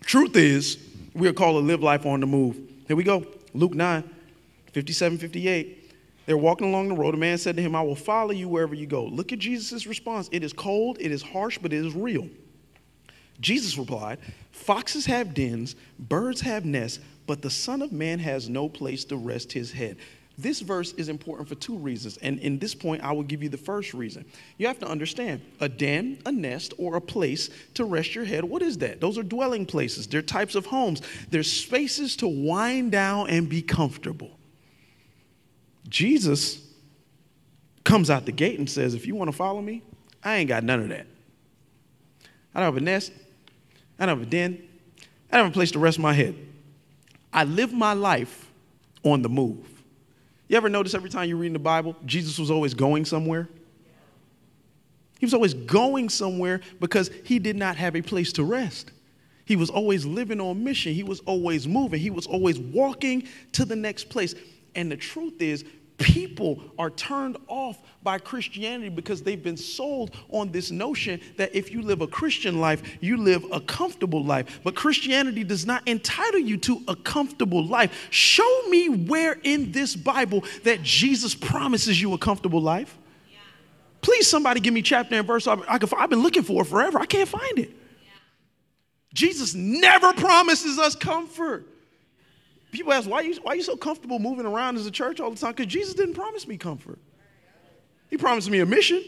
Truth 0.05 0.37
is, 0.37 0.79
we 1.15 1.29
are 1.29 1.33
called 1.33 1.63
to 1.63 1.67
live 1.67 1.83
life 1.83 2.07
on 2.07 2.21
the 2.21 2.27
move. 2.27 2.59
Here 2.87 2.97
we 2.97 3.05
go. 3.05 3.27
Luke 3.53 3.75
9, 3.75 4.09
57, 4.73 5.19
58. 5.19 5.93
They're 6.27 6.37
walking 6.37 6.69
along 6.69 6.89
the 6.89 6.95
road. 6.95 7.15
A 7.15 7.19
man 7.19 7.37
said 7.39 7.57
to 7.57 7.63
him, 7.63 7.75
I 7.75 7.83
will 7.83 7.95
follow 7.95 8.33
you 8.33 8.49
wherever 8.49 8.75
you 8.75 8.87
go. 8.87 9.05
Look 9.05 9.33
at 9.33 9.39
Jesus' 9.39 9.87
response. 9.87 10.29
It 10.33 10.43
is 10.43 10.53
cold, 10.53 10.99
it 11.01 11.13
is 11.13 11.23
harsh, 11.23 11.59
but 11.59 11.73
it 11.73 11.85
is 11.85 11.95
real. 11.95 12.29
Jesus 13.41 13.77
replied, 13.77 14.19
Foxes 14.53 15.07
have 15.07 15.35
dens, 15.35 15.77
birds 15.99 16.41
have 16.41 16.65
nests, 16.65 17.01
but 17.27 17.43
the 17.43 17.51
Son 17.51 17.83
of 17.83 17.93
Man 17.93 18.19
has 18.19 18.49
no 18.49 18.69
place 18.69 19.05
to 19.07 19.17
rest 19.17 19.53
his 19.53 19.73
head. 19.73 19.97
This 20.37 20.61
verse 20.61 20.93
is 20.95 21.09
important 21.09 21.49
for 21.49 21.55
two 21.55 21.77
reasons. 21.77 22.17
And 22.17 22.41
in 22.41 22.59
this 22.59 22.75
point, 22.75 23.03
I 23.05 23.13
will 23.13 23.23
give 23.23 23.43
you 23.43 23.49
the 23.49 23.57
first 23.57 23.95
reason. 23.95 24.25
You 24.59 24.67
have 24.67 24.81
to 24.81 24.89
understand 24.89 25.41
a 25.61 25.69
den, 25.69 26.19
a 26.27 26.33
nest, 26.33 26.75
or 26.77 26.97
a 26.97 27.01
place 27.01 27.51
to 27.75 27.85
rest 27.85 28.15
your 28.15 28.25
head. 28.25 28.43
What 28.45 28.61
is 28.61 28.79
that? 28.79 29.01
Those 29.01 29.17
are 29.17 29.23
dwelling 29.23 29.65
places, 29.65 30.07
they're 30.07 30.23
types 30.23 30.55
of 30.55 30.67
homes, 30.67 31.03
they're 31.31 31.45
spaces 31.45 32.17
to 32.17 32.29
wind 32.29 32.93
down 32.93 33.31
and 33.31 33.49
be 33.49 33.63
comfortable. 33.63 34.31
Jesus 35.89 36.61
comes 37.85 38.11
out 38.11 38.25
the 38.27 38.33
gate 38.33 38.59
and 38.59 38.69
says, 38.69 38.95
If 38.95 39.07
you 39.07 39.15
want 39.15 39.31
to 39.31 39.37
follow 39.37 39.61
me, 39.61 39.83
I 40.23 40.37
ain't 40.37 40.49
got 40.49 40.65
none 40.65 40.81
of 40.81 40.89
that. 40.89 41.07
I 42.55 42.61
don't 42.61 42.67
have 42.67 42.77
a 42.77 42.85
nest, 42.85 43.13
I 43.99 44.07
don't 44.07 44.19
have 44.19 44.27
a 44.27 44.31
den, 44.31 44.63
I 45.31 45.37
don't 45.37 45.47
have 45.47 45.53
a 45.53 45.55
place 45.55 45.71
to 45.73 45.79
rest 45.79 45.99
my 45.99 46.13
head. 46.13 46.35
I 47.33 47.45
live 47.45 47.73
my 47.73 47.93
life 47.93 48.51
on 49.03 49.23
the 49.23 49.29
move. 49.29 49.67
You 50.49 50.57
ever 50.57 50.69
notice 50.69 50.95
every 50.95 51.11
time 51.11 51.29
you 51.29 51.37
read 51.37 51.49
in 51.49 51.53
the 51.53 51.59
Bible, 51.59 51.97
Jesus 52.05 52.39
was 52.39 52.51
always 52.51 52.75
going 52.75 53.05
somewhere? 53.05 53.49
He 55.19 55.27
was 55.27 55.35
always 55.35 55.55
going 55.55 56.09
somewhere 56.11 56.61
because 56.81 57.11
he 57.25 57.39
did 57.39 57.57
not 57.57 57.77
have 57.77 57.97
a 57.97 58.03
place 58.03 58.33
to 58.35 58.45
rest. 58.45 58.91
He 59.47 59.57
was 59.57 59.71
always 59.71 60.05
living 60.05 60.41
on 60.41 60.63
mission. 60.65 60.95
He 60.95 61.03
was 61.03 61.21
always 61.21 61.67
moving. 61.67 62.01
He 62.01 62.11
was 62.11 62.27
always 62.27 62.59
walking 62.59 63.27
to 63.53 63.65
the 63.65 63.77
next 63.77 64.09
place. 64.09 64.35
And 64.75 64.91
the 64.91 64.97
truth 64.97 65.41
is, 65.41 65.65
people 65.99 66.61
are 66.79 66.91
turned 66.91 67.37
off 67.47 67.79
by 68.03 68.19
Christianity 68.19 68.89
because 68.89 69.23
they've 69.23 69.43
been 69.43 69.57
sold 69.57 70.11
on 70.29 70.51
this 70.51 70.71
notion 70.71 71.21
that 71.37 71.55
if 71.55 71.71
you 71.71 71.83
live 71.83 72.01
a 72.01 72.07
Christian 72.07 72.61
life, 72.61 72.83
you 73.01 73.17
live 73.17 73.45
a 73.53 73.61
comfortable 73.61 74.25
life. 74.25 74.61
But 74.65 74.75
Christianity 74.75 75.45
does 75.45 75.67
not 75.67 75.87
entitle 75.87 76.41
you 76.41 76.57
to 76.59 76.83
a 76.89 76.97
comfortable 76.97 77.65
life. 77.65 78.09
Show 78.11 78.63
me 78.69 78.89
where 78.89 79.39
in 79.43 79.73
this 79.73 79.95
Bible 79.97 80.45
that 80.65 80.83
Jesus 80.83 81.35
promises 81.35 82.01
you 82.01 82.13
a 82.15 82.19
comfortable 82.19 82.61
life. 82.61 82.99
Please, 84.01 84.29
somebody 84.29 84.61
give 84.61 84.75
me 84.75 84.83
chapter 84.83 85.15
and 85.15 85.27
verse. 85.27 85.47
I, 85.47 85.57
have 85.67 86.11
been 86.11 86.23
looking 86.23 86.43
for 86.43 86.63
it 86.63 86.67
forever. 86.67 86.99
I 86.99 87.07
can't 87.07 87.29
find 87.29 87.59
it. 87.59 87.71
Jesus 89.15 89.55
never 89.55 90.13
promises 90.13 90.79
us 90.79 90.95
comfort. 90.97 91.67
People 92.75 92.93
ask, 92.93 93.09
why 93.09 93.19
are, 93.19 93.23
you, 93.23 93.35
why 93.43 93.53
are 93.53 93.57
you 93.57 93.63
so 93.63 93.77
comfortable 93.77 94.19
moving 94.19 94.47
around 94.47 94.77
as 94.77 94.85
a 94.85 94.91
church 94.91 95.21
all 95.21 95.31
the 95.31 95.37
time? 95.37 95.53
Because 95.53 95.67
Jesus 95.67 95.95
didn't 95.95 96.15
promise 96.15 96.49
me 96.49 96.57
comfort. 96.57 96.99
He 98.11 98.17
promised 98.17 98.51
me 98.51 98.59
a 98.59 98.67
mission. 98.67 99.03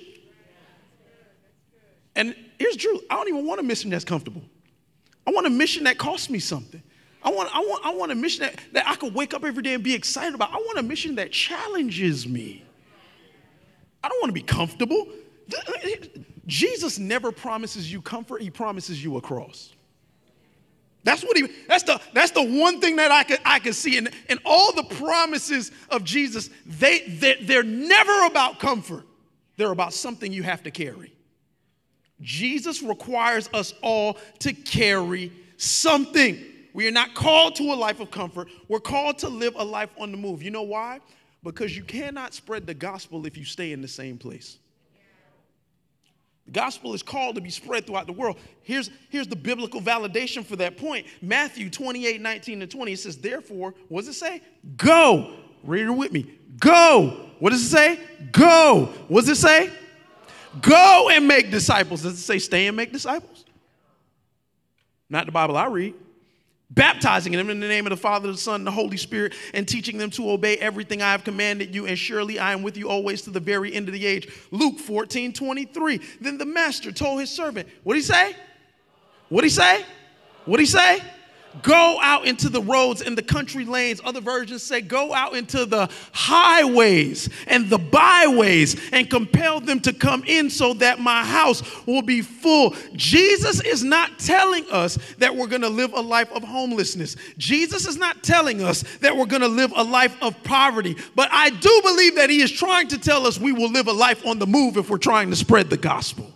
And 2.15 2.37
here's 2.59 2.75
the 2.75 2.81
truth 2.81 3.03
I 3.11 3.17
don't 3.17 3.29
even 3.29 3.45
want 3.45 3.59
a 3.59 3.65
mission 3.65 3.91
that's 3.91 4.05
comfortable. 4.05 4.43
I 5.27 5.33
want 5.33 5.49
a 5.49 5.51
mission 5.51 5.83
that 5.85 5.99
costs 5.99 6.31
me 6.31 6.39
something. 6.39 6.81
I 7.25 7.31
want, 7.31 7.53
I 7.53 7.59
want, 7.59 7.87
I 7.87 7.93
want 7.93 8.13
a 8.13 8.15
mission 8.15 8.45
that, 8.45 8.61
that 8.73 8.87
I 8.87 8.95
could 8.95 9.13
wake 9.13 9.35
up 9.35 9.45
every 9.45 9.65
day 9.65 9.75
and 9.75 9.83
be 9.83 9.95
excited 9.95 10.37
about. 10.37 10.53
I 10.53 10.59
want 10.59 10.79
a 10.79 10.83
mission 10.85 11.17
that 11.17 11.33
challenges 11.33 12.29
me. 12.29 12.65
I 14.05 14.09
don't 14.09 14.21
want 14.23 14.29
to 14.29 14.41
be 14.41 14.43
comfortable. 14.43 15.09
Jesus 16.47 17.01
never 17.01 17.33
promises 17.33 17.91
you 17.91 18.01
comfort, 18.01 18.43
he 18.43 18.51
promises 18.51 19.03
you 19.03 19.17
a 19.17 19.21
cross. 19.21 19.73
That's 21.07 21.23
what 21.23 21.37
he 21.37 21.47
that's 21.69 21.85
the 21.85 22.01
that's 22.13 22.33
the 22.33 22.43
one 22.43 22.81
thing 22.81 22.97
that 22.97 23.13
I 23.13 23.23
could 23.23 23.39
I 23.45 23.61
could 23.61 23.77
see. 23.77 23.97
And, 23.97 24.11
and 24.29 24.41
all 24.45 24.73
the 24.73 24.83
promises 24.83 25.71
of 25.89 26.03
Jesus, 26.03 26.51
they 26.67 27.05
they're, 27.07 27.37
they're 27.41 27.63
never 27.63 28.27
about 28.27 28.59
comfort. 28.59 29.05
They're 29.57 29.71
about 29.71 29.95
something 29.95 30.33
you 30.33 30.43
have 30.43 30.65
to 30.65 30.73
carry. 30.73 31.15
Jesus 32.21 32.83
requires 32.83 33.49
us 33.55 33.73
all 33.83 34.19
to 34.41 34.53
carry 34.53 35.31
something. 35.59 36.45
We 36.75 36.89
are 36.89 36.93
not 36.93 37.15
called 37.15 37.55
to 37.57 37.63
a 37.73 37.77
life 37.77 38.01
of 38.01 38.11
comfort. 38.11 38.49
We're 38.67 38.81
called 38.81 39.19
to 39.19 39.29
live 39.29 39.55
a 39.55 39.65
life 39.65 39.91
on 39.99 40.11
the 40.11 40.19
move. 40.19 40.43
You 40.43 40.51
know 40.51 40.65
why? 40.65 40.99
Because 41.45 41.77
you 41.77 41.85
cannot 41.85 42.35
spread 42.35 42.67
the 42.67 42.75
gospel 42.75 43.27
if 43.27 43.37
you 43.37 43.45
stay 43.45 43.71
in 43.71 43.81
the 43.81 43.87
same 43.87 44.19
place. 44.19 44.59
The 46.47 46.53
gospel 46.53 46.95
is 46.95 47.03
called 47.03 47.35
to 47.35 47.41
be 47.41 47.51
spread 47.51 47.87
throughout 47.87 48.07
the 48.07 48.13
world. 48.13 48.39
Here's, 48.63 48.91
here's 49.11 49.27
the 49.27 49.37
biblical 49.37 49.81
validation 49.81 50.45
for 50.45 50.57
that 50.57 50.77
point. 50.77 51.07
Matthew 51.21 51.69
28, 51.71 52.21
19 52.21 52.63
and 52.63 52.71
20. 52.71 52.93
It 52.93 52.99
says, 52.99 53.19
therefore, 53.19 53.75
what 53.89 54.05
does 54.05 54.09
it 54.09 54.19
say? 54.19 54.43
Go. 54.77 55.35
Read 55.65 55.87
it 55.87 55.91
with 55.91 56.13
me. 56.13 56.31
Go. 56.59 57.31
What 57.41 57.51
does 57.51 57.63
it 57.63 57.69
say? 57.69 58.01
Go. 58.33 58.87
What 59.09 59.23
does 59.25 59.31
it 59.31 59.37
say? 59.37 59.71
Go 60.61 61.11
and 61.13 61.27
make 61.27 61.51
disciples. 61.51 62.03
Does 62.03 62.15
it 62.15 62.23
say 62.23 62.39
stay 62.39 62.67
and 62.67 62.77
make 62.77 62.93
disciples? 62.93 63.45
Not 65.11 65.27
the 65.27 65.33
Bible 65.33 65.57
I 65.57 65.67
read 65.67 65.95
baptizing 66.71 67.33
them 67.33 67.51
in 67.51 67.61
the 67.61 67.69
name 67.69 67.87
of 67.87 67.91
the 67.91 67.97
Father, 67.97 68.31
the 68.31 68.39
Son, 68.39 68.57
and 68.57 68.67
the 68.67 68.73
Holy 68.73 68.97
Spirit, 68.97 69.35
and 69.55 69.67
teaching 69.67 69.99
them 69.99 70.11
to 70.11 70.31
obey 70.31 70.57
everything 70.57 71.03
I 71.03 71.13
have 71.13 71.25
commanded 71.25 71.75
you, 71.75 71.87
and 71.87 71.99
surely 71.99 72.39
I 72.39 72.53
am 72.53 72.63
with 72.63 72.77
you 72.77 72.89
always 72.89 73.23
to 73.23 73.31
the 73.31 73.41
very 73.41 73.73
end 73.73 73.89
of 73.89 73.95
the 73.95 74.05
age. 74.05 74.29
Luke 74.51 74.79
14, 74.79 75.33
23. 75.33 76.01
Then 76.21 76.39
the 76.39 76.45
master 76.45 76.93
told 76.93 77.21
his 77.21 77.31
servant, 77.31 77.69
What'd 77.85 78.03
he 78.03 78.07
say? 78.07 78.35
What'd 79.29 79.49
he 79.49 79.55
say? 79.55 79.85
What'd 80.45 80.61
he 80.61 80.71
say? 80.71 81.01
Go 81.63 81.99
out 82.01 82.27
into 82.27 82.49
the 82.49 82.61
roads 82.63 83.03
and 83.03 83.17
the 83.17 83.23
country 83.23 83.65
lanes. 83.65 84.01
Other 84.05 84.21
versions 84.21 84.63
say, 84.63 84.81
Go 84.81 85.13
out 85.13 85.35
into 85.35 85.65
the 85.65 85.91
highways 86.13 87.29
and 87.47 87.69
the 87.69 87.79
byways 87.79 88.91
and 88.93 89.09
compel 89.09 89.61
them 89.61 89.81
to 89.81 89.93
come 89.93 90.23
in 90.27 90.51
so 90.51 90.75
that 90.75 91.01
my 91.01 91.25
house 91.25 91.63
will 91.87 92.03
be 92.03 92.23
full. 92.23 92.75
Jesus 92.95 93.61
is 93.63 93.83
not 93.83 94.19
telling 94.19 94.65
us 94.71 94.99
that 95.19 95.35
we're 95.35 95.47
going 95.47 95.63
to 95.63 95.69
live 95.69 95.93
a 95.93 96.01
life 96.01 96.31
of 96.33 96.43
homelessness. 96.43 97.17
Jesus 97.39 97.87
is 97.87 97.97
not 97.97 98.23
telling 98.23 98.63
us 98.63 98.83
that 98.99 99.17
we're 99.17 99.27
going 99.27 99.43
to 99.43 99.49
live 99.49 99.73
a 99.75 99.85
life 99.85 100.17
of 100.23 100.41
poverty. 100.45 100.97
But 101.15 101.29
I 101.33 101.51
do 101.51 101.81
believe 101.83 102.17
that 102.17 102.31
He 102.31 102.43
is 102.43 102.51
trying 102.51 102.89
to 102.89 102.99
tell 102.99 103.27
us 103.27 103.39
we 103.39 103.53
will 103.53 103.71
live 103.71 103.89
a 103.89 103.93
life 103.93 104.27
on 104.27 104.39
the 104.39 104.47
move 104.47 104.77
if 104.77 104.91
we're 104.91 104.99
trying 104.99 105.31
to 105.31 105.37
spread 105.37 105.71
the 105.71 105.77
gospel. 105.77 106.36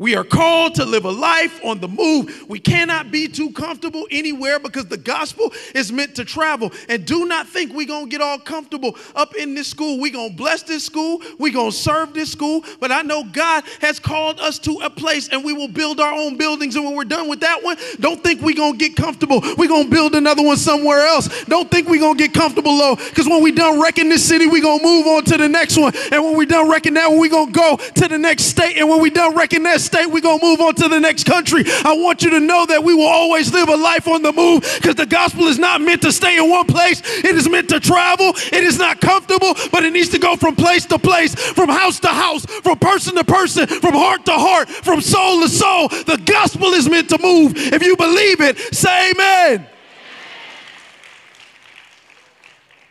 We 0.00 0.16
are 0.16 0.24
called 0.24 0.76
to 0.76 0.86
live 0.86 1.04
a 1.04 1.10
life 1.10 1.62
on 1.62 1.78
the 1.78 1.86
move. 1.86 2.46
We 2.48 2.58
cannot 2.58 3.10
be 3.10 3.28
too 3.28 3.52
comfortable 3.52 4.06
anywhere 4.10 4.58
because 4.58 4.86
the 4.86 4.96
gospel 4.96 5.52
is 5.74 5.92
meant 5.92 6.14
to 6.14 6.24
travel. 6.24 6.72
And 6.88 7.04
do 7.04 7.26
not 7.26 7.46
think 7.46 7.74
we're 7.74 7.86
going 7.86 8.06
to 8.06 8.10
get 8.10 8.22
all 8.22 8.38
comfortable 8.38 8.96
up 9.14 9.34
in 9.34 9.54
this 9.54 9.68
school. 9.68 10.00
We're 10.00 10.14
going 10.14 10.30
to 10.30 10.36
bless 10.36 10.62
this 10.62 10.86
school. 10.86 11.20
We're 11.38 11.52
going 11.52 11.72
to 11.72 11.76
serve 11.76 12.14
this 12.14 12.32
school. 12.32 12.64
But 12.80 12.90
I 12.90 13.02
know 13.02 13.24
God 13.24 13.64
has 13.82 14.00
called 14.00 14.40
us 14.40 14.58
to 14.60 14.80
a 14.82 14.88
place 14.88 15.28
and 15.28 15.44
we 15.44 15.52
will 15.52 15.68
build 15.68 16.00
our 16.00 16.14
own 16.14 16.38
buildings. 16.38 16.76
And 16.76 16.86
when 16.86 16.96
we're 16.96 17.04
done 17.04 17.28
with 17.28 17.40
that 17.40 17.62
one, 17.62 17.76
don't 18.00 18.24
think 18.24 18.40
we're 18.40 18.56
going 18.56 18.78
to 18.78 18.78
get 18.78 18.96
comfortable. 18.96 19.42
We're 19.58 19.68
going 19.68 19.84
to 19.84 19.90
build 19.90 20.14
another 20.14 20.42
one 20.42 20.56
somewhere 20.56 21.00
else. 21.00 21.44
Don't 21.44 21.70
think 21.70 21.90
we're 21.90 22.00
going 22.00 22.16
to 22.16 22.24
get 22.26 22.32
comfortable 22.32 22.74
low 22.74 22.96
because 22.96 23.28
when 23.28 23.42
we're 23.42 23.54
done 23.54 23.78
wrecking 23.78 24.08
this 24.08 24.26
city, 24.26 24.46
we're 24.46 24.62
going 24.62 24.78
to 24.78 24.84
move 24.84 25.06
on 25.08 25.24
to 25.24 25.36
the 25.36 25.48
next 25.48 25.76
one. 25.76 25.92
And 26.10 26.24
when 26.24 26.38
we're 26.38 26.46
done 26.46 26.70
wrecking 26.70 26.94
that 26.94 27.10
one, 27.10 27.20
we're 27.20 27.28
going 27.28 27.52
to 27.52 27.60
go 27.60 27.76
to 27.76 28.08
the 28.08 28.16
next 28.16 28.44
state. 28.44 28.78
And 28.78 28.88
when 28.88 29.02
we're 29.02 29.10
done 29.10 29.36
wrecking 29.36 29.64
that 29.64 29.89
state, 29.90 30.06
we're 30.06 30.20
going 30.20 30.38
to 30.38 30.46
move 30.46 30.60
on 30.60 30.74
to 30.76 30.88
the 30.88 31.00
next 31.00 31.24
country. 31.24 31.64
I 31.66 31.92
want 31.96 32.22
you 32.22 32.30
to 32.30 32.40
know 32.40 32.64
that 32.66 32.82
we 32.82 32.94
will 32.94 33.08
always 33.08 33.52
live 33.52 33.68
a 33.68 33.76
life 33.76 34.06
on 34.06 34.22
the 34.22 34.32
move 34.32 34.62
because 34.76 34.94
the 34.94 35.06
gospel 35.06 35.46
is 35.48 35.58
not 35.58 35.80
meant 35.80 36.02
to 36.02 36.12
stay 36.12 36.38
in 36.38 36.48
one 36.48 36.66
place. 36.66 37.02
It 37.04 37.34
is 37.34 37.48
meant 37.48 37.68
to 37.70 37.80
travel. 37.80 38.32
It 38.52 38.64
is 38.64 38.78
not 38.78 39.00
comfortable, 39.00 39.54
but 39.72 39.84
it 39.84 39.92
needs 39.92 40.08
to 40.10 40.18
go 40.18 40.36
from 40.36 40.54
place 40.54 40.86
to 40.86 40.98
place, 40.98 41.34
from 41.34 41.68
house 41.68 41.98
to 42.00 42.08
house, 42.08 42.46
from 42.46 42.78
person 42.78 43.16
to 43.16 43.24
person, 43.24 43.66
from 43.66 43.94
heart 43.94 44.24
to 44.26 44.32
heart, 44.32 44.68
from 44.68 45.00
soul 45.00 45.42
to 45.42 45.48
soul. 45.48 45.88
The 45.88 46.20
gospel 46.24 46.68
is 46.72 46.88
meant 46.88 47.08
to 47.10 47.18
move. 47.18 47.52
If 47.56 47.82
you 47.82 47.96
believe 47.96 48.40
it, 48.40 48.58
say 48.74 49.10
amen. 49.10 49.66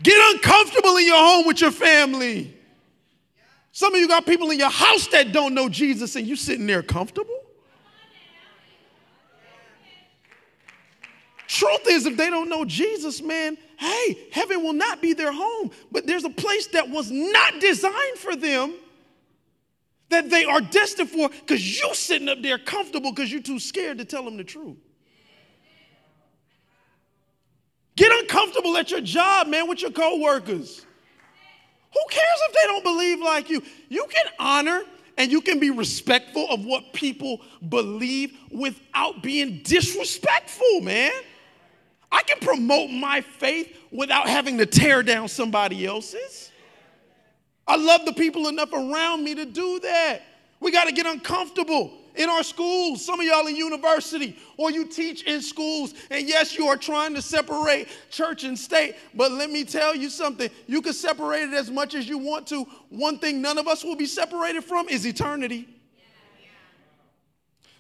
Get 0.02 0.36
uncomfortable 0.36 0.98
in 0.98 1.06
your 1.06 1.18
home 1.18 1.48
with 1.48 1.62
your 1.62 1.72
family. 1.72 2.59
Some 3.80 3.96
of 3.96 4.02
you 4.02 4.10
got 4.10 4.26
people 4.26 4.52
in 4.52 4.60
your 4.60 4.70
house 4.70 5.08
that 5.08 5.32
don't 5.32 5.54
know 5.54 5.70
Jesus 5.70 6.18
and 6.18 6.28
you 6.28 6.36
sitting 6.36 6.68
there 6.68 6.84
comfortable. 6.84 7.40
Truth 11.48 11.88
is, 11.88 12.06
if 12.06 12.18
they 12.18 12.30
don't 12.30 12.50
know 12.50 12.66
Jesus, 12.66 13.22
man, 13.22 13.58
hey, 13.78 14.28
heaven 14.34 14.64
will 14.64 14.74
not 14.74 15.02
be 15.02 15.14
their 15.14 15.32
home. 15.32 15.72
But 15.94 16.06
there's 16.06 16.26
a 16.26 16.30
place 16.30 16.68
that 16.74 16.90
was 16.90 17.10
not 17.10 17.62
designed 17.62 18.18
for 18.18 18.36
them 18.36 18.74
that 20.10 20.30
they 20.30 20.44
are 20.44 20.60
destined 20.60 21.10
for 21.10 21.30
because 21.30 21.80
you 21.80 21.96
sitting 21.96 22.28
up 22.28 22.42
there 22.42 22.58
comfortable 22.58 23.14
because 23.14 23.32
you're 23.32 23.42
too 23.42 23.60
scared 23.60 24.00
to 24.00 24.04
tell 24.04 24.26
them 24.26 24.36
the 24.36 24.44
truth. 24.44 24.76
Get 27.96 28.12
uncomfortable 28.12 28.76
at 28.76 28.92
your 28.92 29.00
job, 29.00 29.48
man, 29.48 29.70
with 29.70 29.82
your 29.82 29.92
coworkers. 29.92 30.86
Who 31.94 32.00
cares 32.10 32.40
if 32.48 32.54
they 32.54 32.68
don't 32.68 32.84
believe 32.84 33.20
like 33.20 33.50
you? 33.50 33.64
You 33.90 34.06
can 34.10 34.26
honor 34.40 34.82
and 35.18 35.32
you 35.32 35.42
can 35.42 35.60
be 35.60 35.70
respectful 35.70 36.48
of 36.50 36.64
what 36.66 36.94
people 36.94 37.42
believe 37.68 38.38
without 38.52 39.22
being 39.22 39.62
disrespectful, 39.64 40.82
man. 40.82 41.12
I 42.12 42.24
can 42.24 42.40
promote 42.40 42.90
my 42.90 43.22
faith 43.22 43.78
without 43.92 44.28
having 44.28 44.58
to 44.60 44.66
tear 44.66 45.04
down 45.04 45.28
somebody 45.28 45.86
else's. 45.86 46.52
I 47.68 47.76
love 47.76 48.06
the 48.06 48.14
people 48.14 48.48
enough 48.48 48.74
around 48.74 49.24
me 49.24 49.36
to 49.36 49.46
do 49.46 49.80
that. 49.82 50.22
We 50.60 50.72
got 50.72 50.86
to 50.86 50.92
get 50.92 51.06
uncomfortable. 51.06 51.99
In 52.16 52.30
our 52.30 52.44
schools, 52.44 53.06
some 53.06 53.20
of 53.20 53.26
y'all 53.26 53.48
in 53.48 53.56
university, 53.56 54.38
or 54.58 54.72
you 54.72 54.86
teach 54.86 55.24
in 55.24 55.42
schools, 55.42 55.94
and 56.12 56.28
yes, 56.28 56.58
you 56.58 56.68
are 56.68 56.78
trying 56.78 57.14
to 57.16 57.22
separate 57.22 57.88
church 58.10 58.44
and 58.44 58.58
state, 58.58 58.96
but 59.14 59.32
let 59.32 59.50
me 59.50 59.64
tell 59.64 59.96
you 59.96 60.10
something. 60.10 60.50
You 60.68 60.82
can 60.82 60.94
separate 60.94 61.44
it 61.50 61.54
as 61.54 61.72
much 61.72 61.96
as 61.96 62.08
you 62.08 62.18
want 62.18 62.48
to. 62.48 62.64
One 62.90 63.20
thing 63.20 63.42
none 63.42 63.58
of 63.58 63.68
us 63.68 63.84
will 63.84 63.96
be 63.96 64.06
separated 64.06 64.64
from 64.64 64.90
is 64.90 65.06
eternity. 65.06 65.68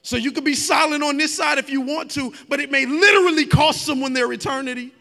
So 0.02 0.16
you 0.16 0.32
could 0.32 0.46
be 0.46 0.56
silent 0.56 1.04
on 1.04 1.18
this 1.18 1.36
side 1.36 1.58
if 1.58 1.70
you 1.70 1.82
want 1.82 2.12
to, 2.12 2.34
but 2.48 2.60
it 2.60 2.72
may 2.72 2.86
literally 2.86 3.46
cost 3.46 3.86
someone 3.86 4.14
their 4.14 4.32
eternity. 4.32 4.94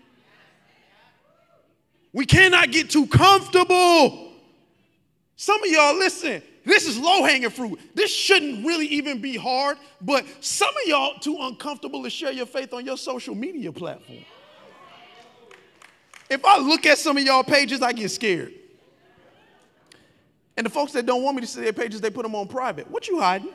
We 2.12 2.26
cannot 2.26 2.72
get 2.72 2.90
too 2.90 3.06
comfortable. 3.06 4.32
Some 5.36 5.62
of 5.62 5.70
y'all, 5.70 5.96
listen, 5.96 6.42
this 6.68 6.86
is 6.86 6.98
low 6.98 7.24
hanging 7.24 7.50
fruit. 7.50 7.78
This 7.94 8.14
shouldn't 8.14 8.66
really 8.66 8.86
even 8.86 9.20
be 9.20 9.36
hard, 9.36 9.78
but 10.00 10.24
some 10.40 10.68
of 10.68 10.88
y'all 10.88 11.18
too 11.18 11.36
uncomfortable 11.40 12.02
to 12.02 12.10
share 12.10 12.32
your 12.32 12.46
faith 12.46 12.72
on 12.72 12.84
your 12.84 12.96
social 12.96 13.34
media 13.34 13.72
platform. 13.72 14.24
If 16.30 16.44
I 16.44 16.58
look 16.58 16.84
at 16.86 16.98
some 16.98 17.16
of 17.16 17.22
y'all 17.22 17.42
pages, 17.42 17.80
I 17.80 17.92
get 17.92 18.10
scared. 18.10 18.52
And 20.56 20.66
the 20.66 20.70
folks 20.70 20.92
that 20.92 21.06
don't 21.06 21.22
want 21.22 21.36
me 21.36 21.40
to 21.42 21.46
see 21.46 21.60
their 21.60 21.72
pages, 21.72 22.00
they 22.00 22.10
put 22.10 22.24
them 22.24 22.34
on 22.34 22.48
private. 22.48 22.90
What 22.90 23.08
you 23.08 23.20
hiding? 23.20 23.50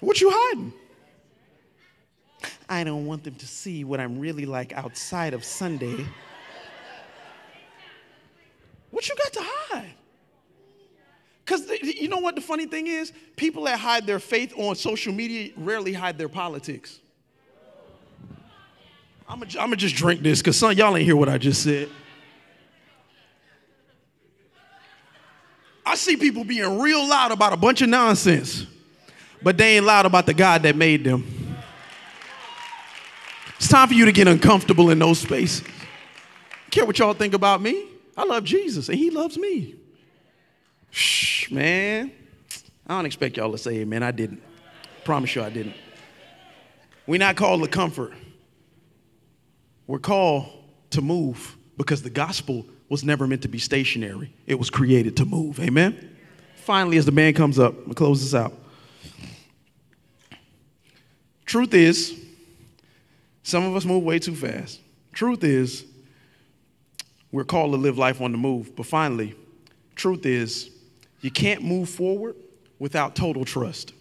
What 0.00 0.20
you 0.20 0.30
hiding? 0.32 0.72
I 2.68 2.84
don't 2.84 3.06
want 3.06 3.24
them 3.24 3.36
to 3.36 3.46
see 3.46 3.84
what 3.84 4.00
I'm 4.00 4.18
really 4.18 4.46
like 4.46 4.72
outside 4.72 5.32
of 5.32 5.44
Sunday. 5.44 6.04
What 8.90 9.08
you 9.08 9.14
got 9.16 9.32
to 9.32 9.40
hide? 9.42 9.94
Because 11.44 11.68
you 11.82 12.08
know 12.08 12.18
what 12.18 12.34
the 12.34 12.40
funny 12.54 12.66
thing 12.66 12.86
is? 12.86 13.12
People 13.34 13.64
that 13.64 13.80
hide 13.80 14.06
their 14.06 14.20
faith 14.20 14.54
on 14.56 14.76
social 14.76 15.12
media 15.12 15.50
rarely 15.56 15.92
hide 15.92 16.16
their 16.16 16.28
politics. 16.28 17.00
I'm 19.28 19.40
going 19.40 19.70
to 19.70 19.76
just 19.76 19.96
drink 19.96 20.22
this 20.22 20.38
because 20.38 20.56
some 20.56 20.70
y'all 20.72 20.96
ain't 20.96 21.04
hear 21.04 21.16
what 21.16 21.28
I 21.28 21.36
just 21.36 21.64
said. 21.64 21.88
I 25.84 25.96
see 25.96 26.16
people 26.16 26.44
being 26.44 26.78
real 26.78 27.04
loud 27.08 27.32
about 27.32 27.52
a 27.52 27.56
bunch 27.56 27.82
of 27.82 27.88
nonsense 27.88 28.66
but 29.42 29.58
they 29.58 29.76
ain't 29.76 29.84
loud 29.84 30.06
about 30.06 30.24
the 30.24 30.32
God 30.32 30.62
that 30.62 30.76
made 30.76 31.02
them. 31.02 31.56
It's 33.56 33.68
time 33.68 33.88
for 33.88 33.94
you 33.94 34.04
to 34.06 34.12
get 34.12 34.28
uncomfortable 34.28 34.90
in 34.90 34.98
those 35.00 35.18
spaces. 35.18 35.66
care 36.70 36.86
what 36.86 36.98
y'all 36.98 37.14
think 37.14 37.34
about 37.34 37.60
me. 37.60 37.88
I 38.16 38.24
love 38.24 38.44
Jesus 38.44 38.88
and 38.88 38.96
he 38.96 39.10
loves 39.10 39.36
me. 39.36 39.74
Shh, 40.90 41.50
man. 41.50 42.12
I 42.86 42.94
don't 42.96 43.06
expect 43.06 43.36
y'all 43.36 43.52
to 43.52 43.58
say 43.58 43.76
amen. 43.78 44.02
I 44.02 44.10
didn't. 44.10 44.42
Promise 45.04 45.34
you 45.36 45.42
I 45.42 45.50
didn't. 45.50 45.74
We're 47.06 47.18
not 47.18 47.36
called 47.36 47.62
to 47.62 47.68
comfort. 47.68 48.12
We're 49.86 49.98
called 49.98 50.50
to 50.90 51.02
move 51.02 51.56
because 51.76 52.02
the 52.02 52.10
gospel 52.10 52.66
was 52.88 53.04
never 53.04 53.26
meant 53.26 53.42
to 53.42 53.48
be 53.48 53.58
stationary. 53.58 54.32
It 54.46 54.58
was 54.58 54.70
created 54.70 55.16
to 55.18 55.24
move. 55.24 55.60
Amen. 55.60 56.16
Finally, 56.56 56.96
as 56.96 57.04
the 57.04 57.12
band 57.12 57.36
comes 57.36 57.58
up, 57.58 57.74
I'm 57.74 57.82
gonna 57.84 57.94
close 57.94 58.22
this 58.22 58.34
out. 58.34 58.52
Truth 61.44 61.74
is, 61.74 62.18
some 63.42 63.64
of 63.64 63.76
us 63.76 63.84
move 63.84 64.02
way 64.02 64.18
too 64.18 64.34
fast. 64.34 64.80
Truth 65.12 65.44
is, 65.44 65.84
we're 67.30 67.44
called 67.44 67.72
to 67.72 67.76
live 67.76 67.98
life 67.98 68.20
on 68.20 68.32
the 68.32 68.38
move. 68.38 68.74
But 68.74 68.86
finally, 68.86 69.34
truth 69.94 70.24
is, 70.24 70.70
you 71.20 71.30
can't 71.30 71.62
move 71.62 71.88
forward 71.88 72.36
without 72.78 73.14
total 73.14 73.44
trust. 73.44 73.92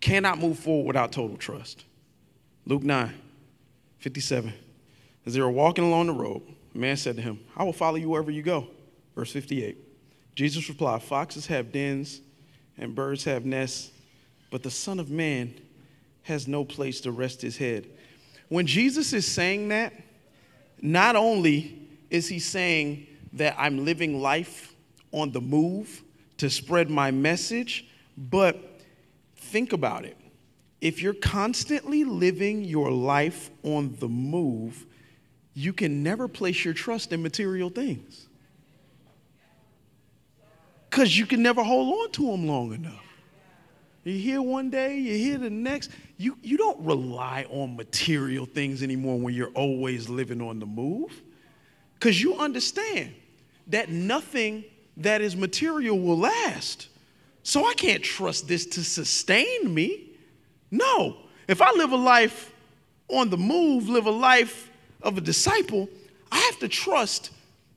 Cannot 0.00 0.38
move 0.38 0.58
forward 0.58 0.86
without 0.86 1.12
total 1.12 1.36
trust. 1.36 1.84
Luke 2.66 2.82
9, 2.82 3.12
57. 3.98 4.52
As 5.26 5.34
they 5.34 5.40
were 5.40 5.50
walking 5.50 5.84
along 5.84 6.06
the 6.06 6.12
road, 6.12 6.42
a 6.74 6.78
man 6.78 6.96
said 6.96 7.16
to 7.16 7.22
him, 7.22 7.40
I 7.56 7.64
will 7.64 7.72
follow 7.72 7.96
you 7.96 8.08
wherever 8.08 8.30
you 8.30 8.42
go. 8.42 8.68
Verse 9.14 9.32
58. 9.32 9.76
Jesus 10.34 10.68
replied, 10.68 11.02
Foxes 11.02 11.46
have 11.48 11.72
dens 11.72 12.20
and 12.78 12.94
birds 12.94 13.24
have 13.24 13.44
nests, 13.44 13.90
but 14.50 14.62
the 14.62 14.70
Son 14.70 14.98
of 14.98 15.10
Man 15.10 15.54
has 16.22 16.48
no 16.48 16.64
place 16.64 17.00
to 17.02 17.12
rest 17.12 17.42
his 17.42 17.56
head. 17.56 17.86
When 18.48 18.66
Jesus 18.66 19.12
is 19.12 19.26
saying 19.26 19.68
that, 19.68 19.92
not 20.80 21.16
only 21.16 21.88
is 22.08 22.28
he 22.28 22.38
saying 22.38 23.06
that 23.34 23.54
I'm 23.58 23.84
living 23.84 24.20
life 24.20 24.74
on 25.12 25.32
the 25.32 25.40
move 25.40 26.02
to 26.40 26.48
spread 26.48 26.88
my 26.88 27.10
message, 27.10 27.86
but 28.16 28.80
think 29.36 29.74
about 29.74 30.06
it. 30.06 30.16
If 30.80 31.02
you're 31.02 31.12
constantly 31.12 32.02
living 32.02 32.64
your 32.64 32.90
life 32.90 33.50
on 33.62 33.94
the 34.00 34.08
move, 34.08 34.86
you 35.52 35.74
can 35.74 36.02
never 36.02 36.28
place 36.28 36.64
your 36.64 36.72
trust 36.72 37.12
in 37.12 37.22
material 37.22 37.68
things. 37.68 38.26
Because 40.88 41.16
you 41.16 41.26
can 41.26 41.42
never 41.42 41.62
hold 41.62 42.06
on 42.06 42.12
to 42.12 42.30
them 42.30 42.46
long 42.46 42.72
enough. 42.72 43.04
You 44.04 44.14
hear 44.14 44.40
one 44.40 44.70
day, 44.70 44.96
you 44.96 45.12
hear 45.18 45.36
the 45.36 45.50
next. 45.50 45.90
You, 46.16 46.38
you 46.40 46.56
don't 46.56 46.80
rely 46.80 47.44
on 47.50 47.76
material 47.76 48.46
things 48.46 48.82
anymore 48.82 49.18
when 49.18 49.34
you're 49.34 49.48
always 49.48 50.08
living 50.08 50.40
on 50.40 50.58
the 50.58 50.64
move. 50.64 51.20
Because 51.94 52.20
you 52.20 52.36
understand 52.36 53.14
that 53.66 53.90
nothing 53.90 54.64
that 55.02 55.20
is 55.20 55.36
material 55.36 55.98
will 55.98 56.18
last. 56.18 56.88
So 57.42 57.66
I 57.66 57.74
can't 57.74 58.02
trust 58.02 58.48
this 58.48 58.66
to 58.66 58.84
sustain 58.84 59.72
me. 59.72 60.10
No. 60.70 61.16
If 61.48 61.62
I 61.62 61.72
live 61.72 61.92
a 61.92 61.96
life 61.96 62.52
on 63.08 63.30
the 63.30 63.36
move, 63.36 63.88
live 63.88 64.06
a 64.06 64.10
life 64.10 64.70
of 65.02 65.18
a 65.18 65.20
disciple, 65.20 65.88
I 66.30 66.38
have 66.38 66.58
to 66.60 66.68
trust 66.68 67.30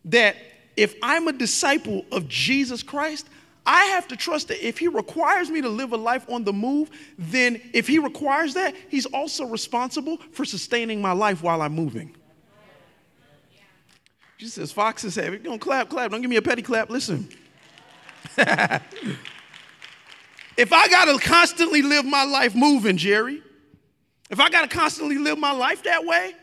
that 0.06 0.36
if 0.76 0.96
I'm 1.02 1.28
a 1.28 1.34
disciple 1.34 2.06
of 2.12 2.28
Jesus 2.28 2.84
Christ, 2.84 3.28
I 3.66 3.86
have 3.86 4.08
to 4.10 4.18
trust 4.18 4.50
that 4.50 4.66
if 4.66 4.78
He 4.78 4.88
requires 4.88 5.50
me 5.50 5.62
to 5.62 5.70
live 5.70 5.94
a 5.94 5.98
life 5.98 6.30
on 6.30 6.44
the 6.44 6.54
move, 6.54 6.90
then 7.18 7.62
if 7.74 7.88
He 7.88 8.00
requires 8.00 8.54
that, 8.56 8.76
He's 8.90 9.06
also 9.06 9.46
responsible 9.46 10.18
for 10.32 10.44
sustaining 10.44 11.02
my 11.02 11.14
life 11.14 11.42
while 11.42 11.62
I'm 11.62 11.74
moving. 11.74 12.16
Jesus 14.44 14.56
says, 14.56 14.74
Foxes 14.74 15.16
have 15.16 15.34
it. 15.34 15.42
Don't 15.42 15.60
clap, 15.60 15.88
clap. 15.88 16.12
Don't 16.12 16.20
give 16.20 16.30
me 16.30 16.36
a 16.36 16.42
petty 16.42 16.62
clap. 16.62 16.90
Listen. 16.90 17.30
if 18.38 18.84
I 20.74 20.90
got 20.90 21.06
to 21.06 21.18
constantly 21.18 21.82
live 21.82 22.04
my 22.04 22.26
life 22.26 22.54
moving, 22.54 22.98
Jerry, 22.98 23.42
if 24.30 24.42
I 24.42 24.50
got 24.50 24.70
to 24.70 24.76
constantly 24.76 25.18
live 25.18 25.38
my 25.38 25.54
life 25.54 25.84
that 25.84 26.04
way, 26.04 26.34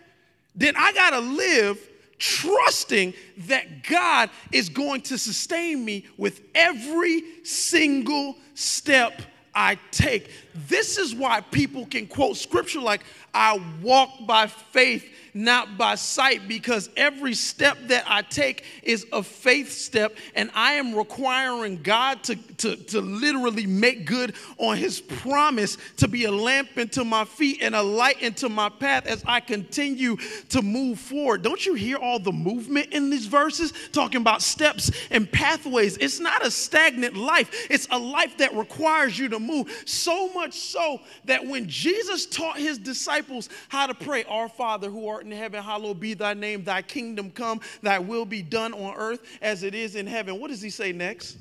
then 0.55 0.77
I 0.79 0.95
got 0.95 1.11
to 1.11 1.19
live 1.19 1.79
trusting 2.17 3.13
that 3.37 3.83
God 3.85 4.31
is 4.51 4.71
going 4.71 5.03
to 5.03 5.19
sustain 5.19 5.85
me 5.85 6.07
with 6.17 6.41
every 6.55 7.23
single 7.45 8.35
step 8.55 9.21
I 9.55 9.79
take. 9.91 10.31
This 10.55 10.97
is 10.97 11.15
why 11.15 11.43
people 11.43 11.85
can 11.85 12.07
quote 12.07 12.39
scripture 12.39 12.81
like, 12.81 13.03
I 13.35 13.63
walk 13.83 14.11
by 14.27 14.47
faith 14.47 15.05
not 15.35 15.79
by 15.79 15.95
sight, 15.95 16.49
because 16.49 16.89
every 16.97 17.35
step 17.35 17.79
that 17.89 18.05
I 18.07 18.23
take 18.23 18.65
is 18.83 19.07
a 19.13 19.23
faith 19.23 19.71
step, 19.71 20.17
and 20.35 20.51
I 20.55 20.73
am 20.73 20.95
requiring 20.95 21.83
God 21.83 22.23
to, 22.25 22.37
to, 22.37 22.77
to 22.77 23.01
literally 23.01 23.67
make 23.67 24.07
good 24.07 24.35
on 24.59 24.77
His 24.77 25.01
promise 25.01 25.77
to 25.99 26.09
be 26.09 26.25
a 26.25 26.33
lamp 26.33 26.79
into 26.79 27.05
my 27.05 27.25
feet 27.25 27.59
and 27.63 27.75
a 27.75 27.83
light 27.83 28.21
into 28.23 28.49
my 28.49 28.69
path 28.69 29.07
as 29.07 29.23
I 29.27 29.41
continue 29.41 30.17
to 30.51 30.63
move 30.63 30.99
forward. 30.99 31.43
Don't 31.43 31.65
you 31.65 31.75
hear 31.75 31.97
all 31.97 32.19
the 32.19 32.33
movement 32.33 32.93
in 32.93 33.11
these 33.11 33.27
verses 33.27 33.73
talking 33.93 34.21
about 34.21 34.43
steps 34.43 34.91
and 35.11 35.31
pathways? 35.31 35.97
It's 35.97 36.21
not 36.21 36.45
a 36.45 36.51
stagnant 36.51 37.17
life, 37.17 37.67
it's 37.71 37.87
a 37.91 37.99
life 37.99 38.39
that 38.39 38.55
requires 38.55 39.19
you 39.19 39.29
to 39.29 39.39
move. 39.39 39.83
So 39.87 40.33
much 40.33 40.55
so 40.55 41.01
that 41.25 41.47
when 41.47 41.69
Jesus 41.69 42.27
taught 42.27 42.59
His 42.59 42.79
disciples 42.79 43.49
how 43.69 43.87
to 43.87 43.95
pray, 43.95 44.25
Our 44.25 44.49
Father 44.49 44.91
who 44.91 45.09
art 45.09 45.20
art 45.21 45.27
in 45.27 45.33
heaven, 45.33 45.63
hallowed 45.63 46.01
be 46.01 46.15
thy 46.15 46.33
name, 46.33 46.65
thy 46.65 46.81
kingdom 46.81 47.31
come, 47.31 47.61
thy 47.83 47.99
will 47.99 48.25
be 48.25 48.41
done 48.41 48.73
on 48.73 48.95
earth 48.97 49.21
as 49.43 49.63
it 49.63 49.75
is 49.75 49.95
in 49.95 50.07
heaven. 50.07 50.41
What 50.41 50.49
does 50.49 50.63
he 50.63 50.71
say 50.71 50.93
next? 50.93 51.37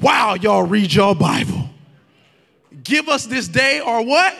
Wow, 0.00 0.34
y'all 0.34 0.64
read 0.64 0.92
your 0.92 1.14
Bible. 1.14 1.70
Give 2.82 3.08
us 3.08 3.26
this 3.26 3.46
day 3.46 3.78
or 3.78 4.04
what? 4.04 4.36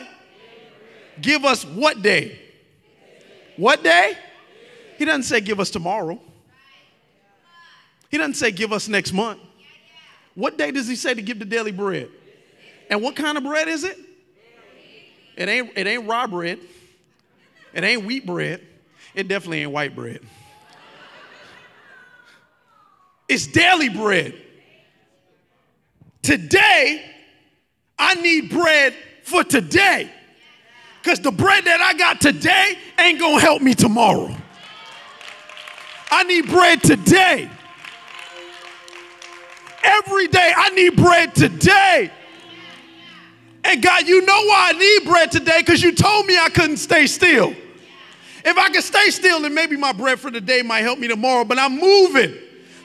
Give 1.21 1.45
us 1.45 1.63
what 1.63 2.01
day? 2.01 2.37
What 3.55 3.81
day? 3.81 4.17
He 4.97 5.05
doesn't 5.05 5.23
say 5.23 5.39
give 5.39 5.61
us 5.61 5.69
tomorrow. 5.69 6.19
He 8.11 8.17
doesn't 8.17 8.33
say 8.33 8.51
give 8.51 8.73
us 8.73 8.89
next 8.89 9.13
month. 9.13 9.39
What 10.33 10.57
day 10.57 10.71
does 10.71 10.89
he 10.89 10.97
say 10.97 11.13
to 11.13 11.21
give 11.21 11.39
the 11.39 11.45
daily 11.45 11.71
bread? 11.71 12.09
And 12.89 13.01
what 13.01 13.15
kind 13.15 13.37
of 13.37 13.45
bread 13.45 13.69
is 13.69 13.85
it? 13.85 13.97
It 15.35 15.49
ain't, 15.49 15.71
it 15.75 15.87
ain't 15.87 16.07
raw 16.07 16.27
bread. 16.27 16.59
It 17.73 17.83
ain't 17.83 18.05
wheat 18.05 18.25
bread. 18.25 18.61
It 19.13 19.27
definitely 19.27 19.61
ain't 19.61 19.71
white 19.71 19.95
bread. 19.95 20.21
It's 23.27 23.47
daily 23.47 23.89
bread. 23.89 24.35
Today, 26.21 27.03
I 27.97 28.15
need 28.15 28.49
bread 28.49 28.93
for 29.23 29.43
today. 29.43 30.11
Because 31.01 31.19
the 31.19 31.31
bread 31.31 31.65
that 31.65 31.81
I 31.81 31.93
got 31.97 32.21
today 32.21 32.77
ain't 32.99 33.19
gonna 33.19 33.39
help 33.39 33.61
me 33.61 33.73
tomorrow. 33.73 34.35
I 36.09 36.23
need 36.23 36.47
bread 36.47 36.81
today. 36.81 37.49
Every 39.83 40.27
day, 40.27 40.53
I 40.55 40.69
need 40.69 40.95
bread 40.95 41.35
today. 41.35 42.11
And 43.65 43.81
God, 43.81 44.07
you 44.07 44.21
know 44.21 44.45
why 44.45 44.71
I 44.73 44.77
need 44.77 45.09
bread 45.09 45.31
today 45.31 45.59
because 45.59 45.81
you 45.81 45.91
told 45.91 46.27
me 46.27 46.37
I 46.37 46.49
couldn't 46.49 46.77
stay 46.77 47.07
still. 47.07 47.53
If 48.45 48.57
I 48.57 48.69
could 48.69 48.83
stay 48.83 49.09
still, 49.09 49.41
then 49.41 49.55
maybe 49.55 49.75
my 49.75 49.91
bread 49.91 50.19
for 50.19 50.29
the 50.29 50.39
day 50.39 50.61
might 50.61 50.81
help 50.81 50.99
me 50.99 51.07
tomorrow, 51.07 51.43
but 51.43 51.57
I'm 51.57 51.79
moving. 51.79 52.35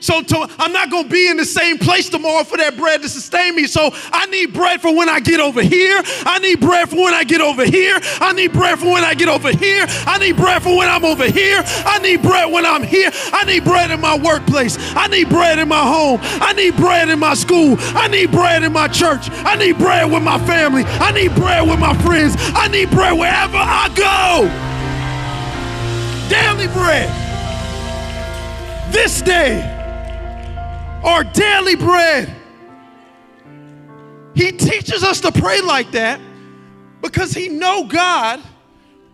So 0.01 0.23
to, 0.23 0.49
I'm 0.59 0.73
not 0.73 0.91
going 0.91 1.05
to 1.05 1.11
be 1.11 1.29
in 1.29 1.37
the 1.37 1.45
same 1.45 1.79
place 1.79 2.09
tomorrow 2.09 2.43
for 2.45 2.57
that 2.57 2.77
bread 2.77 3.03
to 3.03 3.09
sustain 3.09 3.55
me. 3.55 3.67
So 3.67 3.91
I 4.13 4.27
need 4.27 4.53
bread 4.53 4.81
for 4.81 4.95
when 4.95 5.09
I 5.09 5.21
get 5.21 5.41
over 5.41 5.63
here. 5.63 6.01
I 6.25 6.39
need 6.39 6.61
bread 6.61 6.89
for 6.89 6.97
when 6.97 7.15
I 7.15 7.25
get 7.25 7.41
over 7.41 7.65
here. 7.65 7.99
I 8.21 8.33
need 8.33 8.53
bread 8.53 8.79
for 8.79 8.91
when 8.91 9.05
I 9.05 9.15
get 9.15 9.29
over 9.29 9.53
here. 9.53 9.87
I 10.07 10.19
need 10.19 10.37
bread 10.37 10.63
for 10.63 10.77
when 10.77 10.89
I'm 10.89 11.05
over 11.05 11.27
here. 11.27 11.63
I 11.65 11.99
need 11.99 12.23
bread 12.23 12.51
when 12.51 12.65
I'm 12.65 12.83
here. 12.83 13.11
I 13.33 13.45
need 13.45 13.65
bread 13.65 13.91
in 13.91 14.01
my 14.01 14.17
workplace. 14.17 14.77
I 14.97 15.07
need 15.09 15.29
bread 15.29 15.59
in 15.59 15.69
my 15.69 15.83
home. 15.83 16.19
I 16.23 16.55
need 16.55 16.77
bread 16.77 17.09
in 17.11 17.19
my 17.19 17.35
school. 17.35 17.77
I 17.79 18.09
need 18.09 18.31
bread 18.31 18.63
in 18.63 18.73
my 18.73 18.89
church. 18.89 19.29
I 19.31 19.57
need 19.57 19.77
bread 19.79 20.11
with 20.11 20.23
my 20.23 20.39
family. 20.47 20.85
I 20.87 21.13
need 21.13 21.35
bread 21.35 21.69
with 21.69 21.79
my 21.79 21.97
friends. 22.03 22.35
I 22.39 22.69
need 22.69 22.91
bread 22.91 23.19
wherever 23.19 23.59
I 23.59 23.89
go. 23.95 24.49
Daily 26.31 26.69
bread. 26.73 27.11
This 28.93 29.23
day 29.23 29.80
our 31.03 31.25
daily 31.25 31.77
bread. 31.77 32.35
He 34.35 34.53
teaches 34.53 35.03
us 35.03 35.21
to 35.21 35.33
pray 35.33 35.61
like 35.61 35.93
that 35.93 36.21
because 37.01 37.33
he 37.33 37.49
know 37.49 37.85
God 37.85 38.41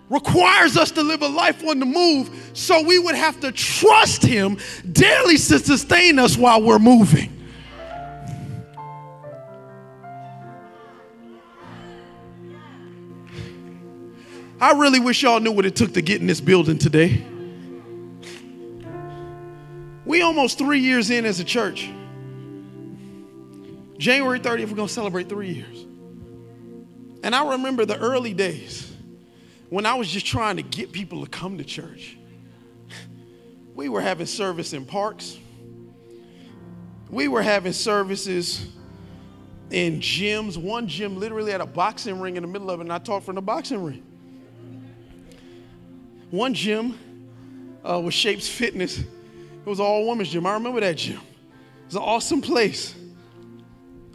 requires 0.08 0.76
us 0.76 0.92
to 0.92 1.02
live 1.02 1.22
a 1.22 1.28
life 1.28 1.64
on 1.64 1.80
the 1.80 1.86
move 1.86 2.50
so 2.52 2.82
we 2.82 2.98
would 2.98 3.14
have 3.14 3.40
to 3.40 3.50
trust 3.50 4.22
him 4.22 4.56
daily 4.92 5.36
to 5.36 5.58
sustain 5.58 6.18
us 6.18 6.36
while 6.36 6.62
we're 6.62 6.78
moving. 6.78 7.32
I 14.60 14.72
really 14.72 15.00
wish 15.00 15.22
y'all 15.22 15.40
knew 15.40 15.52
what 15.52 15.66
it 15.66 15.76
took 15.76 15.92
to 15.94 16.02
get 16.02 16.20
in 16.20 16.26
this 16.26 16.40
building 16.40 16.78
today. 16.78 17.26
We 20.06 20.22
almost 20.22 20.56
three 20.56 20.78
years 20.78 21.10
in 21.10 21.26
as 21.26 21.40
a 21.40 21.44
church. 21.44 21.90
January 23.98 24.38
30th, 24.38 24.68
we're 24.68 24.76
going 24.76 24.86
to 24.86 24.94
celebrate 24.94 25.28
three 25.28 25.52
years. 25.52 25.84
And 27.24 27.34
I 27.34 27.50
remember 27.50 27.84
the 27.84 27.98
early 27.98 28.32
days 28.32 28.94
when 29.68 29.84
I 29.84 29.94
was 29.94 30.08
just 30.08 30.24
trying 30.24 30.58
to 30.58 30.62
get 30.62 30.92
people 30.92 31.24
to 31.24 31.30
come 31.30 31.58
to 31.58 31.64
church. 31.64 32.16
We 33.74 33.88
were 33.88 34.00
having 34.00 34.26
service 34.26 34.72
in 34.74 34.84
parks. 34.84 35.38
We 37.10 37.26
were 37.26 37.42
having 37.42 37.72
services 37.72 38.64
in 39.70 39.98
gyms. 39.98 40.56
One 40.56 40.86
gym 40.86 41.18
literally 41.18 41.50
had 41.50 41.60
a 41.60 41.66
boxing 41.66 42.20
ring 42.20 42.36
in 42.36 42.44
the 42.44 42.48
middle 42.48 42.70
of 42.70 42.78
it, 42.78 42.84
and 42.84 42.92
I 42.92 42.98
taught 42.98 43.24
from 43.24 43.34
the 43.34 43.42
boxing 43.42 43.82
ring. 43.82 44.04
One 46.30 46.54
gym 46.54 46.96
uh, 47.84 48.00
was 48.00 48.14
Shapes 48.14 48.48
Fitness 48.48 49.02
it 49.66 49.68
was 49.68 49.80
all 49.80 50.06
women's 50.08 50.30
gym. 50.30 50.46
I 50.46 50.52
remember 50.52 50.80
that 50.80 50.96
gym. 50.96 51.16
It 51.16 51.86
was 51.86 51.96
an 51.96 52.02
awesome 52.02 52.40
place. 52.40 52.94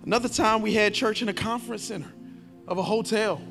Another 0.06 0.30
time 0.30 0.62
we 0.62 0.74
had 0.74 0.94
church 0.94 1.22
in 1.22 1.28
a 1.28 1.34
conference 1.34 1.84
center 1.84 2.12
of 2.70 2.78
a 2.78 2.84
hotel. 2.84 3.42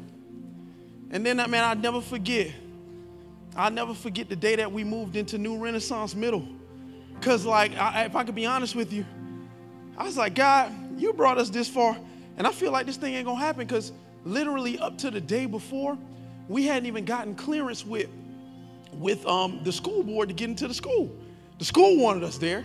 And 1.11 1.27
then, 1.27 1.37
that 1.37 1.51
man, 1.51 1.63
I'll 1.63 1.77
never 1.77 2.01
forget. 2.01 2.53
I'll 3.55 3.71
never 3.71 3.93
forget 3.93 4.31
the 4.31 4.37
day 4.37 4.57
that 4.57 4.73
we 4.73 4.83
moved 4.83 5.15
into 5.15 5.37
New 5.37 5.59
Renaissance 5.59 6.15
Middle. 6.15 6.49
Because, 7.15 7.45
like, 7.45 7.77
I, 7.77 8.05
if 8.05 8.17
I 8.17 8.25
could 8.25 8.35
be 8.35 8.47
honest 8.47 8.75
with 8.75 8.95
you, 8.95 9.05
I 9.99 10.05
was 10.05 10.17
like, 10.17 10.35
God, 10.35 10.73
you 10.99 11.13
brought 11.13 11.37
us 11.37 11.51
this 11.51 11.69
far, 11.69 11.99
and 12.39 12.47
I 12.47 12.53
feel 12.53 12.73
like 12.73 12.87
this 12.87 12.97
thing 12.97 13.13
ain't 13.13 13.27
gonna 13.27 13.39
happen 13.39 13.67
because 13.67 13.93
literally 14.25 14.79
up 14.79 14.97
to 14.99 15.11
the 15.11 15.21
day 15.21 15.45
before, 15.45 15.99
we 16.49 16.65
hadn't 16.65 16.87
even 16.87 17.05
gotten 17.05 17.35
clearance 17.35 17.85
with, 17.85 18.09
with 18.95 19.27
um, 19.27 19.61
the 19.65 19.73
school 19.73 20.03
board 20.03 20.31
to 20.31 20.35
get 20.35 20.49
into 20.49 20.67
the 20.67 20.75
school. 20.75 21.15
The 21.61 21.67
school 21.67 21.99
wanted 21.99 22.25
us 22.25 22.39
there. 22.39 22.65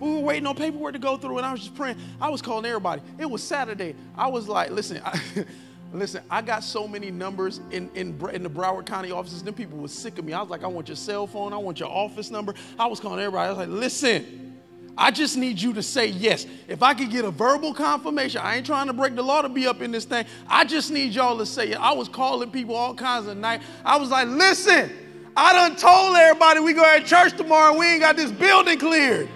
We 0.00 0.14
were 0.14 0.18
waiting 0.18 0.48
on 0.48 0.56
paperwork 0.56 0.94
to 0.94 0.98
go 0.98 1.16
through, 1.16 1.36
and 1.38 1.46
I 1.46 1.52
was 1.52 1.60
just 1.60 1.76
praying. 1.76 1.96
I 2.20 2.28
was 2.28 2.42
calling 2.42 2.66
everybody. 2.66 3.00
It 3.16 3.30
was 3.30 3.40
Saturday. 3.40 3.94
I 4.18 4.26
was 4.26 4.48
like, 4.48 4.72
listen, 4.72 5.00
I, 5.04 5.20
listen, 5.92 6.24
I 6.28 6.42
got 6.42 6.64
so 6.64 6.88
many 6.88 7.12
numbers 7.12 7.60
in, 7.70 7.88
in, 7.94 8.20
in 8.32 8.42
the 8.42 8.50
Broward 8.50 8.84
County 8.84 9.12
offices. 9.12 9.44
Them 9.44 9.54
people 9.54 9.78
were 9.78 9.86
sick 9.86 10.18
of 10.18 10.24
me. 10.24 10.32
I 10.32 10.40
was 10.40 10.50
like, 10.50 10.64
I 10.64 10.66
want 10.66 10.88
your 10.88 10.96
cell 10.96 11.28
phone. 11.28 11.52
I 11.52 11.56
want 11.56 11.78
your 11.78 11.88
office 11.88 12.32
number. 12.32 12.52
I 12.80 12.88
was 12.88 12.98
calling 12.98 13.20
everybody. 13.20 13.46
I 13.46 13.50
was 13.50 13.58
like, 13.58 13.68
listen, 13.68 14.60
I 14.98 15.12
just 15.12 15.36
need 15.36 15.62
you 15.62 15.72
to 15.74 15.82
say 15.82 16.08
yes. 16.08 16.44
If 16.66 16.82
I 16.82 16.94
could 16.94 17.10
get 17.10 17.24
a 17.24 17.30
verbal 17.30 17.72
confirmation, 17.72 18.40
I 18.42 18.56
ain't 18.56 18.66
trying 18.66 18.88
to 18.88 18.92
break 18.92 19.14
the 19.14 19.22
law 19.22 19.42
to 19.42 19.48
be 19.48 19.68
up 19.68 19.82
in 19.82 19.92
this 19.92 20.04
thing. 20.04 20.26
I 20.48 20.64
just 20.64 20.90
need 20.90 21.12
y'all 21.12 21.38
to 21.38 21.46
say 21.46 21.70
it. 21.70 21.76
I 21.76 21.92
was 21.92 22.08
calling 22.08 22.50
people 22.50 22.74
all 22.74 22.94
kinds 22.96 23.28
of 23.28 23.36
night. 23.36 23.62
I 23.84 23.98
was 23.98 24.10
like, 24.10 24.26
listen, 24.26 24.90
I 25.36 25.52
done 25.52 25.76
told 25.76 26.16
everybody 26.16 26.60
we 26.60 26.74
go 26.74 26.98
to 26.98 27.04
church 27.04 27.36
tomorrow 27.36 27.70
and 27.70 27.78
we 27.78 27.86
ain't 27.86 28.00
got 28.00 28.16
this 28.16 28.30
building 28.30 28.78
cleared. 28.78 29.28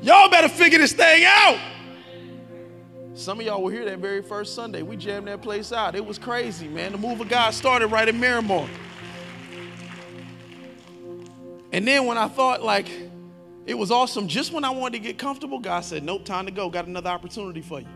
Y'all 0.00 0.30
better 0.30 0.48
figure 0.48 0.78
this 0.78 0.92
thing 0.92 1.24
out. 1.26 1.58
Some 3.14 3.40
of 3.40 3.46
y'all 3.46 3.62
were 3.62 3.72
here 3.72 3.84
that 3.86 3.98
very 3.98 4.22
first 4.22 4.54
Sunday. 4.54 4.82
We 4.82 4.96
jammed 4.96 5.26
that 5.26 5.42
place 5.42 5.72
out. 5.72 5.94
It 5.94 6.04
was 6.04 6.18
crazy, 6.18 6.68
man. 6.68 6.92
The 6.92 6.98
move 6.98 7.20
of 7.20 7.28
God 7.28 7.54
started 7.54 7.88
right 7.88 8.06
in 8.06 8.20
Miramar. 8.20 8.68
And 11.72 11.88
then 11.88 12.06
when 12.06 12.18
I 12.18 12.28
thought 12.28 12.62
like 12.62 12.88
it 13.64 13.74
was 13.74 13.90
awesome, 13.90 14.28
just 14.28 14.52
when 14.52 14.64
I 14.64 14.70
wanted 14.70 14.98
to 14.98 15.04
get 15.04 15.18
comfortable, 15.18 15.58
God 15.58 15.80
said, 15.80 16.04
Nope, 16.04 16.24
time 16.24 16.46
to 16.46 16.52
go. 16.52 16.70
Got 16.70 16.86
another 16.86 17.10
opportunity 17.10 17.62
for 17.62 17.80
you. 17.80 17.88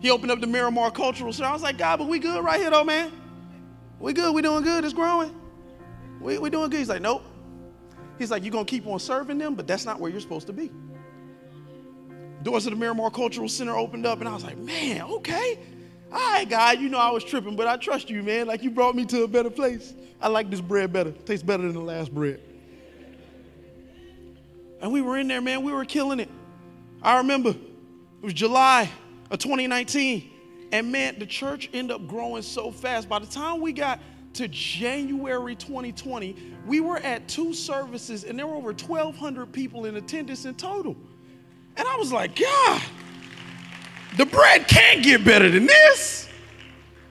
He 0.00 0.10
opened 0.10 0.32
up 0.32 0.40
the 0.40 0.46
Miramar 0.46 0.90
Cultural 0.90 1.32
Center. 1.32 1.48
I 1.48 1.52
was 1.52 1.62
like, 1.62 1.78
God, 1.78 1.98
but 1.98 2.08
we 2.08 2.18
good 2.18 2.42
right 2.42 2.58
here 2.58 2.70
though, 2.70 2.84
man. 2.84 3.12
We 4.00 4.12
good. 4.12 4.34
We 4.34 4.42
doing 4.42 4.64
good. 4.64 4.84
It's 4.84 4.94
growing. 4.94 5.37
We, 6.20 6.38
we 6.38 6.50
doing 6.50 6.70
good. 6.70 6.78
He's 6.78 6.88
like, 6.88 7.02
nope. 7.02 7.22
He's 8.18 8.30
like, 8.30 8.42
you're 8.42 8.52
going 8.52 8.66
to 8.66 8.70
keep 8.70 8.86
on 8.86 8.98
serving 8.98 9.38
them, 9.38 9.54
but 9.54 9.66
that's 9.66 9.84
not 9.84 10.00
where 10.00 10.10
you're 10.10 10.20
supposed 10.20 10.48
to 10.48 10.52
be. 10.52 10.70
Doors 12.42 12.66
of 12.66 12.72
the 12.72 12.78
Miramar 12.78 13.10
Cultural 13.10 13.48
Center 13.48 13.76
opened 13.76 14.06
up, 14.06 14.20
and 14.20 14.28
I 14.28 14.34
was 14.34 14.44
like, 14.44 14.58
man, 14.58 15.02
okay. 15.02 15.58
All 16.10 16.18
right, 16.18 16.48
God, 16.48 16.80
you 16.80 16.88
know 16.88 16.98
I 16.98 17.10
was 17.10 17.22
tripping, 17.22 17.56
but 17.56 17.66
I 17.66 17.76
trust 17.76 18.08
you, 18.08 18.22
man. 18.22 18.46
Like 18.46 18.62
you 18.62 18.70
brought 18.70 18.94
me 18.94 19.04
to 19.06 19.24
a 19.24 19.28
better 19.28 19.50
place. 19.50 19.94
I 20.20 20.28
like 20.28 20.50
this 20.50 20.60
bread 20.60 20.92
better. 20.92 21.12
Tastes 21.12 21.44
better 21.44 21.62
than 21.62 21.74
the 21.74 21.80
last 21.80 22.14
bread. 22.14 22.40
And 24.80 24.92
we 24.92 25.02
were 25.02 25.18
in 25.18 25.28
there, 25.28 25.40
man. 25.40 25.62
We 25.62 25.72
were 25.72 25.84
killing 25.84 26.20
it. 26.20 26.30
I 27.02 27.18
remember 27.18 27.50
it 27.50 28.24
was 28.24 28.32
July 28.32 28.90
of 29.30 29.38
2019. 29.38 30.30
And 30.72 30.92
man, 30.92 31.18
the 31.18 31.26
church 31.26 31.68
ended 31.72 31.94
up 31.94 32.06
growing 32.06 32.42
so 32.42 32.70
fast. 32.70 33.08
By 33.08 33.18
the 33.18 33.26
time 33.26 33.60
we 33.60 33.72
got 33.72 34.00
to 34.34 34.48
January 34.48 35.56
2020, 35.56 36.36
we 36.66 36.80
were 36.80 36.98
at 36.98 37.26
two 37.28 37.52
services 37.52 38.24
and 38.24 38.38
there 38.38 38.46
were 38.46 38.54
over 38.54 38.72
1,200 38.72 39.52
people 39.52 39.86
in 39.86 39.96
attendance 39.96 40.44
in 40.44 40.54
total. 40.54 40.96
And 41.76 41.86
I 41.86 41.96
was 41.96 42.12
like, 42.12 42.36
God, 42.36 42.82
the 44.16 44.26
bread 44.26 44.68
can't 44.68 45.02
get 45.02 45.24
better 45.24 45.48
than 45.48 45.66
this. 45.66 46.28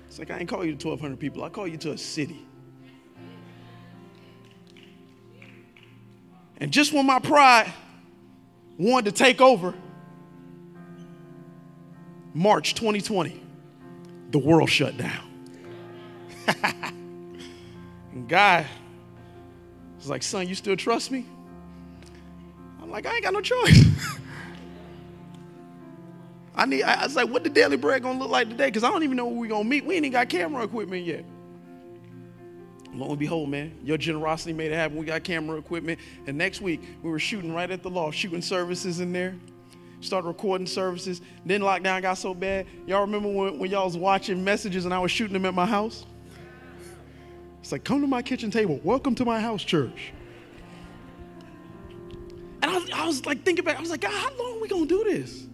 It's 0.07 0.19
like, 0.19 0.31
I 0.31 0.39
ain't 0.39 0.49
call 0.49 0.65
you 0.65 0.75
to 0.75 0.87
1,200 0.87 1.19
people, 1.19 1.43
I 1.43 1.49
call 1.49 1.67
you 1.67 1.77
to 1.77 1.91
a 1.91 1.97
city. 1.97 2.45
And 6.59 6.71
just 6.71 6.91
when 6.91 7.05
my 7.05 7.19
pride 7.19 7.71
wanted 8.77 9.15
to 9.15 9.23
take 9.23 9.41
over, 9.41 9.73
March 12.33 12.73
2020, 12.75 13.41
the 14.31 14.39
world 14.39 14.69
shut 14.69 14.97
down. 14.97 15.23
God 18.27 18.65
was 19.97 20.09
like, 20.09 20.23
Son, 20.23 20.47
you 20.47 20.55
still 20.55 20.75
trust 20.75 21.11
me? 21.11 21.25
I'm 22.81 22.89
like, 22.91 23.05
I 23.05 23.15
ain't 23.15 23.23
got 23.23 23.33
no 23.33 23.41
choice. 23.41 23.85
I 26.55 26.65
need, 26.65 26.83
I, 26.83 27.03
was 27.03 27.15
like, 27.15 27.29
what 27.29 27.43
the 27.43 27.49
daily 27.49 27.77
bread 27.77 28.01
gonna 28.01 28.17
look 28.17 28.31
like 28.31 28.49
today? 28.49 28.65
Because 28.65 28.83
I 28.83 28.89
don't 28.89 29.03
even 29.03 29.15
know 29.15 29.27
where 29.27 29.37
we 29.37 29.47
gonna 29.47 29.63
meet. 29.63 29.85
We 29.85 29.95
ain't 29.95 30.05
even 30.05 30.13
got 30.13 30.27
camera 30.27 30.63
equipment 30.63 31.05
yet. 31.05 31.23
Lo 32.93 33.09
and 33.09 33.19
behold, 33.19 33.49
man, 33.49 33.77
your 33.83 33.97
generosity 33.97 34.53
made 34.53 34.71
it 34.71 34.75
happen. 34.75 34.97
We 34.97 35.05
got 35.05 35.23
camera 35.23 35.57
equipment. 35.57 35.99
And 36.25 36.35
next 36.35 36.61
week, 36.61 36.81
we 37.03 37.11
were 37.11 37.19
shooting 37.19 37.53
right 37.53 37.69
at 37.69 37.83
the 37.83 37.89
law, 37.89 38.09
shooting 38.09 38.41
services 38.41 38.99
in 38.99 39.13
there. 39.13 39.35
Started 40.01 40.27
recording 40.27 40.65
services. 40.65 41.21
Then 41.45 41.61
lockdown 41.61 42.01
got 42.01 42.17
so 42.17 42.33
bad. 42.33 42.65
Y'all 42.87 43.01
remember 43.01 43.29
when, 43.29 43.59
when 43.59 43.69
y'all 43.69 43.85
was 43.85 43.97
watching 43.97 44.43
messages 44.43 44.85
and 44.85 44.93
I 44.93 44.99
was 44.99 45.11
shooting 45.11 45.33
them 45.33 45.45
at 45.45 45.53
my 45.53 45.65
house? 45.65 46.05
It's 47.67 47.73
like, 47.73 47.83
come 47.83 47.99
to 47.99 48.07
my 48.07 48.21
kitchen 48.21 48.49
table. 48.49 48.79
Welcome 48.81 49.13
to 49.15 49.25
my 49.25 49.41
house 49.41 49.61
church. 49.61 50.13
And 52.61 52.71
I, 52.71 53.01
I 53.03 53.05
was 53.05 53.25
like 53.25 53.43
thinking 53.43 53.65
back, 53.65 53.75
I 53.75 53.81
was 53.81 53.89
like, 53.89 53.99
God, 53.99 54.13
how 54.13 54.31
long 54.41 54.55
are 54.55 54.61
we 54.61 54.69
gonna 54.69 54.85
do 54.85 55.03
this? 55.03 55.47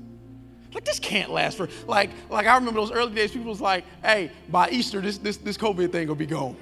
Like 0.75 0.85
this 0.85 0.99
can't 0.99 1.31
last 1.31 1.57
for 1.57 1.69
like 1.87 2.11
like 2.29 2.45
I 2.45 2.53
remember 2.53 2.79
those 2.79 2.91
early 2.91 3.15
days. 3.15 3.31
People 3.31 3.49
was 3.49 3.59
like, 3.59 3.83
"Hey, 4.03 4.29
by 4.49 4.69
Easter, 4.69 5.01
this 5.01 5.17
this 5.17 5.37
this 5.37 5.57
COVID 5.57 5.91
thing 5.91 6.07
will 6.07 6.13
be 6.13 6.27
gone." 6.27 6.55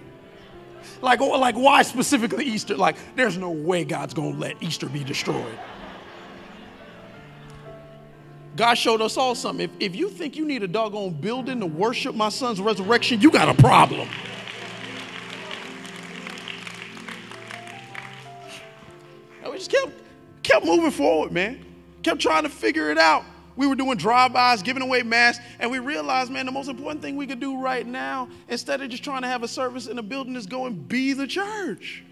Like 1.02 1.20
oh, 1.20 1.38
like 1.38 1.56
why 1.56 1.82
specifically 1.82 2.46
Easter? 2.46 2.78
Like 2.78 2.96
there's 3.18 3.38
no 3.38 3.52
way 3.52 3.84
God's 3.84 4.14
gonna 4.14 4.38
let 4.38 4.56
Easter 4.64 4.88
be 4.88 5.04
destroyed. 5.04 5.60
God 8.56 8.76
showed 8.76 9.02
us 9.02 9.18
all 9.18 9.36
something. 9.36 9.66
If, 9.66 9.72
if 9.82 9.96
you 9.98 10.08
think 10.08 10.38
you 10.38 10.46
need 10.46 10.64
a 10.64 10.68
doggone 10.70 11.12
building 11.16 11.60
to 11.60 11.66
worship 11.66 12.16
my 12.16 12.30
son's 12.30 12.62
resurrection, 12.62 13.20
you 13.20 13.32
got 13.32 13.50
a 13.50 13.62
problem. 13.62 14.08
Just 19.62 19.72
kept 19.72 19.94
kept 20.44 20.66
moving 20.66 20.92
forward, 20.92 21.32
man. 21.32 21.64
Kept 22.04 22.20
trying 22.20 22.44
to 22.44 22.50
figure 22.50 22.90
it 22.90 22.98
out. 22.98 23.24
We 23.56 23.68
were 23.68 23.76
doing 23.76 23.98
drive-bys, 23.98 24.64
giving 24.64 24.82
away 24.82 25.04
masks, 25.04 25.44
and 25.60 25.70
we 25.70 25.80
realized, 25.80 26.32
man, 26.32 26.46
the 26.46 26.52
most 26.52 26.70
important 26.70 27.02
thing 27.02 27.16
we 27.16 27.28
could 27.28 27.40
do 27.40 27.62
right 27.62 27.86
now, 27.86 28.30
instead 28.48 28.82
of 28.82 28.90
just 28.90 29.04
trying 29.04 29.22
to 29.22 29.28
have 29.28 29.44
a 29.44 29.48
service 29.48 29.88
in 29.88 30.00
a 30.00 30.04
building, 30.04 30.36
is 30.36 30.48
go 30.48 30.66
and 30.66 30.88
be 30.88 31.14
the 31.14 31.28
church. 31.28 32.04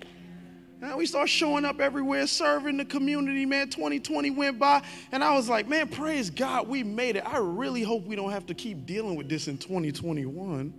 And 0.81 0.95
we 0.95 1.05
start 1.05 1.27
showing 1.27 1.65
up 1.65 1.79
everywhere, 1.79 2.27
serving 2.27 2.77
the 2.77 2.85
community, 2.85 3.45
man. 3.45 3.69
2020 3.69 4.31
went 4.31 4.59
by, 4.59 4.83
and 5.11 5.23
I 5.23 5.35
was 5.35 5.49
like, 5.49 5.67
man, 5.67 5.87
praise 5.87 6.29
God, 6.29 6.67
we 6.67 6.83
made 6.83 7.15
it. 7.15 7.23
I 7.25 7.37
really 7.37 7.83
hope 7.83 8.05
we 8.05 8.15
don't 8.15 8.31
have 8.31 8.45
to 8.47 8.53
keep 8.53 8.85
dealing 8.85 9.15
with 9.15 9.27
this 9.27 9.47
in 9.47 9.57
2021. 9.57 10.73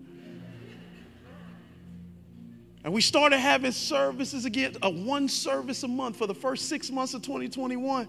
And 2.82 2.92
we 2.92 3.00
started 3.00 3.38
having 3.38 3.72
services 3.72 4.44
again, 4.44 4.76
a 4.82 4.90
one 4.90 5.28
service 5.28 5.82
a 5.82 5.88
month 5.88 6.16
for 6.16 6.26
the 6.26 6.34
first 6.34 6.68
six 6.68 6.90
months 6.90 7.14
of 7.14 7.22
2021 7.22 8.08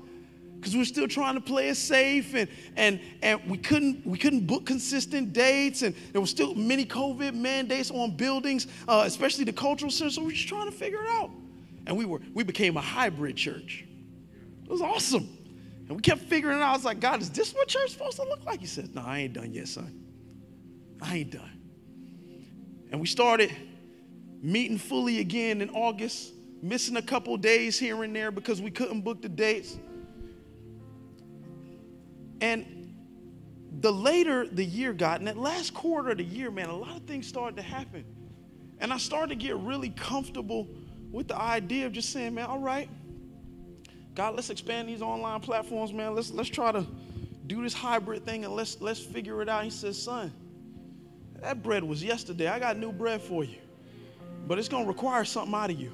because 0.62 0.76
we 0.76 0.82
are 0.82 0.86
still 0.86 1.08
trying 1.08 1.34
to 1.34 1.42
play 1.42 1.70
it 1.70 1.76
safe 1.76 2.36
and 2.36 2.48
and 2.78 3.00
and 3.24 3.42
we 3.50 3.58
couldn't 3.58 4.06
we 4.06 4.18
couldn't 4.18 4.46
book 4.46 4.64
consistent 4.64 5.34
dates 5.34 5.82
and 5.82 5.96
there 6.12 6.22
were 6.22 6.28
still 6.28 6.54
many 6.54 6.86
COVID 6.86 7.34
mandates 7.34 7.90
on 7.90 8.16
buildings, 8.16 8.68
uh, 8.88 9.04
especially 9.06 9.44
the 9.44 9.54
cultural 9.54 9.90
center. 9.90 10.12
So 10.12 10.22
we 10.22 10.30
are 10.30 10.36
just 10.36 10.48
trying 10.48 10.70
to 10.70 10.72
figure 10.72 11.04
it 11.04 11.10
out, 11.10 11.32
and 11.88 11.98
we 11.98 12.06
were 12.06 12.22
we 12.34 12.44
became 12.44 12.78
a 12.78 12.82
hybrid 12.82 13.36
church. 13.36 13.86
It 14.64 14.70
was 14.70 14.82
awesome, 14.82 15.36
and 15.88 15.98
we 15.98 16.02
kept 16.02 16.22
figuring 16.22 16.60
it 16.60 16.62
out. 16.62 16.70
I 16.70 16.74
was 16.74 16.86
like, 16.86 17.00
God, 17.00 17.22
is 17.22 17.32
this 17.32 17.54
what 17.54 17.68
church 17.68 17.88
is 17.88 17.94
supposed 17.94 18.18
to 18.18 18.24
look 18.24 18.46
like? 18.46 18.60
He 18.60 18.68
said, 18.68 18.94
No, 18.94 19.02
I 19.02 19.20
ain't 19.20 19.34
done 19.34 19.52
yet, 19.52 19.68
son. 19.68 20.00
I 21.02 21.18
ain't 21.18 21.32
done. 21.32 21.60
And 22.92 23.02
we 23.02 23.08
started 23.08 23.52
meeting 24.42 24.78
fully 24.78 25.20
again 25.20 25.62
in 25.62 25.70
August, 25.70 26.34
missing 26.62 26.98
a 26.98 27.02
couple 27.02 27.36
days 27.38 27.78
here 27.78 28.04
and 28.04 28.16
there 28.16 28.32
because 28.32 28.62
we 28.62 28.72
couldn't 28.72 29.02
book 29.02 29.22
the 29.22 29.30
dates. 29.30 29.78
And 32.42 32.96
the 33.80 33.92
later 33.92 34.48
the 34.48 34.66
year 34.66 34.94
got, 34.94 35.20
in 35.20 35.26
that 35.26 35.38
last 35.38 35.74
quarter 35.74 36.12
of 36.12 36.18
the 36.18 36.24
year, 36.24 36.52
man, 36.52 36.70
a 36.70 36.76
lot 36.76 36.98
of 36.98 37.04
things 37.04 37.28
started 37.28 37.56
to 37.58 37.62
happen. 37.62 38.04
And 38.80 38.92
I 38.92 38.98
started 38.98 39.30
to 39.30 39.36
get 39.36 39.56
really 39.58 39.90
comfortable 39.90 40.68
with 41.12 41.28
the 41.28 41.38
idea 41.38 41.86
of 41.86 41.94
just 41.94 42.12
saying, 42.12 42.34
man, 42.34 42.46
all 42.46 42.60
right, 42.60 42.90
God, 44.16 44.36
let's 44.36 44.50
expand 44.50 44.90
these 44.90 45.02
online 45.02 45.40
platforms, 45.40 45.94
man. 45.94 46.16
Let's 46.16 46.32
let's 46.32 46.50
try 46.50 46.72
to 46.72 46.86
do 47.48 47.64
this 47.64 47.74
hybrid 47.74 48.26
thing 48.26 48.44
and 48.44 48.56
let's 48.56 48.82
let's 48.82 49.00
figure 49.00 49.42
it 49.42 49.50
out. 49.50 49.64
He 49.64 49.70
says, 49.70 50.02
son, 50.02 50.34
that 51.42 51.64
bread 51.64 51.84
was 51.84 52.04
yesterday. 52.04 52.48
I 52.48 52.60
got 52.60 52.78
new 52.78 52.92
bread 52.92 53.22
for 53.22 53.44
you. 53.44 53.58
But 54.48 54.60
it's 54.60 54.68
gonna 54.68 54.88
require 54.88 55.26
something 55.26 55.54
out 55.54 55.70
of 55.70 55.80
you. 55.80 55.94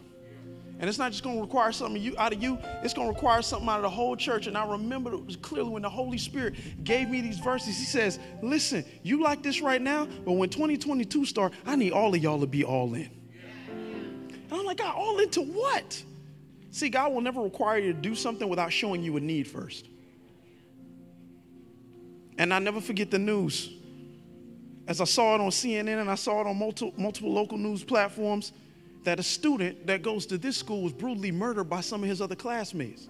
And 0.79 0.87
it's 0.87 0.99
not 0.99 1.11
just 1.11 1.23
going 1.23 1.37
to 1.37 1.41
require 1.41 1.71
something 1.71 1.99
you, 1.99 2.13
out 2.19 2.33
of 2.33 2.41
you, 2.41 2.59
it's 2.83 2.93
going 2.93 3.07
to 3.07 3.13
require 3.13 3.41
something 3.41 3.67
out 3.67 3.77
of 3.77 3.81
the 3.81 3.89
whole 3.89 4.15
church. 4.15 4.45
And 4.45 4.55
I 4.55 4.65
remember 4.65 5.17
clearly 5.41 5.71
when 5.71 5.81
the 5.81 5.89
Holy 5.89 6.19
Spirit 6.19 6.53
gave 6.83 7.09
me 7.09 7.19
these 7.21 7.39
verses. 7.39 7.77
He 7.77 7.85
says, 7.85 8.19
Listen, 8.43 8.85
you 9.01 9.23
like 9.23 9.41
this 9.41 9.59
right 9.59 9.81
now, 9.81 10.05
but 10.05 10.33
when 10.33 10.49
2022 10.49 11.25
start, 11.25 11.53
I 11.65 11.75
need 11.75 11.93
all 11.93 12.13
of 12.13 12.21
y'all 12.21 12.39
to 12.39 12.45
be 12.45 12.63
all 12.63 12.93
in. 12.93 13.09
And 13.69 14.53
I'm 14.53 14.65
like, 14.65 14.77
God, 14.77 14.93
all 14.95 15.19
into 15.19 15.41
what? 15.41 16.03
See, 16.69 16.89
God 16.89 17.11
will 17.11 17.21
never 17.21 17.41
require 17.41 17.79
you 17.79 17.93
to 17.93 17.99
do 17.99 18.13
something 18.13 18.47
without 18.47 18.71
showing 18.71 19.01
you 19.01 19.17
a 19.17 19.19
need 19.19 19.47
first. 19.47 19.87
And 22.37 22.53
I 22.53 22.59
never 22.59 22.81
forget 22.81 23.09
the 23.09 23.17
news. 23.17 23.71
As 24.87 25.01
I 25.01 25.03
saw 25.03 25.35
it 25.35 25.41
on 25.41 25.49
CNN 25.49 25.99
and 25.99 26.09
I 26.09 26.15
saw 26.15 26.41
it 26.41 26.47
on 26.47 26.57
multiple, 26.57 26.93
multiple 26.97 27.31
local 27.31 27.57
news 27.57 27.83
platforms, 27.83 28.53
that 29.03 29.19
a 29.19 29.23
student 29.23 29.85
that 29.87 30.01
goes 30.01 30.25
to 30.27 30.37
this 30.37 30.57
school 30.57 30.81
was 30.81 30.93
brutally 30.93 31.31
murdered 31.31 31.65
by 31.65 31.81
some 31.81 32.03
of 32.03 32.09
his 32.09 32.21
other 32.21 32.35
classmates. 32.35 33.07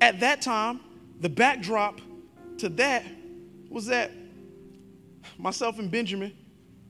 At 0.00 0.20
that 0.20 0.42
time, 0.42 0.80
the 1.20 1.28
backdrop 1.28 2.00
to 2.58 2.68
that 2.70 3.04
was 3.68 3.86
that 3.86 4.10
myself 5.38 5.78
and 5.78 5.90
Benjamin, 5.90 6.32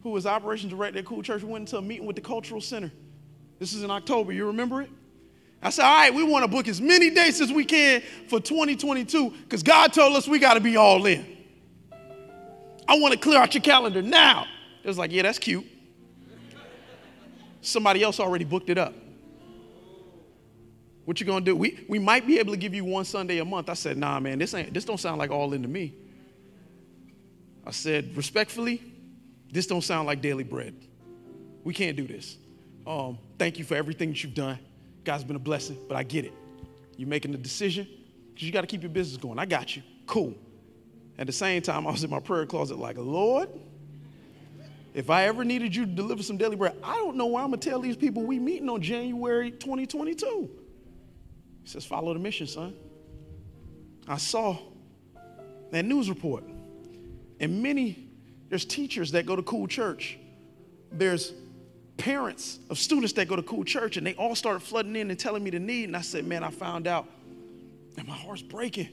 who 0.02 0.10
was 0.10 0.26
operations 0.26 0.70
director 0.70 0.98
at 0.98 1.04
Cool 1.04 1.22
Church, 1.22 1.42
we 1.42 1.50
went 1.50 1.68
into 1.68 1.78
a 1.78 1.82
meeting 1.82 2.06
with 2.06 2.16
the 2.16 2.22
cultural 2.22 2.60
center. 2.60 2.90
This 3.58 3.72
is 3.72 3.82
in 3.82 3.90
October. 3.90 4.32
You 4.32 4.46
remember 4.46 4.82
it? 4.82 4.90
I 5.62 5.70
said, 5.70 5.84
all 5.84 5.96
right, 5.96 6.12
we 6.12 6.22
want 6.22 6.44
to 6.44 6.48
book 6.48 6.68
as 6.68 6.80
many 6.80 7.08
dates 7.10 7.40
as 7.40 7.50
we 7.50 7.64
can 7.64 8.02
for 8.28 8.38
2022 8.38 9.30
because 9.30 9.62
God 9.62 9.92
told 9.92 10.14
us 10.14 10.28
we 10.28 10.38
got 10.38 10.54
to 10.54 10.60
be 10.60 10.76
all 10.76 11.06
in. 11.06 11.33
I 12.86 12.98
want 12.98 13.12
to 13.12 13.18
clear 13.18 13.38
out 13.38 13.54
your 13.54 13.62
calendar 13.62 14.02
now. 14.02 14.46
It 14.82 14.88
was 14.88 14.98
like, 14.98 15.12
yeah, 15.12 15.22
that's 15.22 15.38
cute 15.38 15.66
somebody 17.66 18.02
else 18.02 18.20
already 18.20 18.44
booked 18.44 18.70
it 18.70 18.78
up. 18.78 18.94
What 21.04 21.20
you 21.20 21.26
gonna 21.26 21.44
do? 21.44 21.54
We, 21.54 21.84
we 21.88 21.98
might 21.98 22.26
be 22.26 22.38
able 22.38 22.52
to 22.52 22.56
give 22.56 22.74
you 22.74 22.84
one 22.84 23.04
Sunday 23.04 23.38
a 23.38 23.44
month. 23.44 23.68
I 23.68 23.74
said, 23.74 23.96
nah, 23.96 24.20
man, 24.20 24.38
this 24.38 24.54
ain't 24.54 24.72
this 24.72 24.84
don't 24.84 25.00
sound 25.00 25.18
like 25.18 25.30
all 25.30 25.52
into 25.52 25.68
me. 25.68 25.94
I 27.66 27.70
said, 27.70 28.16
respectfully, 28.16 28.82
this 29.50 29.66
don't 29.66 29.82
sound 29.82 30.06
like 30.06 30.20
daily 30.20 30.44
bread. 30.44 30.74
We 31.62 31.74
can't 31.74 31.96
do 31.96 32.06
this. 32.06 32.36
Um, 32.86 33.18
thank 33.38 33.58
you 33.58 33.64
for 33.64 33.74
everything 33.74 34.10
that 34.10 34.22
you've 34.22 34.34
done. 34.34 34.58
God's 35.04 35.24
been 35.24 35.36
a 35.36 35.40
blessing, 35.40 35.78
but 35.88 35.96
I 35.96 36.02
get 36.02 36.24
it. 36.24 36.32
You're 36.96 37.08
making 37.08 37.32
the 37.32 37.38
decision 37.38 37.86
because 38.32 38.46
you 38.46 38.52
got 38.52 38.62
to 38.62 38.66
keep 38.66 38.82
your 38.82 38.90
business 38.90 39.18
going. 39.18 39.38
I 39.38 39.46
got 39.46 39.76
you. 39.76 39.82
Cool. 40.06 40.34
At 41.18 41.26
the 41.26 41.32
same 41.32 41.62
time, 41.62 41.86
I 41.86 41.92
was 41.92 42.02
in 42.02 42.10
my 42.10 42.20
prayer 42.20 42.46
closet 42.46 42.78
like, 42.78 42.96
Lord, 42.98 43.48
if 44.94 45.10
I 45.10 45.24
ever 45.24 45.44
needed 45.44 45.74
you 45.74 45.86
to 45.86 45.92
deliver 45.92 46.22
some 46.22 46.36
daily 46.36 46.56
bread, 46.56 46.76
I 46.82 46.96
don't 46.96 47.16
know 47.16 47.26
why 47.26 47.42
I'm 47.42 47.50
gonna 47.50 47.58
tell 47.58 47.80
these 47.80 47.96
people 47.96 48.22
we 48.22 48.38
meeting 48.38 48.68
on 48.68 48.80
January 48.80 49.50
2022. 49.50 50.50
He 51.62 51.68
says, 51.68 51.84
follow 51.84 52.12
the 52.12 52.20
mission, 52.20 52.46
son. 52.46 52.74
I 54.06 54.18
saw 54.18 54.58
that 55.70 55.84
news 55.84 56.08
report. 56.08 56.44
And 57.40 57.62
many, 57.62 58.08
there's 58.48 58.64
teachers 58.64 59.12
that 59.12 59.26
go 59.26 59.34
to 59.34 59.42
cool 59.42 59.66
church. 59.66 60.18
There's 60.92 61.32
parents 61.96 62.58
of 62.70 62.78
students 62.78 63.12
that 63.14 63.28
go 63.28 63.36
to 63.36 63.42
cool 63.42 63.64
church, 63.64 63.96
and 63.96 64.06
they 64.06 64.14
all 64.14 64.34
started 64.34 64.60
flooding 64.60 64.94
in 64.96 65.10
and 65.10 65.18
telling 65.18 65.42
me 65.42 65.50
the 65.50 65.58
need. 65.58 65.84
And 65.84 65.96
I 65.96 66.02
said, 66.02 66.26
man, 66.26 66.44
I 66.44 66.50
found 66.50 66.86
out. 66.86 67.08
And 67.96 68.06
my 68.06 68.14
heart's 68.14 68.42
breaking. 68.42 68.88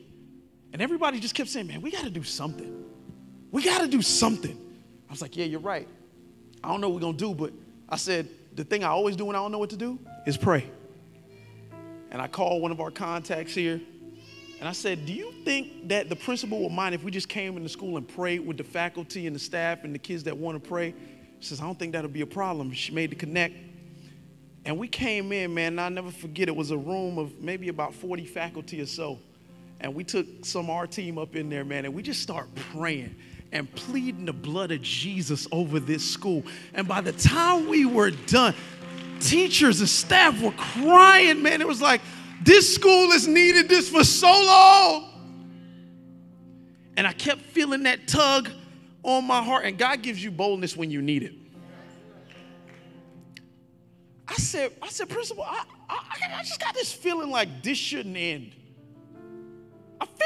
And 0.74 0.82
everybody 0.82 1.20
just 1.20 1.36
kept 1.36 1.50
saying, 1.50 1.68
man, 1.68 1.82
we 1.82 1.92
gotta 1.92 2.10
do 2.10 2.24
something. 2.24 2.86
We 3.52 3.64
gotta 3.64 3.88
do 3.88 4.02
something. 4.02 4.58
I 5.10 5.12
was 5.12 5.22
like, 5.22 5.36
yeah, 5.36 5.46
you're 5.46 5.60
right. 5.60 5.88
I 6.64 6.70
don't 6.70 6.80
know 6.80 6.90
what 6.90 6.96
we're 6.96 7.02
going 7.02 7.18
to 7.18 7.26
do, 7.26 7.34
but 7.34 7.52
I 7.90 7.98
said, 7.98 8.30
the 8.54 8.64
thing 8.64 8.84
I 8.84 8.88
always 8.88 9.16
do 9.16 9.26
when 9.26 9.36
I 9.36 9.40
don't 9.40 9.52
know 9.52 9.60
what 9.60 9.72
to 9.72 9.78
do 9.78 10.00
is 10.26 10.38
pray. 10.38 10.66
And 12.12 12.22
I 12.22 12.28
called 12.28 12.62
one 12.62 12.72
of 12.72 12.80
our 12.80 12.92
contacts 12.92 13.54
here 13.54 13.82
and 14.62 14.70
I 14.70 14.74
said, 14.74 15.06
Do 15.06 15.14
you 15.14 15.34
think 15.44 15.88
that 15.88 16.08
the 16.08 16.16
principal 16.16 16.62
would 16.62 16.72
mind 16.72 16.94
if 16.94 17.04
we 17.04 17.10
just 17.10 17.28
came 17.28 17.58
into 17.58 17.68
school 17.68 17.98
and 17.98 18.08
prayed 18.08 18.46
with 18.46 18.58
the 18.58 18.64
faculty 18.64 19.26
and 19.26 19.36
the 19.36 19.40
staff 19.40 19.84
and 19.84 19.94
the 19.94 20.00
kids 20.00 20.24
that 20.26 20.38
want 20.38 20.62
to 20.62 20.70
pray? 20.70 20.94
She 21.40 21.48
says, 21.50 21.60
I 21.60 21.64
don't 21.64 21.80
think 21.80 21.94
that'll 21.94 22.12
be 22.12 22.22
a 22.22 22.28
problem. 22.28 22.72
She 22.72 22.94
made 22.94 23.10
the 23.10 23.16
connect. 23.16 23.56
And 24.64 24.78
we 24.78 24.88
came 24.88 25.32
in, 25.32 25.54
man, 25.56 25.74
and 25.74 25.82
I'll 25.82 25.90
never 25.90 26.12
forget 26.12 26.48
it 26.48 26.56
was 26.56 26.70
a 26.70 26.78
room 26.78 27.18
of 27.18 27.42
maybe 27.42 27.70
about 27.70 27.96
40 27.96 28.26
faculty 28.26 28.80
or 28.80 28.86
so. 28.86 29.18
And 29.82 29.96
we 29.96 30.04
took 30.04 30.28
some 30.44 30.66
of 30.66 30.70
our 30.70 30.86
team 30.86 31.18
up 31.18 31.36
in 31.36 31.50
there, 31.50 31.66
man, 31.66 31.86
and 31.86 31.94
we 31.94 32.04
just 32.04 32.22
start 32.22 32.54
praying 32.72 33.16
and 33.52 33.70
pleading 33.76 34.26
the 34.26 34.34
blood 34.34 34.72
of 34.72 34.82
Jesus 34.84 35.48
over 35.52 35.80
this 35.80 36.08
school. 36.08 36.44
And 36.76 36.88
by 36.88 37.02
the 37.02 37.12
time 37.12 37.68
we 37.68 37.86
were 37.86 38.12
done, 38.12 38.54
teachers 39.20 39.80
and 39.80 39.90
staff 39.90 40.40
were 40.40 40.52
crying, 40.52 41.42
man. 41.42 41.62
It 41.62 41.68
was 41.68 41.82
like, 41.82 42.00
this 42.44 42.74
school 42.74 43.12
has 43.12 43.28
needed 43.28 43.68
this 43.68 43.90
for 43.90 44.04
so 44.04 44.28
long. 44.28 45.10
And 46.96 47.08
I 47.08 47.14
kept 47.14 47.42
feeling 47.42 47.84
that 47.84 48.08
tug 48.08 48.50
on 49.02 49.26
my 49.26 49.42
heart. 49.42 49.66
And 49.66 49.80
God 49.80 50.04
gives 50.04 50.24
you 50.24 50.30
boldness 50.30 50.78
when 50.78 50.92
you 50.92 51.02
need 51.02 51.24
it. 51.24 51.34
I 54.28 54.36
said, 54.36 54.74
I 54.82 54.90
said, 54.90 55.10
Principal, 55.10 55.44
I, 55.44 55.66
I, 55.90 56.38
I 56.38 56.44
just 56.44 56.60
got 56.60 56.76
this 56.76 56.94
feeling 56.94 57.32
like 57.32 57.64
this 57.64 57.80
shouldn't 57.80 58.16
end. 58.16 58.54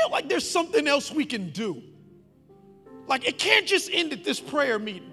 Feel 0.05 0.11
like 0.11 0.29
there's 0.29 0.47
something 0.47 0.87
else 0.87 1.11
we 1.11 1.25
can 1.25 1.49
do. 1.49 1.81
Like 3.07 3.27
it 3.27 3.39
can't 3.39 3.65
just 3.65 3.89
end 3.91 4.13
at 4.13 4.23
this 4.23 4.39
prayer 4.39 4.77
meeting. 4.77 5.11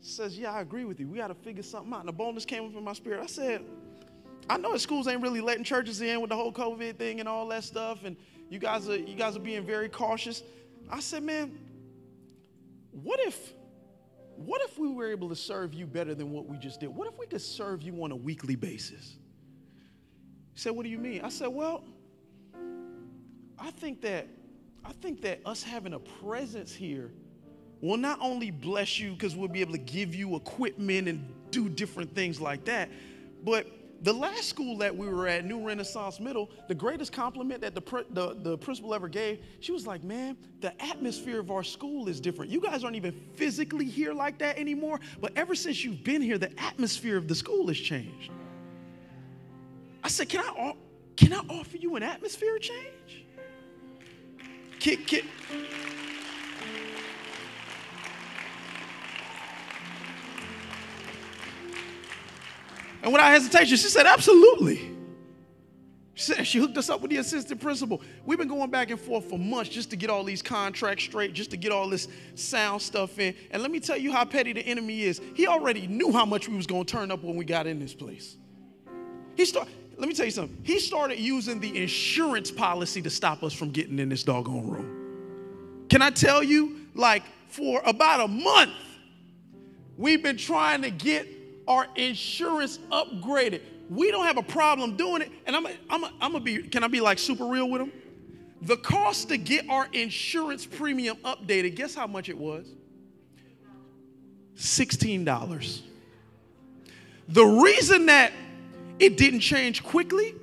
Says, 0.00 0.38
yeah, 0.38 0.52
I 0.52 0.60
agree 0.60 0.84
with 0.84 1.00
you. 1.00 1.08
We 1.08 1.18
got 1.18 1.26
to 1.26 1.34
figure 1.34 1.64
something 1.64 1.92
out. 1.92 2.00
And 2.00 2.08
the 2.08 2.12
boldness 2.12 2.44
came 2.44 2.64
up 2.64 2.76
in 2.76 2.84
my 2.84 2.92
spirit. 2.92 3.20
I 3.20 3.26
said, 3.26 3.64
I 4.48 4.58
know 4.58 4.72
that 4.72 4.78
schools 4.78 5.08
ain't 5.08 5.22
really 5.22 5.40
letting 5.40 5.64
churches 5.64 6.00
in 6.02 6.20
with 6.20 6.30
the 6.30 6.36
whole 6.36 6.52
COVID 6.52 6.98
thing 6.98 7.18
and 7.18 7.28
all 7.28 7.48
that 7.48 7.64
stuff, 7.64 8.04
and 8.04 8.16
you 8.48 8.60
guys 8.60 8.88
are 8.88 8.96
you 8.96 9.16
guys 9.16 9.36
are 9.36 9.40
being 9.40 9.66
very 9.66 9.88
cautious. 9.88 10.44
I 10.88 11.00
said, 11.00 11.24
man, 11.24 11.58
what 12.92 13.18
if 13.20 13.54
what 14.36 14.62
if 14.62 14.78
we 14.78 14.88
were 14.88 15.10
able 15.10 15.28
to 15.30 15.36
serve 15.36 15.74
you 15.74 15.86
better 15.86 16.14
than 16.14 16.30
what 16.30 16.46
we 16.46 16.58
just 16.58 16.78
did? 16.78 16.90
What 16.90 17.08
if 17.08 17.18
we 17.18 17.26
could 17.26 17.42
serve 17.42 17.82
you 17.82 18.04
on 18.04 18.12
a 18.12 18.16
weekly 18.16 18.54
basis? 18.54 19.16
He 20.54 20.60
said, 20.60 20.72
What 20.72 20.84
do 20.84 20.90
you 20.90 20.98
mean? 20.98 21.22
I 21.22 21.28
said, 21.28 21.48
Well, 21.48 21.82
I 23.62 23.70
think 23.70 24.00
that 24.02 24.26
I 24.84 24.92
think 24.92 25.22
that 25.22 25.40
us 25.46 25.62
having 25.62 25.92
a 25.92 26.00
presence 26.00 26.74
here 26.74 27.12
will 27.80 27.96
not 27.96 28.18
only 28.20 28.50
bless 28.50 28.98
you 28.98 29.12
because 29.12 29.36
we'll 29.36 29.48
be 29.48 29.60
able 29.60 29.72
to 29.72 29.78
give 29.78 30.14
you 30.14 30.34
equipment 30.34 31.06
and 31.06 31.32
do 31.52 31.68
different 31.68 32.12
things 32.14 32.40
like 32.40 32.64
that, 32.64 32.90
but 33.44 33.66
the 34.02 34.12
last 34.12 34.48
school 34.48 34.76
that 34.78 34.96
we 34.96 35.08
were 35.08 35.28
at, 35.28 35.44
New 35.44 35.64
Renaissance 35.64 36.18
Middle, 36.18 36.50
the 36.66 36.74
greatest 36.74 37.12
compliment 37.12 37.60
that 37.60 37.76
the, 37.76 38.04
the, 38.10 38.36
the, 38.42 38.58
principal 38.58 38.92
ever 38.94 39.06
gave, 39.08 39.38
she 39.60 39.70
was 39.70 39.86
like, 39.86 40.02
Man, 40.02 40.36
the 40.60 40.74
atmosphere 40.82 41.38
of 41.38 41.52
our 41.52 41.62
school 41.62 42.08
is 42.08 42.20
different. 42.20 42.50
You 42.50 42.60
guys 42.60 42.82
aren't 42.82 42.96
even 42.96 43.12
physically 43.36 43.84
here 43.84 44.12
like 44.12 44.38
that 44.38 44.58
anymore, 44.58 44.98
but 45.20 45.32
ever 45.36 45.54
since 45.54 45.84
you've 45.84 46.02
been 46.02 46.20
here, 46.20 46.38
the 46.38 46.52
atmosphere 46.60 47.16
of 47.16 47.28
the 47.28 47.34
school 47.36 47.68
has 47.68 47.78
changed. 47.78 48.32
I 50.02 50.08
said, 50.08 50.28
Can 50.28 50.40
I, 50.44 50.74
can 51.16 51.32
I 51.32 51.38
offer 51.48 51.76
you 51.76 51.94
an 51.94 52.02
atmosphere 52.02 52.58
change? 52.58 53.21
Can, 54.82 55.22
And 63.04 63.12
without 63.12 63.30
hesitation, 63.30 63.76
she 63.76 63.88
said, 63.88 64.06
Absolutely. 64.06 64.90
She 66.14 66.32
said 66.32 66.46
she 66.46 66.58
hooked 66.58 66.76
us 66.76 66.90
up 66.90 67.00
with 67.00 67.10
the 67.10 67.18
assistant 67.18 67.60
principal. 67.60 68.02
We've 68.26 68.38
been 68.38 68.48
going 68.48 68.70
back 68.70 68.90
and 68.90 69.00
forth 69.00 69.30
for 69.30 69.38
months 69.38 69.70
just 69.70 69.90
to 69.90 69.96
get 69.96 70.10
all 70.10 70.24
these 70.24 70.42
contracts 70.42 71.04
straight, 71.04 71.32
just 71.32 71.50
to 71.52 71.56
get 71.56 71.70
all 71.70 71.88
this 71.88 72.08
sound 72.34 72.82
stuff 72.82 73.18
in. 73.20 73.34
And 73.52 73.62
let 73.62 73.70
me 73.70 73.78
tell 73.78 73.96
you 73.96 74.10
how 74.10 74.24
petty 74.24 74.52
the 74.52 74.60
enemy 74.60 75.02
is. 75.02 75.20
He 75.34 75.46
already 75.46 75.86
knew 75.86 76.12
how 76.12 76.26
much 76.26 76.48
we 76.48 76.56
was 76.56 76.66
going 76.66 76.84
to 76.84 76.92
turn 76.92 77.10
up 77.12 77.22
when 77.22 77.36
we 77.36 77.44
got 77.44 77.66
in 77.66 77.78
this 77.78 77.94
place. 77.94 78.36
He 79.36 79.44
start, 79.44 79.68
let 79.96 80.08
me 80.08 80.14
tell 80.14 80.24
you 80.24 80.32
something. 80.32 80.56
He 80.62 80.78
started 80.78 81.18
using 81.18 81.60
the 81.60 81.80
insurance 81.80 82.50
policy 82.50 83.02
to 83.02 83.10
stop 83.10 83.42
us 83.42 83.52
from 83.52 83.70
getting 83.70 83.98
in 83.98 84.08
this 84.08 84.22
doggone 84.22 84.68
room. 84.68 85.86
Can 85.88 86.02
I 86.02 86.10
tell 86.10 86.42
you, 86.42 86.86
like, 86.94 87.22
for 87.48 87.82
about 87.84 88.20
a 88.20 88.28
month, 88.28 88.72
we've 89.96 90.22
been 90.22 90.36
trying 90.36 90.82
to 90.82 90.90
get 90.90 91.26
our 91.68 91.86
insurance 91.96 92.78
upgraded. 92.90 93.60
We 93.90 94.10
don't 94.10 94.24
have 94.24 94.38
a 94.38 94.42
problem 94.42 94.96
doing 94.96 95.22
it. 95.22 95.30
And 95.46 95.54
I'm, 95.54 95.66
I'm, 95.90 96.04
I'm 96.04 96.32
gonna 96.32 96.40
be, 96.40 96.62
can 96.62 96.82
I 96.82 96.88
be 96.88 97.00
like 97.00 97.18
super 97.18 97.46
real 97.46 97.68
with 97.68 97.82
him? 97.82 97.92
The 98.62 98.76
cost 98.76 99.28
to 99.28 99.36
get 99.36 99.68
our 99.68 99.88
insurance 99.92 100.64
premium 100.64 101.16
updated, 101.18 101.74
guess 101.74 101.94
how 101.94 102.06
much 102.06 102.28
it 102.28 102.38
was? 102.38 102.66
$16. 104.56 105.82
The 107.28 107.44
reason 107.44 108.06
that 108.06 108.32
it 108.98 109.16
didn't 109.16 109.40
change 109.40 109.82
quickly 109.82 110.34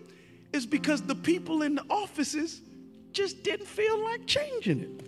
is 0.53 0.65
because 0.65 1.01
the 1.01 1.15
people 1.15 1.61
in 1.61 1.75
the 1.75 1.83
offices 1.89 2.61
just 3.11 3.43
didn't 3.43 3.67
feel 3.67 4.03
like 4.03 4.25
changing 4.25 4.81
it. 4.81 5.05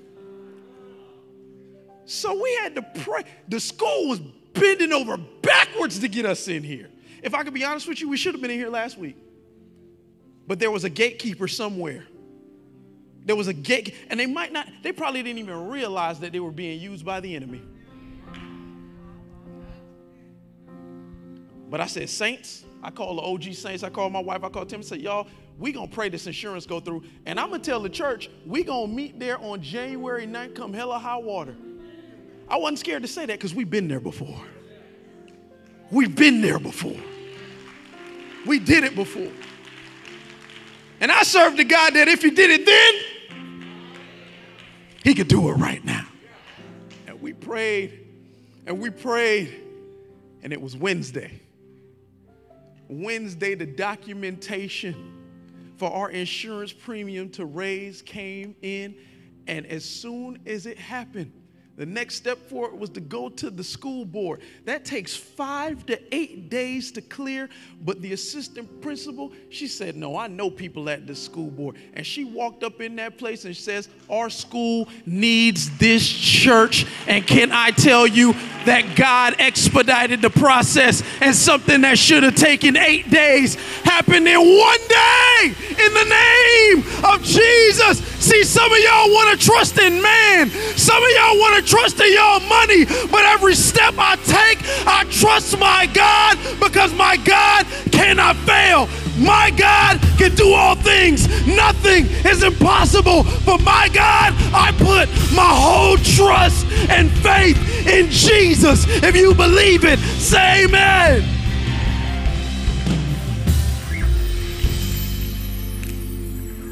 So 2.06 2.42
we 2.42 2.54
had 2.56 2.76
to 2.76 2.82
pray. 2.82 3.24
The 3.48 3.60
school 3.60 4.10
was 4.10 4.20
bending 4.54 4.92
over 4.92 5.18
backwards 5.18 6.00
to 6.00 6.08
get 6.08 6.26
us 6.26 6.48
in 6.48 6.64
here. 6.64 6.90
If 7.24 7.34
I 7.34 7.44
could 7.44 7.54
be 7.54 7.64
honest 7.64 7.88
with 7.88 8.02
you, 8.02 8.10
we 8.10 8.18
should 8.18 8.34
have 8.34 8.42
been 8.42 8.52
in 8.52 8.58
here 8.58 8.70
last 8.70 8.98
week. 8.98 9.16
But 10.48 10.60
there 10.60 10.72
was 10.72 10.84
a 10.84 10.90
gatekeeper 10.90 11.48
somewhere. 11.48 12.06
There 13.24 13.36
was 13.36 13.48
a 13.48 13.54
gate, 13.54 13.96
and 14.10 14.20
they 14.20 14.26
might 14.26 14.52
not, 14.52 14.68
they 14.82 14.92
probably 14.92 15.22
didn't 15.22 15.40
even 15.40 15.70
realize 15.70 16.20
that 16.20 16.32
they 16.32 16.40
were 16.40 16.52
being 16.52 16.80
used 16.82 17.06
by 17.06 17.20
the 17.20 17.36
enemy. 17.36 17.62
But 21.70 21.80
I 21.80 21.86
said, 21.86 22.10
Saints, 22.10 22.66
I 22.84 22.90
call 22.90 23.16
the 23.16 23.22
OG 23.22 23.54
Saints, 23.54 23.84
I 23.84 23.90
call 23.90 24.10
my 24.10 24.20
wife, 24.20 24.44
I 24.44 24.50
call 24.50 24.66
Tim 24.66 24.80
and 24.80 24.86
say, 24.86 24.98
y'all, 24.98 25.28
we 25.60 25.72
gonna 25.72 25.88
pray 25.88 26.10
this 26.10 26.26
insurance 26.28 26.66
go 26.66 26.80
through. 26.80 27.04
And 27.26 27.40
I'm 27.40 27.52
gonna 27.52 27.62
tell 27.62 27.80
the 27.80 27.90
church, 27.90 28.30
we 28.46 28.64
gonna 28.64 28.92
meet 28.92 29.20
there 29.20 29.40
on 29.40 29.62
January 29.62 30.26
9th, 30.26 30.56
come 30.56 30.74
hella 30.74 30.98
high 30.98 31.18
water. 31.18 31.56
I 32.48 32.58
wasn't 32.58 32.80
scared 32.80 33.04
to 33.04 33.08
say 33.08 33.26
that 33.26 33.38
because 33.38 33.54
we've 33.54 33.70
been 33.70 33.88
there 33.88 34.00
before. 34.00 34.40
We've 35.92 36.16
been 36.16 36.42
there 36.42 36.60
before. 36.60 37.00
We 38.46 38.60
did 38.60 38.84
it 38.84 38.96
before. 38.96 39.32
And 41.00 41.12
I 41.12 41.24
served 41.24 41.60
a 41.60 41.64
God 41.64 41.94
that 41.94 42.08
if 42.08 42.22
he 42.22 42.32
did 42.32 42.50
it 42.50 42.66
then, 42.66 42.94
he 45.04 45.14
could 45.14 45.28
do 45.28 45.50
it 45.50 45.54
right 45.54 45.84
now. 45.84 46.08
And 47.08 47.22
we 47.22 47.34
prayed 47.34 48.08
and 48.66 48.80
we 48.80 48.90
prayed, 48.90 49.62
and 50.44 50.54
it 50.54 50.62
was 50.62 50.76
Wednesday. 50.76 51.42
Wednesday, 52.92 53.56
the 53.56 53.66
documentation 53.66 55.14
for 55.78 55.90
our 55.90 56.12
insurance 56.12 56.74
premium 56.74 57.30
to 57.32 57.46
raise 57.46 58.02
came 58.02 58.56
in, 58.62 58.96
and 59.48 59.66
as 59.66 59.86
soon 59.86 60.40
as 60.46 60.66
it 60.66 60.78
happened, 60.78 61.32
the 61.82 61.88
next 61.88 62.14
step 62.14 62.38
for 62.48 62.68
it 62.68 62.78
was 62.78 62.92
to 62.92 63.00
go 63.00 63.28
to 63.28 63.50
the 63.50 63.64
school 63.64 64.06
board. 64.06 64.42
That 64.66 64.86
takes 64.86 65.16
five 65.16 65.84
to 65.88 66.00
eight 66.16 66.48
days 66.48 66.92
to 66.92 67.02
clear. 67.02 67.50
But 67.84 68.04
the 68.04 68.14
assistant 68.14 68.84
principal, 68.84 69.32
she 69.50 69.68
said, 69.68 69.96
No, 69.96 70.16
I 70.16 70.28
know 70.28 70.52
people 70.52 70.92
at 70.92 71.08
the 71.08 71.16
school 71.16 71.50
board. 71.50 71.78
And 71.96 72.06
she 72.06 72.24
walked 72.24 72.64
up 72.64 72.82
in 72.82 72.98
that 72.98 73.18
place 73.18 73.46
and 73.46 73.58
says, 73.58 73.90
Our 74.12 74.30
school 74.30 74.90
needs 75.08 75.76
this 75.80 76.08
church. 76.08 76.86
And 77.08 77.26
can 77.26 77.52
I 77.52 77.72
tell 77.72 78.06
you 78.06 78.34
that 78.66 78.96
God 78.96 79.38
expedited 79.40 80.22
the 80.22 80.30
process 80.30 81.02
and 81.20 81.36
something 81.36 81.82
that 81.82 81.98
should 81.98 82.22
have 82.22 82.36
taken 82.36 82.78
eight 82.78 83.10
days 83.10 83.56
happened 83.84 84.28
in 84.28 84.38
one 84.38 84.88
day 84.88 85.56
in 85.72 85.94
the 85.94 86.06
name 86.06 87.06
of 87.06 87.24
Jesus. 87.24 88.00
See, 88.22 88.44
some 88.44 88.72
of 88.72 88.78
y'all 88.78 89.10
want 89.10 89.40
to 89.40 89.46
trust 89.46 89.80
in 89.80 90.02
man, 90.02 90.50
some 90.78 91.02
of 91.02 91.10
y'all 91.10 91.40
want 91.40 91.66
to 91.66 91.71
trust 91.72 92.02
in 92.02 92.12
your 92.12 92.40
money, 92.50 92.84
but 93.10 93.24
every 93.24 93.56
step 93.56 93.94
I 93.98 94.18
take, 94.18 94.60
I 94.86 95.06
trust 95.10 95.58
my 95.58 95.88
God 95.94 96.38
because 96.60 96.94
my 96.94 97.16
God 97.16 97.66
cannot 97.94 98.36
fail. 98.46 98.90
My 99.18 99.52
God 99.52 100.02
can 100.18 100.36
do 100.36 100.54
all 100.54 100.76
things. 100.76 101.30
Nothing 101.48 102.08
is 102.30 102.44
impossible. 102.44 103.24
For 103.24 103.58
my 103.60 103.88
God, 103.94 104.34
I 104.54 104.74
put 104.74 105.08
my 105.34 105.48
whole 105.48 105.96
trust 105.98 106.66
and 106.90 107.10
faith 107.10 107.58
in 107.88 108.10
Jesus. 108.10 108.86
If 109.02 109.16
you 109.16 109.34
believe 109.34 109.86
it, 109.86 110.00
say 110.00 110.66
amen. 110.66 111.24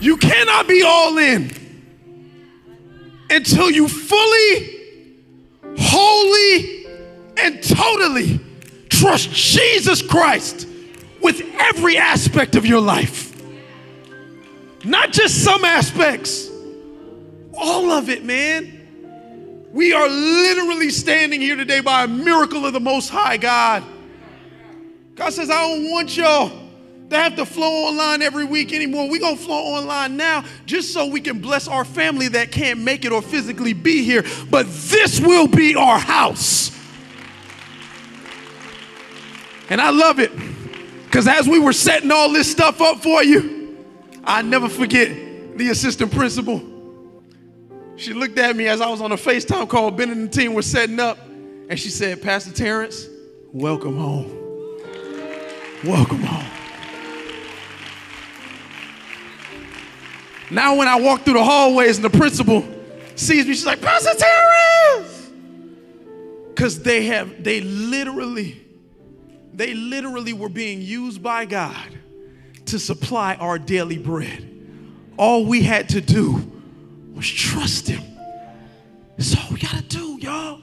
You 0.02 0.18
cannot 0.18 0.68
be 0.68 0.82
all 0.82 1.18
in 1.18 1.52
until 3.30 3.70
you 3.70 3.88
fully, 3.88 4.79
wholly, 5.80 6.86
and 7.38 7.64
totally 7.64 8.40
trust 8.90 9.32
Jesus 9.32 10.02
Christ 10.02 10.68
with 11.22 11.42
every 11.58 11.98
aspect 11.98 12.56
of 12.56 12.66
your 12.66 12.82
life. 12.82 13.36
Not 14.84 15.12
just 15.12 15.44
some 15.44 15.64
aspects, 15.66 16.50
all 17.54 17.92
of 17.92 18.10
it, 18.10 18.24
man. 18.24 19.68
We 19.72 19.94
are 19.94 20.08
literally 20.10 20.90
standing 20.90 21.42
here 21.42 21.56
today 21.56 21.80
by 21.80 22.04
a 22.04 22.08
miracle 22.08 22.66
of 22.66 22.74
the 22.74 22.80
Most 22.80 23.10
High 23.10 23.38
God. 23.38 23.84
God 25.16 25.32
says, 25.32 25.50
I 25.50 25.62
don't 25.68 25.92
want 25.92 26.16
y'all 26.18 26.69
to 27.10 27.18
have 27.18 27.36
to 27.36 27.46
flow 27.46 27.88
online 27.88 28.22
every 28.22 28.46
week 28.46 28.74
anymore. 28.74 29.10
We're 29.10 29.20
going 29.20 29.38
to 29.38 29.44
flow 29.44 29.56
online 29.56 30.18
now 30.18 30.44
just 30.66 30.94
so 30.94 31.08
we 31.08 31.22
can 31.22 31.40
bless 31.40 31.68
our 31.68 31.84
family 31.86 32.28
that 32.30 32.52
can't 32.52 32.80
make 32.80 33.06
it 33.06 33.12
or 33.12 33.22
physically 33.22 33.74
be 33.74 34.04
here. 34.04 34.24
But 34.50 34.68
this 34.68 35.20
will 35.20 35.48
be 35.48 35.76
our 35.76 36.00
house. 36.00 36.70
And 39.70 39.80
I 39.80 39.92
love 39.92 40.20
it 40.20 40.32
because 41.06 41.28
as 41.28 41.48
we 41.48 41.60
were 41.60 41.74
setting 41.74 42.12
all 42.12 42.32
this 42.32 42.50
stuff 42.50 42.82
up 42.82 43.02
for 43.02 43.24
you, 43.24 43.78
I 44.24 44.42
never 44.42 44.70
forget 44.70 45.58
the 45.58 45.70
assistant 45.70 46.12
principal. 46.12 46.64
She 47.96 48.14
looked 48.14 48.38
at 48.40 48.56
me 48.56 48.68
as 48.68 48.80
I 48.82 48.90
was 48.90 49.02
on 49.02 49.12
a 49.12 49.18
FaceTime 49.18 49.68
call. 49.68 49.92
Ben 49.92 50.10
and 50.10 50.30
the 50.30 50.32
team 50.32 50.54
were 50.54 50.62
setting 50.62 51.00
up, 51.00 51.18
and 51.28 51.78
she 51.78 51.90
said, 51.90 52.22
Pastor 52.22 52.52
Terrence, 52.52 53.08
welcome 53.52 53.98
home. 53.98 54.36
Welcome 55.84 56.22
home. 56.22 56.59
Now, 60.52 60.76
when 60.76 60.88
I 60.88 61.00
walk 61.00 61.22
through 61.22 61.36
the 61.36 61.44
hallways 61.44 61.98
and 61.98 62.06
the 62.06 62.18
principal 62.18 62.66
sees 63.16 63.46
me, 63.46 63.54
she's 63.54 63.66
like, 63.66 63.82
Pastor 63.82 64.18
Terrence! 64.18 65.32
Because 66.50 66.82
they 66.82 67.06
have, 67.06 67.44
they 67.44 67.62
literally, 67.62 68.62
they 69.54 69.74
literally 69.74 70.34
were 70.34 70.50
being 70.50 70.82
used 70.82 71.22
by 71.22 71.46
God 71.46 71.98
to 72.66 72.80
supply 72.80 73.36
our 73.36 73.60
daily 73.60 73.98
bread. 73.98 74.46
All 75.18 75.46
we 75.46 75.62
had 75.62 75.90
to 75.90 76.02
do 76.02 76.52
was 77.14 77.30
trust 77.30 77.88
Him. 77.88 78.04
That's 79.18 79.36
all 79.38 79.52
we 79.52 79.60
got 79.60 79.76
to 79.76 79.82
do, 79.84 80.18
y'all. 80.20 80.62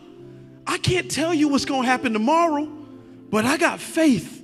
I 0.67 0.79
can't 0.79 1.11
tell 1.11 1.33
you 1.33 1.49
what's 1.49 1.65
to 1.65 1.83
happen 1.83 2.13
tomorrow, 2.13 2.67
but 3.31 3.45
I 3.45 3.57
got 3.57 3.81
faith 3.81 4.43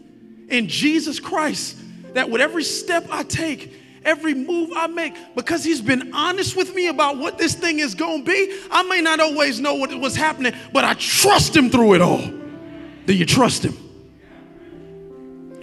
in 0.49 0.69
Jesus 0.69 1.19
Christ 1.19 1.79
that 2.15 2.31
with 2.31 2.41
every 2.41 2.63
step 2.63 3.07
I 3.11 3.23
take, 3.23 3.73
every 4.05 4.35
move 4.35 4.71
I 4.75 4.87
make, 4.87 5.15
because 5.35 5.65
He's 5.65 5.81
been 5.81 6.13
honest 6.15 6.57
with 6.57 6.75
me 6.75 6.89
about 6.89 7.19
what 7.19 7.39
this 7.39 7.55
thing 7.55 7.79
is 7.79 7.95
going 7.95 8.25
to 8.25 8.31
be, 8.31 8.61
I 8.71 8.83
may 8.85 9.01
not 9.01 9.21
always 9.21 9.61
know 9.61 9.75
what 9.75 9.93
was 9.99 10.17
happening, 10.17 10.55
but 10.73 10.85
I 10.85 10.95
trust 10.95 11.57
Him 11.57 11.71
through 11.71 11.95
it 11.95 12.01
all. 12.01 12.23
Do 13.07 13.15
you 13.15 13.27
trust 13.27 13.65
Him? 13.65 13.77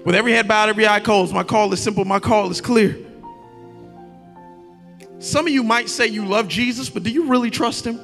With 0.05 0.15
every 0.15 0.31
head 0.31 0.47
bowed, 0.47 0.69
every 0.69 0.87
eye 0.87 0.99
closed, 0.99 1.33
my 1.33 1.43
call 1.43 1.71
is 1.73 1.81
simple, 1.81 2.05
my 2.05 2.19
call 2.19 2.49
is 2.49 2.61
clear. 2.61 2.97
Some 5.19 5.47
of 5.47 5.53
you 5.53 5.63
might 5.63 5.89
say 5.89 6.07
you 6.07 6.25
love 6.25 6.47
Jesus, 6.47 6.89
but 6.89 7.03
do 7.03 7.11
you 7.11 7.27
really 7.27 7.51
trust 7.51 7.85
Him? 7.85 7.99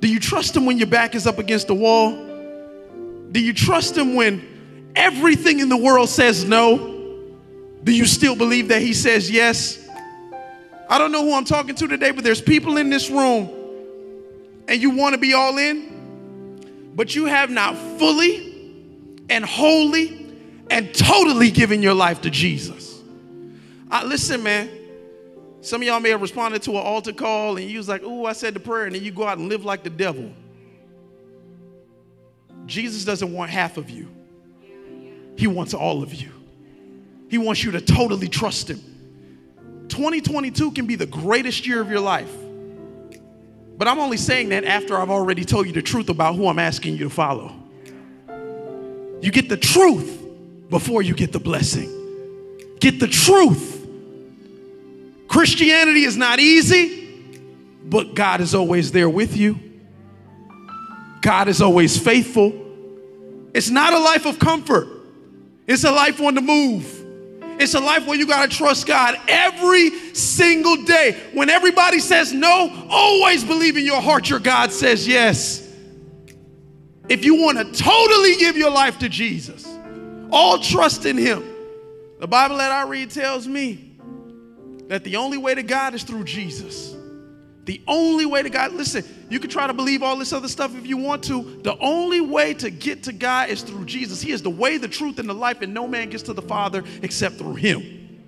Do 0.00 0.08
you 0.08 0.18
trust 0.18 0.56
Him 0.56 0.66
when 0.66 0.76
your 0.76 0.88
back 0.88 1.14
is 1.14 1.26
up 1.26 1.38
against 1.38 1.68
the 1.68 1.74
wall? 1.74 2.12
Do 3.30 3.40
you 3.40 3.52
trust 3.52 3.96
Him 3.96 4.14
when 4.14 4.92
everything 4.96 5.60
in 5.60 5.68
the 5.68 5.76
world 5.76 6.08
says 6.08 6.44
no? 6.44 6.93
Do 7.84 7.92
you 7.92 8.06
still 8.06 8.34
believe 8.34 8.68
that 8.68 8.82
He 8.82 8.94
says 8.94 9.30
yes? 9.30 9.86
I 10.88 10.98
don't 10.98 11.12
know 11.12 11.22
who 11.22 11.34
I'm 11.34 11.44
talking 11.44 11.74
to 11.76 11.86
today, 11.86 12.10
but 12.10 12.24
there's 12.24 12.40
people 12.40 12.76
in 12.76 12.90
this 12.90 13.10
room 13.10 13.50
and 14.66 14.80
you 14.80 14.90
want 14.90 15.14
to 15.14 15.20
be 15.20 15.34
all 15.34 15.56
in, 15.58 16.92
but 16.94 17.14
you 17.14 17.26
have 17.26 17.50
not 17.50 17.76
fully 17.98 18.72
and 19.28 19.44
wholly 19.44 20.34
and 20.70 20.94
totally 20.94 21.50
given 21.50 21.82
your 21.82 21.94
life 21.94 22.22
to 22.22 22.30
Jesus. 22.30 23.02
Uh, 23.90 24.02
listen, 24.06 24.42
man. 24.42 24.70
Some 25.60 25.80
of 25.80 25.86
y'all 25.86 26.00
may 26.00 26.10
have 26.10 26.20
responded 26.20 26.62
to 26.64 26.72
an 26.72 26.76
altar 26.76 27.14
call 27.14 27.56
and 27.56 27.70
you 27.70 27.78
was 27.78 27.88
like, 27.88 28.02
oh, 28.04 28.26
I 28.26 28.34
said 28.34 28.52
the 28.52 28.60
prayer, 28.60 28.84
and 28.84 28.94
then 28.94 29.02
you 29.02 29.10
go 29.10 29.26
out 29.26 29.38
and 29.38 29.48
live 29.48 29.64
like 29.64 29.82
the 29.82 29.88
devil. 29.88 30.30
Jesus 32.66 33.04
doesn't 33.04 33.32
want 33.32 33.50
half 33.50 33.78
of 33.78 33.88
you, 33.88 34.08
He 35.36 35.46
wants 35.46 35.72
all 35.72 36.02
of 36.02 36.14
you. 36.14 36.33
He 37.34 37.38
wants 37.38 37.64
you 37.64 37.72
to 37.72 37.80
totally 37.80 38.28
trust 38.28 38.70
Him. 38.70 38.78
2022 39.88 40.70
can 40.70 40.86
be 40.86 40.94
the 40.94 41.04
greatest 41.04 41.66
year 41.66 41.80
of 41.80 41.90
your 41.90 41.98
life. 41.98 42.32
But 43.76 43.88
I'm 43.88 43.98
only 43.98 44.18
saying 44.18 44.50
that 44.50 44.62
after 44.62 44.96
I've 44.96 45.10
already 45.10 45.44
told 45.44 45.66
you 45.66 45.72
the 45.72 45.82
truth 45.82 46.10
about 46.10 46.36
who 46.36 46.46
I'm 46.46 46.60
asking 46.60 46.92
you 46.92 47.02
to 47.02 47.10
follow. 47.10 47.52
You 49.20 49.32
get 49.32 49.48
the 49.48 49.56
truth 49.56 50.24
before 50.70 51.02
you 51.02 51.12
get 51.12 51.32
the 51.32 51.40
blessing. 51.40 51.90
Get 52.78 53.00
the 53.00 53.08
truth 53.08 53.84
Christianity 55.26 56.04
is 56.04 56.16
not 56.16 56.38
easy, 56.38 57.08
but 57.82 58.14
God 58.14 58.42
is 58.42 58.54
always 58.54 58.92
there 58.92 59.10
with 59.10 59.36
you. 59.36 59.58
God 61.20 61.48
is 61.48 61.60
always 61.60 61.98
faithful. 61.98 62.52
It's 63.52 63.70
not 63.70 63.92
a 63.92 63.98
life 63.98 64.24
of 64.24 64.38
comfort, 64.38 64.86
it's 65.66 65.82
a 65.82 65.90
life 65.90 66.20
on 66.20 66.36
the 66.36 66.40
move. 66.40 67.03
It's 67.58 67.74
a 67.74 67.80
life 67.80 68.06
where 68.06 68.16
you 68.16 68.26
got 68.26 68.50
to 68.50 68.56
trust 68.56 68.86
God 68.86 69.16
every 69.28 69.90
single 70.14 70.76
day. 70.84 71.20
When 71.32 71.48
everybody 71.50 72.00
says 72.00 72.32
no, 72.32 72.86
always 72.90 73.44
believe 73.44 73.76
in 73.76 73.84
your 73.84 74.00
heart 74.00 74.28
your 74.28 74.40
God 74.40 74.72
says 74.72 75.06
yes. 75.06 75.60
If 77.08 77.24
you 77.24 77.36
want 77.36 77.58
to 77.58 77.82
totally 77.82 78.36
give 78.36 78.56
your 78.56 78.70
life 78.70 78.98
to 79.00 79.08
Jesus, 79.08 79.66
all 80.30 80.58
trust 80.58 81.06
in 81.06 81.16
Him. 81.16 81.44
The 82.18 82.26
Bible 82.26 82.56
that 82.56 82.72
I 82.72 82.88
read 82.88 83.10
tells 83.10 83.46
me 83.46 83.96
that 84.88 85.04
the 85.04 85.16
only 85.16 85.38
way 85.38 85.54
to 85.54 85.62
God 85.62 85.94
is 85.94 86.02
through 86.02 86.24
Jesus. 86.24 86.93
The 87.64 87.80
only 87.86 88.26
way 88.26 88.42
to 88.42 88.50
God, 88.50 88.72
listen, 88.72 89.04
you 89.30 89.40
can 89.40 89.48
try 89.48 89.66
to 89.66 89.72
believe 89.72 90.02
all 90.02 90.16
this 90.16 90.32
other 90.32 90.48
stuff 90.48 90.76
if 90.76 90.86
you 90.86 90.98
want 90.98 91.24
to. 91.24 91.60
The 91.62 91.76
only 91.78 92.20
way 92.20 92.52
to 92.54 92.70
get 92.70 93.04
to 93.04 93.12
God 93.12 93.48
is 93.48 93.62
through 93.62 93.86
Jesus. 93.86 94.20
He 94.20 94.32
is 94.32 94.42
the 94.42 94.50
way, 94.50 94.76
the 94.76 94.88
truth, 94.88 95.18
and 95.18 95.28
the 95.28 95.34
life, 95.34 95.62
and 95.62 95.72
no 95.72 95.88
man 95.88 96.10
gets 96.10 96.22
to 96.24 96.34
the 96.34 96.42
Father 96.42 96.84
except 97.02 97.36
through 97.36 97.54
Him. 97.54 98.20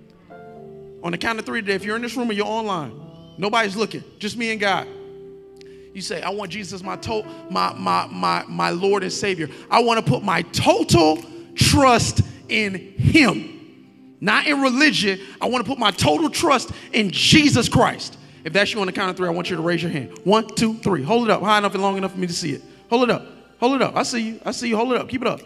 On 1.03 1.11
the 1.11 1.17
count 1.17 1.37
of 1.37 1.45
three 1.45 1.61
today, 1.61 1.75
if 1.75 1.85
you're 1.85 1.95
in 1.95 2.01
this 2.01 2.15
room 2.15 2.29
or 2.29 2.33
you're 2.33 2.47
online, 2.47 2.99
nobody's 3.37 3.75
looking, 3.75 4.03
just 4.17 4.37
me 4.37 4.51
and 4.51 4.59
God. 4.59 4.87
You 5.93 6.01
say, 6.01 6.21
I 6.21 6.29
want 6.29 6.51
Jesus 6.51 6.83
my 6.83 6.95
to- 6.97 7.25
my 7.49 7.73
my 7.73 8.07
my 8.07 8.43
my 8.47 8.69
Lord 8.71 9.03
and 9.03 9.11
Savior. 9.11 9.49
I 9.69 9.81
want 9.81 10.03
to 10.03 10.11
put 10.11 10.23
my 10.23 10.41
total 10.43 11.23
trust 11.55 12.21
in 12.49 12.73
Him 12.75 13.57
not 14.19 14.47
in 14.47 14.61
religion. 14.61 15.19
I 15.39 15.47
want 15.47 15.63
to 15.63 15.69
put 15.69 15.79
my 15.79 15.91
total 15.91 16.29
trust 16.29 16.71
in 16.91 17.11
Jesus 17.11 17.69
Christ. 17.69 18.17
If 18.47 18.53
that's 18.53 18.73
you 18.73 18.79
on 18.79 18.85
the 18.85 18.93
count 18.93 19.09
of 19.09 19.17
three, 19.17 19.27
I 19.27 19.31
want 19.31 19.49
you 19.49 19.57
to 19.57 19.61
raise 19.61 19.83
your 19.83 19.91
hand. 19.91 20.17
One, 20.23 20.47
two, 20.47 20.75
three. 20.75 21.03
Hold 21.03 21.27
it 21.27 21.29
up 21.29 21.41
high 21.41 21.57
enough 21.57 21.73
and 21.73 21.83
long 21.83 21.97
enough 21.97 22.13
for 22.13 22.17
me 22.17 22.27
to 22.27 22.33
see 22.33 22.53
it. 22.53 22.61
Hold 22.89 23.03
it 23.03 23.09
up. 23.09 23.27
Hold 23.59 23.75
it 23.75 23.81
up. 23.81 23.97
I 23.97 24.03
see 24.03 24.21
you. 24.21 24.39
I 24.45 24.51
see 24.51 24.69
you. 24.69 24.77
Hold 24.77 24.93
it 24.93 25.01
up. 25.01 25.09
Keep 25.09 25.23
it 25.23 25.27
up. 25.27 25.41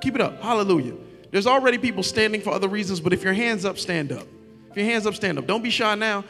Keep 0.00 0.14
it 0.14 0.20
up. 0.20 0.40
Hallelujah. 0.40 0.94
There's 1.32 1.48
already 1.48 1.78
people 1.78 2.04
standing 2.04 2.40
for 2.40 2.50
other 2.50 2.68
reasons, 2.68 3.00
but 3.00 3.12
if 3.12 3.24
your 3.24 3.32
hands 3.32 3.64
up, 3.64 3.76
stand 3.76 4.12
up. 4.12 4.28
If 4.70 4.76
your 4.76 4.86
hands 4.86 5.04
up, 5.04 5.16
stand 5.16 5.36
up. 5.36 5.48
Don't 5.48 5.64
be 5.64 5.70
shy 5.70 5.96
now. 5.96 6.22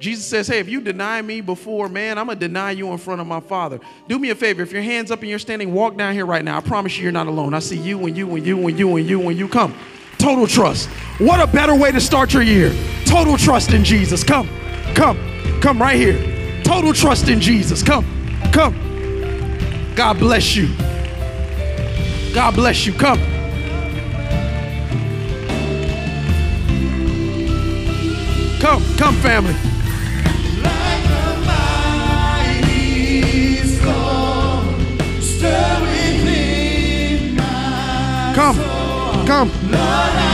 Jesus 0.00 0.26
says, 0.26 0.48
Hey, 0.48 0.58
if 0.58 0.68
you 0.68 0.80
deny 0.80 1.22
me 1.22 1.40
before 1.40 1.88
man, 1.88 2.18
I'm 2.18 2.26
going 2.26 2.40
to 2.40 2.48
deny 2.48 2.72
you 2.72 2.90
in 2.90 2.98
front 2.98 3.20
of 3.20 3.28
my 3.28 3.38
Father. 3.38 3.78
Do 4.08 4.18
me 4.18 4.30
a 4.30 4.34
favor. 4.34 4.62
If 4.62 4.72
your 4.72 4.82
hands 4.82 5.12
up 5.12 5.20
and 5.20 5.30
you're 5.30 5.38
standing, 5.38 5.72
walk 5.72 5.96
down 5.96 6.12
here 6.12 6.26
right 6.26 6.44
now. 6.44 6.56
I 6.56 6.60
promise 6.60 6.96
you, 6.96 7.04
you're 7.04 7.12
not 7.12 7.28
alone. 7.28 7.54
I 7.54 7.60
see 7.60 7.78
you 7.78 8.04
and 8.06 8.16
you 8.16 8.34
and 8.34 8.44
you 8.44 8.66
and 8.66 8.76
you 8.76 8.96
and 8.96 9.08
you 9.08 9.28
and 9.28 9.38
you. 9.38 9.46
Come. 9.46 9.76
Total 10.18 10.48
trust. 10.48 10.88
What 11.18 11.40
a 11.40 11.46
better 11.46 11.74
way 11.74 11.92
to 11.92 12.00
start 12.00 12.34
your 12.34 12.42
year. 12.42 12.74
Total 13.04 13.36
trust 13.36 13.72
in 13.72 13.84
Jesus. 13.84 14.24
Come, 14.24 14.48
come, 14.96 15.18
come 15.60 15.80
right 15.80 15.96
here. 15.96 16.62
Total 16.64 16.92
trust 16.92 17.28
in 17.28 17.40
Jesus. 17.40 17.82
Come, 17.82 18.04
come. 18.50 18.74
God 19.94 20.18
bless 20.18 20.56
you. 20.56 20.68
God 22.34 22.54
bless 22.54 22.86
you. 22.86 22.92
Come. 22.94 23.20
Come, 28.58 28.82
come, 28.96 29.14
family. 29.16 29.54
Come, 38.34 39.26
come. 39.26 40.25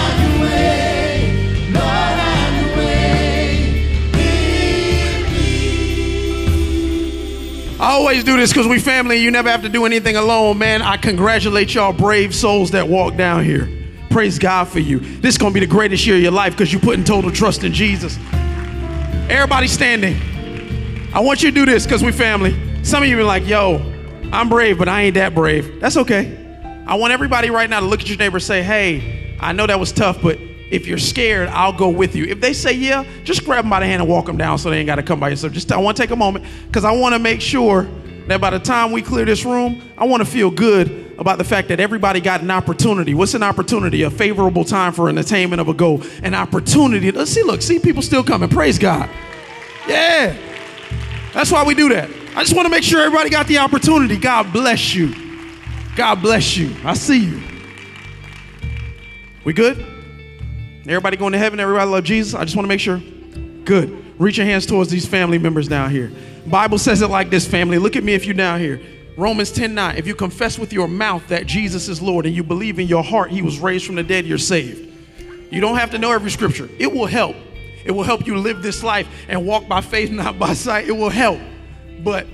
I 7.82 7.94
always 7.94 8.22
do 8.22 8.36
this 8.36 8.52
because 8.52 8.68
we 8.68 8.78
family. 8.78 9.16
You 9.16 9.32
never 9.32 9.50
have 9.50 9.62
to 9.62 9.68
do 9.68 9.84
anything 9.86 10.14
alone, 10.14 10.56
man. 10.56 10.82
I 10.82 10.96
congratulate 10.96 11.74
y'all, 11.74 11.92
brave 11.92 12.32
souls 12.32 12.70
that 12.70 12.86
walk 12.86 13.16
down 13.16 13.44
here. 13.44 13.68
Praise 14.08 14.38
God 14.38 14.68
for 14.68 14.78
you. 14.78 15.00
This 15.00 15.34
is 15.34 15.38
gonna 15.38 15.52
be 15.52 15.58
the 15.58 15.66
greatest 15.66 16.06
year 16.06 16.14
of 16.14 16.22
your 16.22 16.30
life 16.30 16.52
because 16.52 16.72
you 16.72 16.78
put 16.78 16.94
in 16.96 17.02
total 17.02 17.32
trust 17.32 17.64
in 17.64 17.72
Jesus. 17.72 18.20
Everybody 19.28 19.66
standing. 19.66 20.14
I 21.12 21.18
want 21.18 21.42
you 21.42 21.50
to 21.50 21.54
do 21.56 21.66
this 21.66 21.84
because 21.84 22.04
we 22.04 22.12
family. 22.12 22.54
Some 22.84 23.02
of 23.02 23.08
you 23.08 23.16
be 23.16 23.24
like, 23.24 23.48
"Yo, 23.48 23.82
I'm 24.30 24.48
brave, 24.48 24.78
but 24.78 24.88
I 24.88 25.02
ain't 25.02 25.14
that 25.14 25.34
brave." 25.34 25.80
That's 25.80 25.96
okay. 25.96 26.38
I 26.86 26.94
want 26.94 27.12
everybody 27.12 27.50
right 27.50 27.68
now 27.68 27.80
to 27.80 27.86
look 27.86 28.00
at 28.00 28.08
your 28.08 28.16
neighbor 28.16 28.36
and 28.36 28.44
say, 28.44 28.62
"Hey, 28.62 29.34
I 29.40 29.50
know 29.50 29.66
that 29.66 29.80
was 29.80 29.90
tough, 29.90 30.22
but 30.22 30.38
if 30.72 30.86
you're 30.86 30.98
scared, 30.98 31.50
I'll 31.50 31.74
go 31.74 31.90
with 31.90 32.16
you. 32.16 32.24
If 32.24 32.40
they 32.40 32.54
say 32.54 32.72
yeah, 32.72 33.04
just 33.24 33.44
grab 33.44 33.64
them 33.64 33.70
by 33.70 33.80
the 33.80 33.86
hand 33.86 34.00
and 34.00 34.10
walk 34.10 34.24
them 34.24 34.38
down 34.38 34.56
so 34.56 34.70
they 34.70 34.78
ain't 34.78 34.86
got 34.86 34.96
to 34.96 35.02
come 35.02 35.20
by 35.20 35.28
yourself. 35.28 35.52
Just 35.52 35.70
I 35.70 35.76
want 35.76 35.98
to 35.98 36.02
take 36.02 36.10
a 36.10 36.16
moment 36.16 36.46
because 36.66 36.86
I 36.86 36.92
want 36.92 37.14
to 37.14 37.18
make 37.18 37.42
sure 37.42 37.86
that 38.26 38.40
by 38.40 38.48
the 38.48 38.58
time 38.58 38.90
we 38.90 39.02
clear 39.02 39.26
this 39.26 39.44
room, 39.44 39.82
I 39.98 40.06
want 40.06 40.22
to 40.22 40.28
feel 40.28 40.50
good 40.50 41.14
about 41.18 41.36
the 41.36 41.44
fact 41.44 41.68
that 41.68 41.78
everybody 41.78 42.22
got 42.22 42.40
an 42.40 42.50
opportunity. 42.50 43.12
What's 43.12 43.34
an 43.34 43.42
opportunity? 43.42 44.02
A 44.02 44.10
favorable 44.10 44.64
time 44.64 44.94
for 44.94 45.10
an 45.10 45.18
attainment 45.18 45.60
of 45.60 45.68
a 45.68 45.74
goal. 45.74 46.02
An 46.22 46.34
opportunity. 46.34 47.12
Let's 47.12 47.30
see, 47.30 47.42
look, 47.42 47.60
see 47.60 47.78
people 47.78 48.00
still 48.00 48.24
coming. 48.24 48.48
Praise 48.48 48.78
God. 48.78 49.10
Yeah. 49.86 50.34
That's 51.34 51.52
why 51.52 51.64
we 51.64 51.74
do 51.74 51.90
that. 51.90 52.08
I 52.34 52.42
just 52.42 52.56
want 52.56 52.64
to 52.64 52.70
make 52.70 52.82
sure 52.82 53.02
everybody 53.02 53.28
got 53.28 53.46
the 53.46 53.58
opportunity. 53.58 54.16
God 54.16 54.50
bless 54.54 54.94
you. 54.94 55.14
God 55.96 56.22
bless 56.22 56.56
you. 56.56 56.74
I 56.82 56.94
see 56.94 57.26
you. 57.26 57.42
We 59.44 59.52
good? 59.52 59.91
Everybody 60.86 61.16
going 61.16 61.32
to 61.32 61.38
heaven? 61.38 61.60
Everybody 61.60 61.90
love 61.90 62.04
Jesus? 62.04 62.34
I 62.34 62.44
just 62.44 62.56
want 62.56 62.64
to 62.64 62.68
make 62.68 62.80
sure. 62.80 63.00
Good. 63.64 64.18
Reach 64.18 64.36
your 64.36 64.46
hands 64.46 64.66
towards 64.66 64.90
these 64.90 65.06
family 65.06 65.38
members 65.38 65.68
down 65.68 65.90
here. 65.90 66.12
Bible 66.46 66.78
says 66.78 67.02
it 67.02 67.08
like 67.08 67.30
this, 67.30 67.46
family. 67.46 67.78
Look 67.78 67.96
at 67.96 68.02
me 68.02 68.14
if 68.14 68.24
you're 68.24 68.34
down 68.34 68.60
here. 68.60 68.80
Romans 69.16 69.52
10 69.52 69.74
9. 69.74 69.96
If 69.96 70.06
you 70.06 70.14
confess 70.14 70.58
with 70.58 70.72
your 70.72 70.88
mouth 70.88 71.26
that 71.28 71.46
Jesus 71.46 71.88
is 71.88 72.02
Lord 72.02 72.26
and 72.26 72.34
you 72.34 72.42
believe 72.42 72.78
in 72.78 72.88
your 72.88 73.04
heart 73.04 73.30
he 73.30 73.42
was 73.42 73.58
raised 73.58 73.86
from 73.86 73.94
the 73.94 74.02
dead, 74.02 74.26
you're 74.26 74.38
saved. 74.38 74.92
You 75.50 75.60
don't 75.60 75.76
have 75.76 75.90
to 75.90 75.98
know 75.98 76.12
every 76.12 76.30
scripture. 76.30 76.68
It 76.78 76.92
will 76.92 77.06
help. 77.06 77.36
It 77.84 77.90
will 77.90 78.04
help 78.04 78.26
you 78.26 78.38
live 78.38 78.62
this 78.62 78.82
life 78.82 79.08
and 79.28 79.46
walk 79.46 79.68
by 79.68 79.80
faith, 79.80 80.10
not 80.12 80.38
by 80.38 80.54
sight. 80.54 80.88
It 80.88 80.92
will 80.92 81.10
help. 81.10 81.40
But 82.02 82.26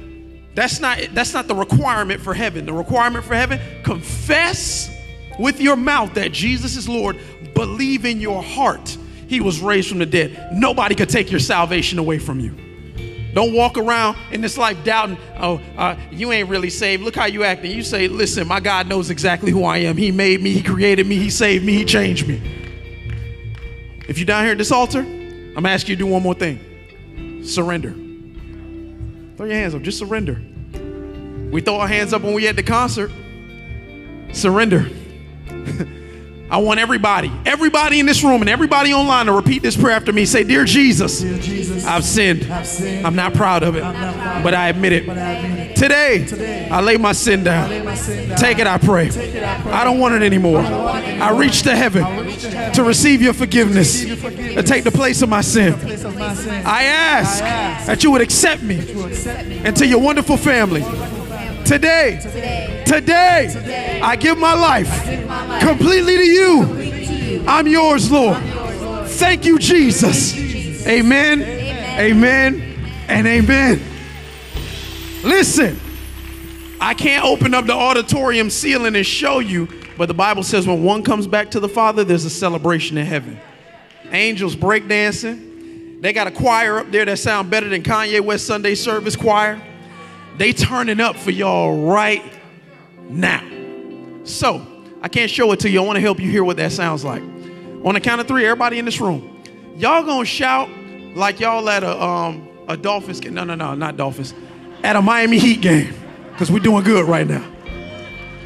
that's 0.54 0.80
not 0.80 0.98
that's 1.12 1.34
not 1.34 1.48
the 1.48 1.54
requirement 1.54 2.20
for 2.20 2.32
heaven. 2.32 2.64
The 2.64 2.72
requirement 2.72 3.24
for 3.24 3.34
heaven, 3.34 3.60
confess 3.82 4.94
with 5.38 5.60
your 5.60 5.76
mouth 5.76 6.14
that 6.14 6.32
Jesus 6.32 6.76
is 6.76 6.88
Lord, 6.88 7.16
believe 7.58 8.04
in 8.04 8.20
your 8.20 8.40
heart 8.40 8.96
he 9.26 9.40
was 9.40 9.60
raised 9.60 9.88
from 9.88 9.98
the 9.98 10.06
dead, 10.06 10.50
nobody 10.52 10.94
could 10.94 11.08
take 11.08 11.30
your 11.30 11.40
salvation 11.40 11.98
away 11.98 12.18
from 12.18 12.40
you. 12.40 12.54
Don't 13.34 13.52
walk 13.52 13.76
around 13.76 14.16
in 14.32 14.40
this 14.40 14.56
life 14.56 14.82
doubting, 14.84 15.18
oh, 15.38 15.60
uh, 15.76 15.96
you 16.10 16.32
ain't 16.32 16.48
really 16.48 16.70
saved. 16.70 17.02
Look 17.02 17.14
how 17.14 17.26
you 17.26 17.44
acting. 17.44 17.70
You 17.72 17.82
say, 17.82 18.08
listen, 18.08 18.48
my 18.48 18.58
God 18.58 18.86
knows 18.88 19.10
exactly 19.10 19.52
who 19.52 19.64
I 19.64 19.78
am. 19.78 19.96
He 19.96 20.10
made 20.10 20.40
me, 20.40 20.52
He 20.52 20.62
created 20.62 21.06
me, 21.06 21.16
He 21.16 21.28
saved 21.28 21.64
me, 21.64 21.74
He 21.74 21.84
changed 21.84 22.26
me. 22.26 22.40
If 24.08 24.18
you're 24.18 24.26
down 24.26 24.44
here 24.44 24.52
at 24.52 24.58
this 24.58 24.72
altar, 24.72 25.00
I'm 25.00 25.54
gonna 25.54 25.68
ask 25.68 25.88
you 25.88 25.96
to 25.96 25.98
do 25.98 26.06
one 26.06 26.22
more 26.22 26.34
thing 26.34 27.44
surrender. 27.44 27.90
Throw 29.36 29.46
your 29.46 29.56
hands 29.56 29.74
up, 29.74 29.82
just 29.82 29.98
surrender. 29.98 30.40
We 31.50 31.60
throw 31.60 31.76
our 31.76 31.88
hands 31.88 32.12
up 32.12 32.22
when 32.22 32.34
we 32.34 32.48
at 32.48 32.56
the 32.56 32.62
concert. 32.62 33.10
Surrender. 34.32 34.90
I 36.50 36.58
want 36.58 36.80
everybody, 36.80 37.30
everybody 37.44 38.00
in 38.00 38.06
this 38.06 38.24
room 38.24 38.40
and 38.40 38.48
everybody 38.48 38.94
online 38.94 39.26
to 39.26 39.32
repeat 39.32 39.62
this 39.62 39.76
prayer 39.76 39.94
after 39.94 40.12
me. 40.14 40.24
Say, 40.24 40.44
Dear 40.44 40.64
Jesus, 40.64 41.20
Dear 41.20 41.38
Jesus, 41.38 41.84
I've 41.84 42.04
sinned. 42.04 42.50
I've 42.50 42.66
sinned. 42.66 43.06
I'm 43.06 43.14
not 43.14 43.34
proud 43.34 43.62
of 43.62 43.76
it, 43.76 43.82
proud 43.82 44.42
but 44.42 44.54
I 44.54 44.68
admit 44.68 44.92
it. 44.92 45.06
but 45.06 45.18
I 45.18 45.32
admit 45.32 45.70
it. 45.70 45.76
Today, 45.76 46.24
Today, 46.26 46.68
I 46.70 46.80
lay 46.80 46.96
my 46.96 47.12
sin 47.12 47.44
down. 47.44 47.84
my 47.84 47.94
sin 47.94 48.30
down. 48.30 48.38
Take 48.38 48.58
it, 48.58 48.66
I 48.66 48.78
pray. 48.78 49.10
Take 49.10 49.34
it, 49.34 49.42
I 49.42 49.60
pray. 49.60 49.72
I 49.72 49.84
don't 49.84 49.98
want 49.98 50.14
it 50.14 50.22
anymore. 50.22 50.62
want 50.62 51.06
it 51.06 51.20
I 51.20 51.36
reach 51.38 51.62
to 51.62 51.76
heaven 51.76 52.02
reach 52.26 52.40
to 52.42 52.50
heaven 52.50 52.74
to 52.74 52.82
receive 52.82 53.20
your 53.20 53.34
forgiveness, 53.34 54.02
receive 54.02 54.08
your 54.08 54.16
forgiveness. 54.16 54.54
to 54.54 54.62
take 54.62 54.84
the 54.84 54.90
place 54.90 55.20
of 55.20 55.28
my 55.28 55.42
sin. 55.42 55.74
of 55.74 56.18
my 56.18 56.34
sin. 56.34 56.66
I 56.66 56.84
ask 56.84 57.42
I 57.42 57.48
ask 57.48 57.86
that 57.86 58.02
you 58.02 58.10
would 58.10 58.22
accept 58.22 58.62
me 58.62 58.84
to 58.86 59.04
accept 59.04 59.46
me 59.48 59.64
into 59.64 59.86
your 59.86 60.00
wonderful 60.00 60.36
family. 60.38 60.82
Today, 61.68 62.18
today, 62.86 64.00
I 64.02 64.16
give 64.16 64.38
my 64.38 64.54
life 64.54 64.88
completely 65.60 66.16
to 66.16 66.24
you. 66.24 67.44
I'm 67.46 67.66
yours, 67.66 68.10
Lord. 68.10 68.38
Thank 69.06 69.44
you, 69.44 69.58
Jesus. 69.58 70.34
Amen, 70.86 71.42
amen, 71.42 72.62
and 73.08 73.26
amen. 73.26 73.82
Listen, 75.22 75.78
I 76.80 76.94
can't 76.94 77.22
open 77.22 77.52
up 77.52 77.66
the 77.66 77.74
auditorium 77.74 78.48
ceiling 78.48 78.96
and 78.96 79.04
show 79.04 79.40
you, 79.40 79.68
but 79.98 80.06
the 80.06 80.14
Bible 80.14 80.44
says 80.44 80.66
when 80.66 80.82
one 80.82 81.02
comes 81.02 81.26
back 81.26 81.50
to 81.50 81.60
the 81.60 81.68
Father, 81.68 82.02
there's 82.02 82.24
a 82.24 82.30
celebration 82.30 82.96
in 82.96 83.04
heaven. 83.04 83.38
Angels 84.10 84.56
breakdancing. 84.56 86.00
They 86.00 86.14
got 86.14 86.28
a 86.28 86.30
choir 86.30 86.78
up 86.78 86.90
there 86.90 87.04
that 87.04 87.18
sound 87.18 87.50
better 87.50 87.68
than 87.68 87.82
Kanye 87.82 88.22
West 88.22 88.46
Sunday 88.46 88.74
service 88.74 89.16
choir. 89.16 89.60
They 90.38 90.52
turning 90.52 91.00
up 91.00 91.16
for 91.16 91.30
y'all 91.30 91.86
right 91.86 92.22
now. 93.10 93.44
So, 94.24 94.64
I 95.02 95.08
can't 95.08 95.30
show 95.30 95.52
it 95.52 95.60
to 95.60 95.70
you. 95.70 95.82
I 95.82 95.84
want 95.84 95.96
to 95.96 96.00
help 96.00 96.20
you 96.20 96.30
hear 96.30 96.44
what 96.44 96.56
that 96.58 96.72
sounds 96.72 97.04
like. 97.04 97.22
On 97.84 97.94
the 97.94 98.00
count 98.00 98.20
of 98.20 98.28
three, 98.28 98.44
everybody 98.44 98.78
in 98.78 98.84
this 98.84 99.00
room, 99.00 99.42
y'all 99.76 100.02
gonna 100.02 100.24
shout 100.24 100.68
like 101.14 101.40
y'all 101.40 101.68
at 101.68 101.82
a 101.82 102.02
um 102.02 102.48
a 102.68 102.76
Dolphins 102.76 103.20
game. 103.20 103.34
No, 103.34 103.44
no, 103.44 103.54
no, 103.54 103.74
not 103.74 103.96
Dolphins. 103.96 104.34
At 104.84 104.94
a 104.94 105.02
Miami 105.02 105.38
Heat 105.38 105.60
game. 105.60 105.92
Because 106.30 106.52
we're 106.52 106.60
doing 106.60 106.84
good 106.84 107.08
right 107.08 107.26
now. 107.26 107.44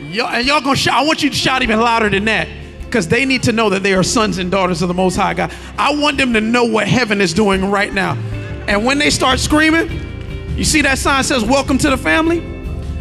Y'all, 0.01 0.29
and 0.29 0.47
y'all 0.47 0.61
gonna 0.61 0.77
shout. 0.77 0.95
I 0.95 1.05
want 1.05 1.23
you 1.23 1.31
to 1.31 1.37
shout 1.37 1.63
even 1.63 1.79
louder 1.79 2.09
than 2.09 2.25
that. 2.27 2.49
Because 2.85 3.09
they 3.09 3.25
need 3.25 3.43
to 3.45 3.53
know 3.53 3.71
that 3.71 3.83
they 3.83 3.95
are 3.95 4.03
sons 4.03 4.39
and 4.39 4.51
daughters 4.51 4.83
of 4.83 4.89
the 4.89 4.95
Most 4.95 5.17
High 5.17 5.35
God. 5.35 5.53
I 5.79 5.95
want 5.95 6.19
them 6.19 6.33
to 6.35 6.41
know 6.41 6.65
what 6.65 6.87
heaven 6.87 7.21
is 7.21 7.33
doing 7.33 7.71
right 7.71 7.93
now. 7.93 8.15
And 8.69 8.85
when 8.85 8.99
they 8.99 9.11
start 9.11 9.41
screaming, 9.41 9.89
you 10.63 10.67
see 10.67 10.83
that 10.83 10.97
sign 10.97 11.25
says, 11.25 11.43
Welcome 11.45 11.77
to 11.79 11.91
the 11.91 11.97
family? 11.97 12.39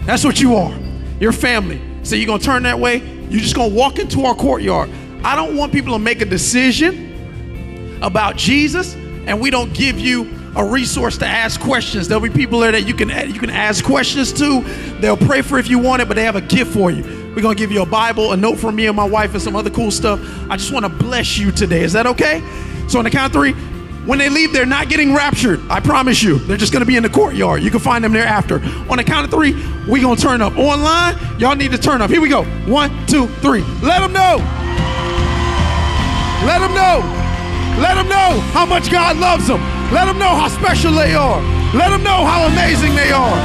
That's 0.08 0.24
what 0.24 0.42
you 0.42 0.56
are. 0.56 0.76
You're 1.20 1.32
family. 1.32 1.80
So 2.02 2.16
you're 2.16 2.26
gonna 2.26 2.42
turn 2.42 2.64
that 2.64 2.80
way. 2.80 2.98
You're 3.30 3.40
just 3.40 3.56
gonna 3.56 3.72
walk 3.72 4.00
into 4.00 4.26
our 4.26 4.34
courtyard. 4.34 4.90
I 5.24 5.36
don't 5.36 5.56
want 5.56 5.72
people 5.72 5.94
to 5.94 6.00
make 6.00 6.22
a 6.22 6.26
decision 6.26 8.00
about 8.02 8.36
Jesus, 8.36 8.96
and 8.96 9.40
we 9.40 9.52
don't 9.52 9.72
give 9.76 10.00
you 10.00 10.28
a 10.56 10.66
resource 10.66 11.20
to 11.20 11.28
ask 11.28 11.62
questions. 11.62 12.08
There'll 12.08 12.24
be 12.24 12.32
people 12.32 12.58
there 12.62 12.72
that 12.72 12.88
you 12.88 12.96
can 12.96 13.10
you 13.32 13.40
can 13.40 13.52
ask 13.52 13.86
questions 13.86 14.34
to. 14.34 14.62
They'll 15.00 15.16
pray 15.16 15.44
for 15.44 15.60
if 15.60 15.70
you 15.70 15.78
want 15.78 16.02
it, 16.02 16.08
but 16.08 16.16
they 16.16 16.24
have 16.24 16.36
a 16.36 16.42
gift 16.42 16.74
for 16.74 16.90
you. 16.90 17.04
We're 17.36 17.44
gonna 17.44 17.54
give 17.54 17.72
you 17.72 17.84
a 17.84 17.86
Bible, 17.86 18.32
a 18.32 18.38
note 18.38 18.58
from 18.58 18.76
me 18.76 18.88
and 18.88 18.96
my 18.98 19.08
wife, 19.08 19.34
and 19.36 19.42
some 19.42 19.56
other 19.56 19.70
cool 19.70 19.92
stuff. 19.92 20.20
I 20.50 20.58
just 20.58 20.74
want 20.74 20.86
to 20.86 20.90
bless 20.90 21.38
you 21.38 21.52
today. 21.52 21.84
Is 21.84 21.94
that 21.94 22.08
okay? 22.08 22.42
So 22.88 22.98
on 22.98 23.06
the 23.06 23.12
count 23.12 23.28
of 23.28 23.40
three, 23.40 23.54
when 24.06 24.18
they 24.18 24.30
leave, 24.30 24.52
they're 24.52 24.66
not 24.66 24.90
getting 24.90 25.14
raptured. 25.14 25.60
I 25.70 25.80
promise 25.80 26.24
you. 26.24 26.40
They're 26.40 26.58
just 26.58 26.74
gonna 26.74 26.86
be 26.86 26.98
in 26.98 27.04
the 27.04 27.10
courtyard. 27.10 27.62
You 27.62 27.70
can 27.70 27.80
find 27.80 28.04
them 28.04 28.14
there 28.14 28.26
after. 28.26 28.56
On 28.90 28.98
the 28.98 29.04
count 29.04 29.26
of 29.26 29.32
three, 29.32 29.54
we 29.88 30.02
gonna 30.02 30.16
turn 30.16 30.42
up. 30.42 30.58
Online, 30.58 31.16
y'all 31.40 31.56
need 31.56 31.72
to 31.72 31.78
turn 31.78 32.02
up. 32.02 32.10
Here 32.10 32.22
we 32.22 32.30
go. 32.30 32.44
One, 32.66 32.90
two, 33.06 33.28
three. 33.42 33.62
Let 33.82 34.00
them 34.00 34.14
know. 34.14 34.38
Let 36.46 36.60
them 36.60 36.74
know. 36.74 37.02
Let 37.80 37.96
them 37.96 38.10
know 38.10 38.40
how 38.52 38.66
much 38.66 38.92
God 38.92 39.18
loves 39.18 39.48
them. 39.48 39.62
Let 39.92 40.06
them 40.06 40.18
know 40.18 40.30
how 40.30 40.48
special 40.48 40.94
they 40.94 41.14
are. 41.14 41.42
Let 41.74 41.90
them 41.90 42.04
know 42.04 42.26
how 42.26 42.48
amazing 42.48 42.96
they 42.96 43.12
are. 43.12 43.38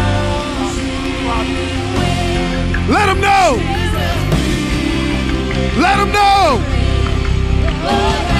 Let 2.88 3.06
them 3.06 3.20
know. 3.20 3.58
Let 5.78 5.96
them 5.96 6.12
know. 6.12 8.35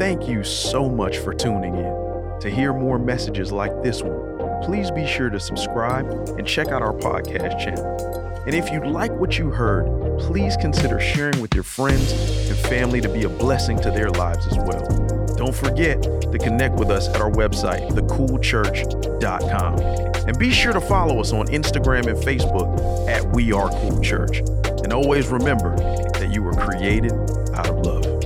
Thank 0.00 0.26
you 0.26 0.42
so 0.42 0.88
much 0.88 1.18
for 1.18 1.34
tuning 1.34 1.74
in. 1.74 2.40
To 2.40 2.48
hear 2.48 2.72
more 2.72 2.98
messages 2.98 3.52
like 3.52 3.82
this 3.82 4.00
one, 4.00 4.62
please 4.62 4.90
be 4.90 5.06
sure 5.06 5.28
to 5.28 5.38
subscribe 5.38 6.06
and 6.38 6.46
check 6.46 6.68
out 6.68 6.80
our 6.80 6.94
podcast 6.94 7.62
channel. 7.62 8.42
And 8.46 8.54
if 8.54 8.72
you 8.72 8.82
like 8.82 9.12
what 9.12 9.36
you 9.36 9.50
heard, 9.50 9.84
please 10.18 10.56
consider 10.56 10.98
sharing 11.00 11.38
with 11.42 11.54
your 11.54 11.64
friends 11.64 12.12
and 12.48 12.58
family 12.60 13.02
to 13.02 13.10
be 13.10 13.24
a 13.24 13.28
blessing 13.28 13.78
to 13.80 13.90
their 13.90 14.08
lives 14.08 14.46
as 14.46 14.56
well. 14.56 14.86
Don't 15.36 15.54
forget 15.54 16.02
to 16.02 16.38
connect 16.38 16.76
with 16.76 16.88
us 16.88 17.06
at 17.08 17.20
our 17.20 17.30
website, 17.30 17.86
thecoolchurch.com. 17.90 19.80
And 20.26 20.38
be 20.38 20.50
sure 20.50 20.72
to 20.72 20.80
follow 20.80 21.20
us 21.20 21.34
on 21.34 21.46
Instagram 21.48 22.06
and 22.06 22.16
Facebook 22.16 23.06
at 23.06 23.22
We 23.34 23.52
Are 23.52 23.68
Cool 23.68 24.00
Church. 24.00 24.38
And 24.82 24.94
always 24.94 25.28
remember 25.28 25.76
that 25.76 26.30
you 26.32 26.42
were 26.42 26.54
created 26.54 27.12
out 27.52 27.68
of 27.68 27.84
love. 27.84 28.19